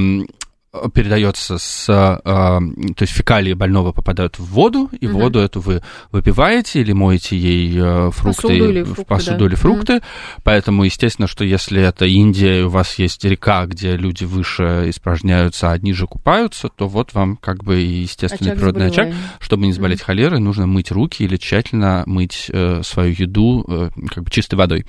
передается 0.95 1.59
с, 1.59 1.89
э, 1.89 2.19
то 2.23 3.03
есть 3.03 3.13
фекалии 3.13 3.55
больного 3.55 3.93
попадают 3.93 4.39
в 4.39 4.45
воду, 4.45 4.89
и 5.01 5.09
угу. 5.09 5.19
воду 5.19 5.41
эту 5.41 5.61
вы 5.61 5.83
выпиваете 6.13 6.81
или 6.81 6.93
моете 6.93 7.37
ей 7.37 7.77
э, 7.77 8.11
фрукты, 8.13 8.43
посуду 8.43 8.71
или 8.71 8.83
фрукты, 8.85 9.05
посуду 9.05 9.39
да. 9.39 9.45
или 9.47 9.55
фрукты. 9.57 9.97
Угу. 9.97 10.03
Поэтому, 10.45 10.85
естественно, 10.85 11.27
что 11.27 11.45
если 11.45 11.83
это 11.83 12.05
Индия, 12.07 12.61
и 12.61 12.63
у 12.63 12.69
вас 12.69 12.99
есть 12.99 13.25
река, 13.25 13.67
где 13.67 13.97
люди 13.97 14.25
выше 14.25 14.85
испражняются, 14.89 15.73
а 15.73 15.79
ниже 15.79 16.07
купаются, 16.07 16.69
то 16.69 16.87
вот 16.87 17.15
вам 17.15 17.37
как 17.37 17.65
бы 17.65 17.77
естественный 17.77 18.53
очаг 18.53 18.61
природный 18.61 18.87
очаг. 18.87 19.13
Чтобы 19.41 19.67
не 19.67 19.73
заболеть 19.73 20.01
угу. 20.01 20.07
холерой, 20.07 20.39
нужно 20.39 20.67
мыть 20.67 20.93
руки 20.93 21.25
или 21.25 21.37
тщательно 21.37 22.05
мыть 22.07 22.47
э, 22.49 22.83
свою 22.85 23.13
еду 23.13 23.65
э, 23.67 23.91
как 24.09 24.25
бы 24.25 24.31
чистой 24.31 24.55
водой. 24.55 24.87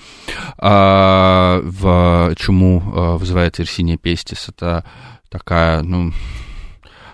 А, 0.58 1.60
в 1.64 2.36
чуму 2.36 2.84
э, 2.86 3.18
вызывает 3.18 3.60
Ирсиния 3.60 3.98
пестис. 3.98 4.50
Это 4.50 4.86
такая, 5.32 5.71
ну, 5.82 6.12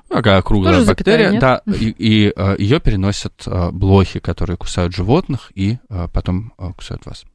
такая 0.10 0.42
круглая 0.42 0.74
Тоже 0.74 0.88
бактерия, 0.88 1.32
запятая, 1.32 1.62
да, 1.66 1.72
и, 1.74 1.90
и 1.98 2.34
э, 2.36 2.56
ее 2.58 2.80
переносят 2.80 3.44
э, 3.46 3.70
блохи, 3.72 4.20
которые 4.20 4.58
кусают 4.58 4.96
животных 4.96 5.52
и 5.56 5.78
э, 5.90 6.08
потом 6.12 6.54
кусают 6.76 7.06
вас. 7.06 7.26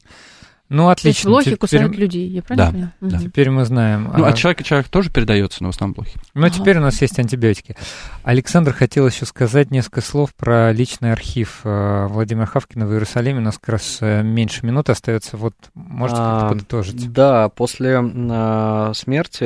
Ну, 0.72 0.88
отлично. 0.88 1.04
То 1.04 1.08
есть 1.08 1.24
блохи 1.26 1.44
теперь... 1.44 1.58
кусают 1.58 1.96
людей, 1.96 2.28
я 2.28 2.42
правильно 2.42 2.66
да, 2.66 2.72
понимаю? 2.72 2.92
Да. 3.00 3.18
Теперь 3.18 3.50
мы 3.50 3.64
знаем. 3.66 4.10
Ну, 4.16 4.24
а 4.24 4.28
от 4.28 4.36
человека 4.36 4.64
человек 4.64 4.88
тоже 4.88 5.10
передается, 5.10 5.62
но 5.62 5.70
в 5.70 5.74
основном 5.74 5.94
блохи. 5.94 6.18
Ну, 6.32 6.46
ага. 6.46 6.54
теперь 6.54 6.78
у 6.78 6.80
нас 6.80 7.02
есть 7.02 7.18
антибиотики. 7.18 7.76
Александр 8.22 8.72
хотел 8.72 9.06
еще 9.06 9.26
сказать 9.26 9.70
несколько 9.70 10.00
слов 10.00 10.34
про 10.34 10.72
личный 10.72 11.12
архив 11.12 11.60
э, 11.64 12.06
Владимира 12.08 12.46
Хавкина 12.46 12.86
в 12.86 12.92
Иерусалиме. 12.92 13.40
У 13.40 13.42
нас 13.42 13.58
как 13.58 13.68
раз 13.68 13.98
э, 14.00 14.22
меньше 14.22 14.64
минуты 14.64 14.92
остается. 14.92 15.36
Вот 15.36 15.54
можете 15.74 16.20
а, 16.22 16.48
подытожить? 16.48 17.12
Да, 17.12 17.50
после 17.50 18.00
э, 18.02 18.92
смерти, 18.94 19.44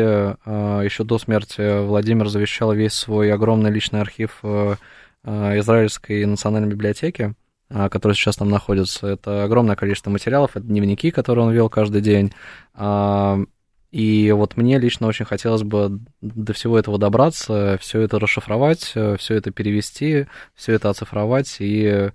еще 0.85 1.03
до 1.03 1.19
смерти, 1.19 1.85
Владимир 1.85 2.29
завещал 2.29 2.73
весь 2.73 2.93
свой 2.93 3.33
огромный 3.33 3.73
личный 3.73 4.01
архив 4.01 4.45
Израильской 5.25 6.25
национальной 6.25 6.69
библиотеки. 6.69 7.35
А, 7.69 7.89
которые 7.89 8.15
сейчас 8.15 8.37
там 8.37 8.49
находятся. 8.49 9.09
Это 9.09 9.45
огромное 9.45 9.75
количество 9.75 10.11
материалов, 10.11 10.53
это 10.55 10.67
дневники, 10.67 11.11
которые 11.11 11.47
он 11.47 11.53
вел 11.53 11.69
каждый 11.69 12.01
день. 12.01 12.33
А, 12.75 13.39
и 13.91 14.31
вот 14.31 14.57
мне 14.57 14.79
лично 14.79 15.09
очень 15.09 15.25
хотелось 15.25 15.63
бы 15.63 16.01
до 16.21 16.53
всего 16.53 16.79
этого 16.79 16.99
добраться, 16.99 17.77
все 17.81 18.01
это 18.03 18.19
расшифровать, 18.21 18.83
все 18.83 19.35
это 19.35 19.51
перевести, 19.51 20.27
все 20.55 20.75
это 20.75 20.91
оцифровать 20.91 21.57
и 21.61 22.11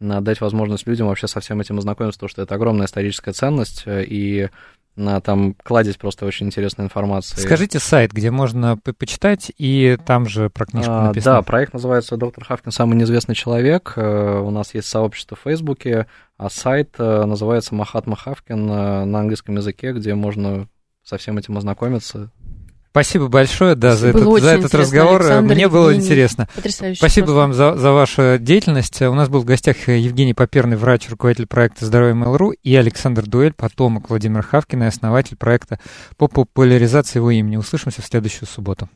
дать 0.00 0.40
возможность 0.40 0.86
людям 0.86 1.08
вообще 1.08 1.26
со 1.26 1.40
всем 1.40 1.60
этим 1.60 1.78
ознакомиться, 1.78 2.18
потому 2.18 2.28
что 2.30 2.42
это 2.42 2.54
огромная 2.54 2.86
историческая 2.86 3.32
ценность, 3.32 3.84
и 3.86 4.48
там 4.96 5.54
кладезь 5.62 5.96
просто 5.96 6.26
очень 6.26 6.46
интересной 6.46 6.84
информации. 6.84 7.40
Скажите 7.40 7.78
сайт, 7.78 8.12
где 8.12 8.30
можно 8.30 8.76
почитать, 8.76 9.52
и 9.58 9.98
там 10.04 10.26
же 10.26 10.50
про 10.50 10.66
книжку 10.66 10.92
а, 10.92 11.06
написано. 11.08 11.36
Да, 11.36 11.42
проект 11.42 11.72
называется 11.72 12.16
«Доктор 12.16 12.44
Хавкин. 12.44 12.70
Самый 12.70 12.96
неизвестный 12.96 13.34
человек». 13.34 13.94
Э, 13.96 14.38
у 14.38 14.50
нас 14.50 14.74
есть 14.74 14.88
сообщество 14.88 15.36
в 15.36 15.40
Фейсбуке, 15.40 16.06
а 16.36 16.48
сайт 16.50 16.94
э, 16.98 17.24
называется 17.24 17.74
«Махатма 17.74 18.16
Хавкин» 18.16 18.70
э, 18.70 19.04
на 19.04 19.20
английском 19.20 19.56
языке, 19.56 19.92
где 19.92 20.14
можно 20.14 20.68
со 21.02 21.18
всем 21.18 21.38
этим 21.38 21.58
ознакомиться. 21.58 22.30
Спасибо 22.94 23.26
большое, 23.26 23.74
да, 23.74 23.96
за 23.96 24.12
Было 24.12 24.36
этот, 24.36 24.42
за 24.44 24.54
этот 24.54 24.74
разговор. 24.76 25.20
Александр, 25.22 25.52
Мне 25.52 25.66
было 25.66 25.88
Евгений. 25.88 26.04
интересно. 26.04 26.48
Потрясающе. 26.54 26.96
Спасибо 26.96 27.26
просто. 27.26 27.40
вам 27.40 27.52
за, 27.52 27.74
за 27.74 27.90
вашу 27.90 28.38
деятельность. 28.38 29.02
У 29.02 29.14
нас 29.14 29.28
был 29.28 29.40
в 29.40 29.44
гостях 29.44 29.88
Евгений 29.88 30.32
Поперный, 30.32 30.76
врач, 30.76 31.10
руководитель 31.10 31.48
проекта 31.48 31.86
«Здоровье 31.86 32.14
МЛРУ», 32.14 32.52
и 32.52 32.76
Александр 32.76 33.26
Дуэль, 33.26 33.52
потомок 33.52 34.10
Владимира 34.10 34.42
Хавкина 34.42 34.84
и 34.84 34.86
основатель 34.86 35.36
проекта 35.36 35.80
по 36.16 36.28
популяризации 36.28 37.18
его 37.18 37.32
имени. 37.32 37.56
Услышимся 37.56 38.00
в 38.00 38.06
следующую 38.06 38.48
субботу. 38.48 38.88